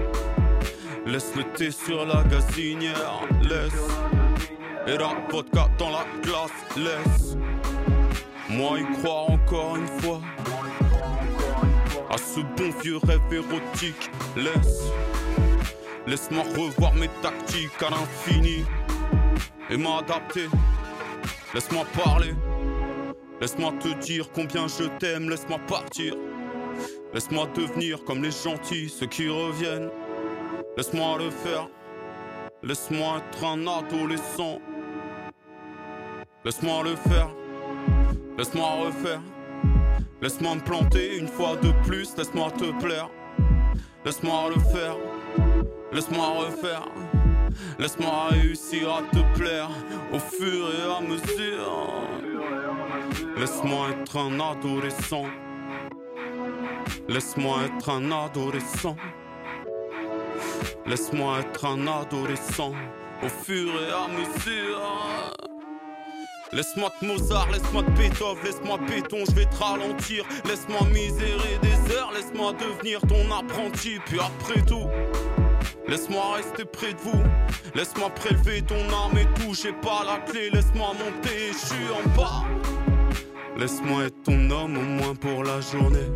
Laisse 1.07 1.35
le 1.35 1.43
thé 1.55 1.73
sur 1.73 2.07
la 2.07 2.23
gazinière. 2.23 3.21
Laisse. 3.43 3.73
Et 4.87 4.97
la 4.97 5.13
vodka 5.29 5.69
dans 5.77 5.91
la 5.91 6.05
glace. 6.23 6.51
Laisse. 6.77 7.37
Moi 8.51 8.81
y 8.81 8.99
croire 8.99 9.31
encore 9.31 9.77
une 9.77 9.87
fois 9.87 10.21
à 12.11 12.17
ce 12.17 12.41
bon 12.41 12.71
vieux 12.83 12.97
rêve 12.97 13.21
érotique. 13.31 14.11
Laisse, 14.37 14.85
laisse-moi 16.07 16.45
revoir 16.57 16.95
mes 16.95 17.11
tactiques 17.21 17.83
à 17.87 17.91
l'infini 17.91 18.65
et 19.69 19.77
m'adapter. 19.77 20.49
Laisse-moi 21.53 21.85
parler, 22.03 22.35
laisse-moi 23.41 23.73
te 23.81 23.89
dire 24.01 24.31
combien 24.33 24.67
je 24.67 24.85
t'aime. 24.99 25.29
Laisse-moi 25.29 25.59
partir, 25.67 26.15
laisse-moi 27.13 27.49
devenir 27.55 28.03
comme 28.05 28.23
les 28.23 28.31
gentils, 28.31 28.89
ceux 28.89 29.07
qui 29.07 29.29
reviennent. 29.29 29.91
Laisse-moi 30.79 31.19
le 31.19 31.31
faire, 31.31 31.69
laisse-moi 32.63 33.19
être 33.19 33.45
un 33.45 33.67
adolescent. 33.67 34.59
Laisse-moi 36.45 36.83
le 36.85 36.97
faire. 36.97 37.29
Laisse-moi 38.39 38.69
refaire. 38.87 39.21
Laisse-moi 40.23 40.55
me 40.55 40.61
planter 40.61 41.17
une 41.17 41.27
fois 41.27 41.57
de 41.57 41.73
plus. 41.85 42.17
Laisse-moi 42.17 42.53
te 42.53 42.71
plaire. 42.81 43.11
Laisse-moi 44.05 44.51
le 44.55 44.61
faire. 44.61 44.97
Laisse-moi 45.93 46.27
refaire. 46.47 46.87
Laisse-moi 47.81 48.29
réussir 48.31 48.95
à 48.95 49.03
te 49.03 49.19
plaire 49.37 49.69
au 50.13 50.21
fur 50.21 50.69
et 50.71 50.97
à 50.97 51.01
mesure. 51.01 51.93
Laisse-moi 53.37 53.89
être 54.01 54.17
un 54.17 54.39
adolescent. 54.39 55.27
Laisse-moi 57.09 57.65
être 57.65 57.91
un 57.91 58.13
adolescent. 58.13 58.95
Laisse-moi 60.87 61.41
être 61.41 61.65
un 61.65 61.89
adolescent 61.89 62.73
au 63.21 63.29
fur 63.29 63.69
et 63.83 63.91
à 63.91 64.07
mesure. 64.07 64.81
Laisse-moi 66.51 66.91
de 67.03 67.07
Mozart, 67.07 67.51
laisse-moi 67.51 67.83
de 67.83 67.91
Beethoven, 67.91 68.43
laisse-moi 68.43 68.79
béton, 68.89 69.19
je 69.29 69.35
vais 69.35 69.45
te 69.45 69.57
ralentir. 69.57 70.25
Laisse-moi 70.47 70.81
misérer 70.91 71.59
des 71.61 71.95
heures, 71.95 72.11
laisse-moi 72.15 72.55
devenir 72.55 73.01
ton 73.03 73.31
apprenti. 73.31 73.99
Puis 74.07 74.19
après 74.19 74.63
tout, 74.63 74.89
laisse-moi 75.87 76.37
rester 76.37 76.65
près 76.65 76.95
de 76.95 77.01
vous. 77.01 77.23
Laisse-moi 77.75 78.09
prélever 78.11 78.63
ton 78.63 78.81
arme 78.91 79.19
et 79.19 79.27
tout. 79.35 79.53
J'ai 79.55 79.73
pas 79.73 80.03
la 80.07 80.19
clé, 80.21 80.49
laisse-moi 80.49 80.95
monter, 80.95 81.53
je 81.53 81.67
suis 81.67 81.87
en 81.93 82.19
bas. 82.19 82.45
Laisse-moi 83.59 84.05
être 84.05 84.23
ton 84.23 84.51
homme 84.51 84.79
au 84.79 84.83
moins 84.83 85.15
pour 85.15 85.45
la 85.45 85.61
journée. 85.61 86.11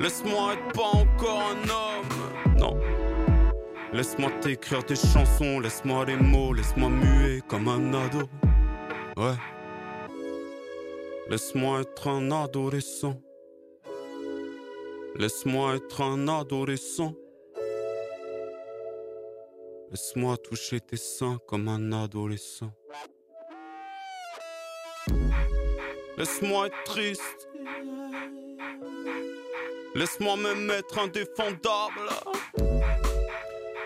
Laisse-moi 0.00 0.54
être 0.54 0.72
pas 0.74 0.98
encore 0.98 1.42
un 1.52 1.68
homme, 1.68 2.58
non. 2.58 2.76
Laisse-moi 3.92 4.30
t'écrire 4.40 4.82
des 4.82 4.96
chansons, 4.96 5.60
laisse-moi 5.60 6.06
les 6.06 6.16
mots, 6.16 6.52
laisse-moi 6.52 6.88
muer 6.88 7.40
comme 7.46 7.68
un 7.68 7.94
ado. 7.94 8.28
Ouais. 9.18 9.34
Laisse-moi 11.28 11.80
être 11.80 12.06
un 12.06 12.30
adolescent. 12.30 13.20
Laisse-moi 15.16 15.74
être 15.74 16.02
un 16.02 16.28
adolescent. 16.28 17.14
Laisse-moi 19.90 20.36
toucher 20.36 20.78
tes 20.80 20.96
seins 20.96 21.38
comme 21.48 21.66
un 21.66 21.90
adolescent. 21.90 22.72
Laisse-moi 26.16 26.68
être 26.68 26.84
triste. 26.84 27.48
Laisse-moi 29.96 30.36
me 30.36 30.54
mettre 30.54 30.96
indéfendable. 30.96 32.08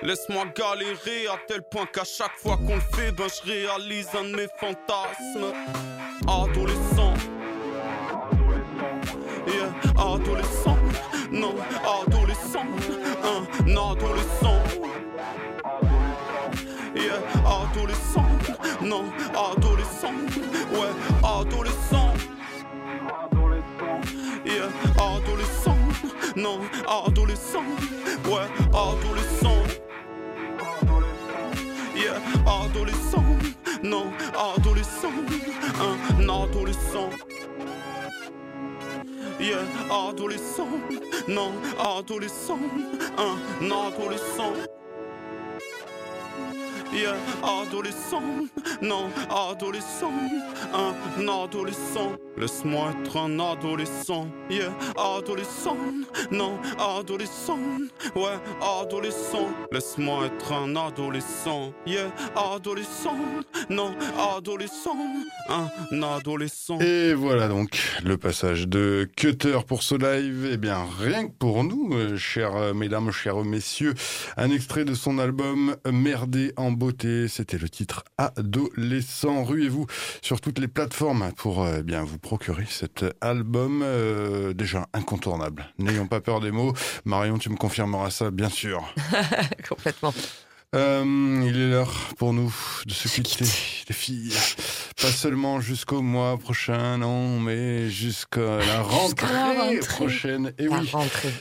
Laisse-moi 0.02 0.46
galérer 0.56 1.28
à 1.28 1.38
tel 1.46 1.62
point 1.62 1.86
qu'à 1.86 2.02
chaque 2.02 2.36
fois 2.36 2.56
qu'on 2.56 2.74
le 2.74 2.80
fait, 2.96 3.12
ben 3.12 3.26
je 3.28 3.50
réalise 3.50 4.08
un 4.18 4.24
de 4.24 4.34
mes 4.34 4.48
fantasmes. 4.58 5.52
Adolescent. 6.26 7.14
Yeah, 9.46 9.72
adolescent. 9.96 10.76
Non, 11.30 11.54
adolescent. 11.84 12.66
Un 13.22 13.70
adolescent. 13.70 14.62
Yeah, 16.96 17.22
adolescent. 17.46 18.26
Non, 18.82 19.04
adolescent. 19.30 20.14
Ouais, 20.72 20.92
adolescent. 21.22 22.12
Yeah, 24.44 24.68
adolescent. 24.98 25.78
Non, 26.34 26.60
adolescent. 26.88 27.64
Ouais, 28.24 28.48
adolescent. 28.72 29.71
Adolescent. 32.72 33.24
non, 33.82 34.12
adolescent, 34.56 35.12
un 35.80 36.28
adolescent. 36.28 37.10
Yeah, 39.40 39.58
adolescent, 39.90 40.68
non, 41.28 41.52
adolescent, 41.78 42.60
un 43.18 43.70
adolescent. 43.70 44.81
Yeah, 46.92 47.16
adolescent, 47.42 48.22
non, 48.82 49.08
adolescent, 49.30 50.12
un 50.74 51.26
adolescent. 51.26 52.12
Laisse-moi 52.36 52.92
être 53.02 53.16
un 53.16 53.38
adolescent, 53.40 54.26
yeah, 54.50 54.72
adolescent, 54.96 55.76
non, 56.30 56.58
adolescent, 56.78 57.58
ouais, 58.14 58.38
adolescent. 58.60 59.48
Laisse-moi 59.70 60.26
être 60.26 60.52
un 60.52 60.76
adolescent, 60.76 61.72
yeah, 61.86 62.10
adolescent, 62.36 63.16
non, 63.70 63.94
adolescent, 64.36 64.96
un 65.48 66.02
adolescent. 66.02 66.78
Et 66.80 67.14
voilà 67.14 67.48
donc 67.48 67.80
le 68.04 68.18
passage 68.18 68.68
de 68.68 69.08
Cutter 69.16 69.58
pour 69.66 69.82
ce 69.82 69.94
live. 69.94 70.48
Eh 70.52 70.56
bien, 70.56 70.86
rien 71.00 71.26
que 71.26 71.32
pour 71.38 71.64
nous, 71.64 71.94
euh, 71.94 72.16
chères 72.16 72.74
mesdames, 72.74 73.10
chers 73.12 73.44
messieurs, 73.44 73.94
un 74.36 74.50
extrait 74.50 74.84
de 74.84 74.94
son 74.94 75.18
album 75.18 75.76
Merdé 75.90 76.52
en 76.56 76.72
beauté. 76.82 77.28
C'était 77.28 77.58
le 77.58 77.68
titre 77.68 78.02
Adolescent. 78.18 79.44
Ruez-vous 79.44 79.86
sur 80.20 80.40
toutes 80.40 80.58
les 80.58 80.66
plateformes 80.66 81.30
pour 81.36 81.62
euh, 81.62 81.82
bien 81.82 82.02
vous 82.02 82.18
procurer 82.18 82.66
cet 82.68 83.04
album 83.20 83.82
euh, 83.84 84.52
déjà 84.52 84.88
incontournable. 84.92 85.72
N'ayons 85.78 86.08
pas 86.08 86.20
peur 86.20 86.40
des 86.40 86.50
mots. 86.50 86.72
Marion, 87.04 87.38
tu 87.38 87.50
me 87.50 87.56
confirmeras 87.56 88.10
ça, 88.10 88.32
bien 88.32 88.48
sûr. 88.48 88.92
Complètement. 89.68 90.12
Euh, 90.74 91.44
il 91.46 91.56
est 91.56 91.70
l'heure 91.70 91.94
pour 92.16 92.32
nous 92.32 92.52
de 92.86 92.92
se 92.92 93.20
quitter, 93.20 93.44
les 93.88 93.94
filles. 93.94 94.32
Pas 95.02 95.08
seulement 95.08 95.60
jusqu'au 95.60 96.00
mois 96.00 96.38
prochain, 96.38 96.98
non, 96.98 97.40
mais 97.40 97.90
jusqu'à 97.90 98.58
la 98.58 98.82
rentrée, 98.82 99.80
prochaine. 99.80 100.52
Et 100.58 100.68
oui, 100.68 100.92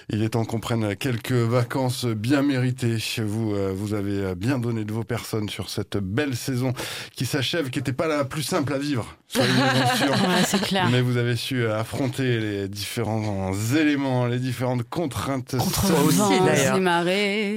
il 0.10 0.24
est 0.24 0.30
temps 0.30 0.46
qu'on 0.46 0.60
prenne 0.60 0.96
quelques 0.96 1.32
vacances 1.32 2.06
bien 2.06 2.42
méritées. 2.42 2.98
Vous, 3.20 3.54
euh, 3.54 3.72
vous 3.76 3.94
avez 3.94 4.34
bien 4.34 4.58
donné 4.58 4.84
de 4.84 4.92
vos 4.92 5.04
personnes 5.04 5.48
sur 5.48 5.70
cette 5.70 5.98
belle 5.98 6.36
saison 6.36 6.74
qui 7.16 7.28
s'achève, 7.28 7.70
qui 7.70 7.78
n'était 7.78 7.94
pas 7.94 8.08
la 8.08 8.26
plus 8.26 8.42
simple 8.42 8.74
à 8.74 8.80
vivre. 8.80 9.16
c'est 10.46 10.62
clair. 10.62 10.90
Mais 10.92 11.02
vous 11.02 11.18
avez 11.18 11.36
su 11.36 11.68
affronter 11.68 12.40
les 12.40 12.68
différents 12.68 13.54
éléments, 13.76 14.26
les 14.26 14.40
différentes 14.40 14.90
contraintes. 14.90 15.56
Contre 15.58 16.04
aussi, 16.04 16.18
d'ailleurs. 16.18 16.78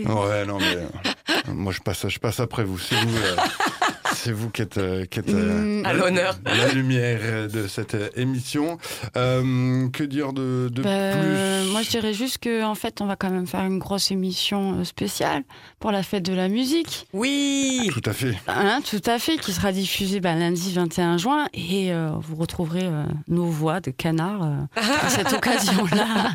Ouais, 0.04 0.44
non, 0.46 0.58
mais 0.58 1.13
moi, 1.48 1.72
je 1.72 1.80
passe, 1.80 2.08
je 2.08 2.18
passe 2.18 2.40
après 2.40 2.64
vous. 2.64 2.78
C'est 2.78 2.96
vous, 2.96 3.16
euh, 3.16 3.36
c'est 4.14 4.32
vous 4.32 4.50
qui 4.50 4.62
êtes, 4.62 4.78
euh, 4.78 5.04
qui 5.06 5.20
êtes 5.20 5.30
euh, 5.30 5.82
à 5.84 5.92
l'honneur, 5.92 6.36
la 6.44 6.68
lumière 6.72 7.48
de 7.48 7.66
cette 7.66 7.96
émission. 8.16 8.78
que 9.14 10.02
dire 10.02 10.32
de, 10.32 10.68
de 10.70 10.82
bah, 10.82 11.12
plus 11.12 11.70
Moi, 11.72 11.82
je 11.82 11.90
dirais 11.90 12.12
juste 12.12 12.38
que 12.38 12.62
en 12.64 12.74
fait, 12.74 13.00
on 13.00 13.06
va 13.06 13.16
quand 13.16 13.30
même 13.30 13.46
faire 13.46 13.62
une 13.62 13.78
grosse 13.78 14.10
émission 14.10 14.84
spéciale 14.84 15.44
pour 15.80 15.92
la 15.92 16.02
fête 16.02 16.24
de 16.24 16.34
la 16.34 16.48
musique. 16.48 17.06
Oui, 17.12 17.90
tout 17.92 18.08
à 18.08 18.12
fait. 18.12 18.34
Hein, 18.46 18.80
tout 18.88 19.02
à 19.06 19.18
fait, 19.18 19.38
qui 19.38 19.52
sera 19.52 19.72
diffusée 19.72 20.20
bah, 20.20 20.34
lundi 20.34 20.72
21 20.74 21.18
juin 21.18 21.46
et 21.54 21.92
vous 22.20 22.36
retrouverez 22.36 22.88
nos 23.28 23.46
voix 23.46 23.80
de 23.80 23.90
canard 23.90 24.42
à 24.76 25.08
cette 25.08 25.32
occasion-là. 25.32 26.32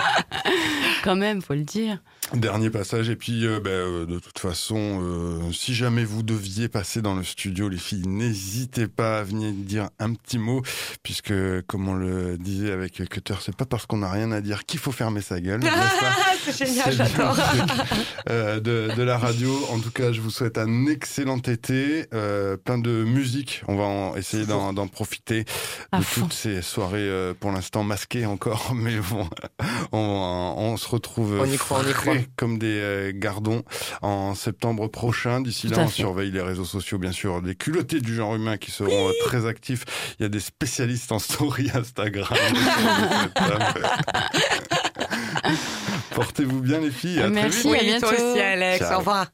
quand 1.04 1.16
même, 1.16 1.42
faut 1.42 1.54
le 1.54 1.64
dire. 1.64 1.98
Dernier 2.36 2.70
passage, 2.70 3.10
et 3.10 3.16
puis 3.16 3.46
euh, 3.46 3.60
ben, 3.60 3.70
euh, 3.70 4.06
de 4.06 4.18
toute 4.18 4.38
façon, 4.38 5.00
euh, 5.02 5.52
si 5.52 5.74
jamais 5.74 6.04
vous 6.04 6.22
deviez 6.22 6.68
passer 6.68 7.02
dans 7.02 7.14
le 7.14 7.24
studio, 7.24 7.68
les 7.68 7.76
filles, 7.76 8.06
n'hésitez 8.06 8.88
pas 8.88 9.18
à 9.18 9.22
venir 9.22 9.52
dire 9.52 9.90
un 9.98 10.14
petit 10.14 10.38
mot, 10.38 10.62
puisque 11.02 11.34
comme 11.66 11.88
on 11.88 11.94
le 11.94 12.38
disait 12.38 12.72
avec 12.72 13.06
Cutter, 13.10 13.34
c'est 13.40 13.54
pas 13.54 13.66
parce 13.66 13.84
qu'on 13.84 13.98
n'a 13.98 14.10
rien 14.10 14.32
à 14.32 14.40
dire 14.40 14.64
qu'il 14.64 14.80
faut 14.80 14.92
fermer 14.92 15.20
sa 15.20 15.40
gueule. 15.40 15.60
c'est 16.44 16.66
génial, 16.66 16.92
j'adore. 16.92 17.36
de, 18.26 18.94
de, 18.94 19.02
la 19.02 19.18
radio. 19.18 19.54
En 19.70 19.78
tout 19.78 19.90
cas, 19.90 20.12
je 20.12 20.20
vous 20.22 20.30
souhaite 20.30 20.56
un 20.56 20.86
excellent 20.86 21.38
été, 21.38 22.06
plein 22.64 22.78
de 22.78 23.04
musique. 23.04 23.62
On 23.68 23.76
va 23.76 24.18
essayer 24.18 24.46
d'en 24.46 24.86
profiter 24.88 25.44
de 25.92 26.14
toutes 26.14 26.32
ces 26.32 26.62
soirées 26.62 27.32
pour 27.40 27.52
l'instant 27.52 27.84
masquées 27.84 28.24
encore, 28.24 28.72
mais 28.74 28.96
bon, 28.96 29.28
on, 29.92 30.54
on 30.56 30.76
se 30.78 30.88
retrouve. 30.88 31.38
On 31.40 31.44
y 31.44 31.58
croit, 31.58 31.82
on 31.84 31.88
y 31.88 31.92
croit 31.92 32.21
comme 32.36 32.58
des 32.58 32.78
euh, 32.80 33.12
gardons 33.14 33.62
en 34.00 34.34
septembre 34.34 34.88
prochain. 34.88 35.40
D'ici 35.40 35.68
là, 35.68 35.80
on 35.80 35.88
surveille 35.88 36.30
les 36.30 36.40
réseaux 36.40 36.64
sociaux, 36.64 36.98
bien 36.98 37.12
sûr, 37.12 37.42
des 37.42 37.54
culottés 37.54 38.00
du 38.00 38.14
genre 38.14 38.34
humain 38.34 38.56
qui 38.56 38.70
seront 38.70 39.08
euh, 39.08 39.12
très 39.24 39.46
actifs. 39.46 39.84
Il 40.18 40.22
y 40.22 40.26
a 40.26 40.28
des 40.28 40.40
spécialistes 40.40 41.12
en 41.12 41.18
story 41.18 41.70
Instagram. 41.74 42.38
Portez-vous 46.14 46.60
bien, 46.60 46.80
les 46.80 46.90
filles. 46.90 47.20
À 47.20 47.28
Merci, 47.28 47.68
très 47.68 47.80
vite. 47.80 47.80
à 47.80 47.84
bientôt. 47.84 48.14
aussi, 48.14 48.40
Alex. 48.40 48.84
Au 48.92 48.98
revoir. 48.98 49.26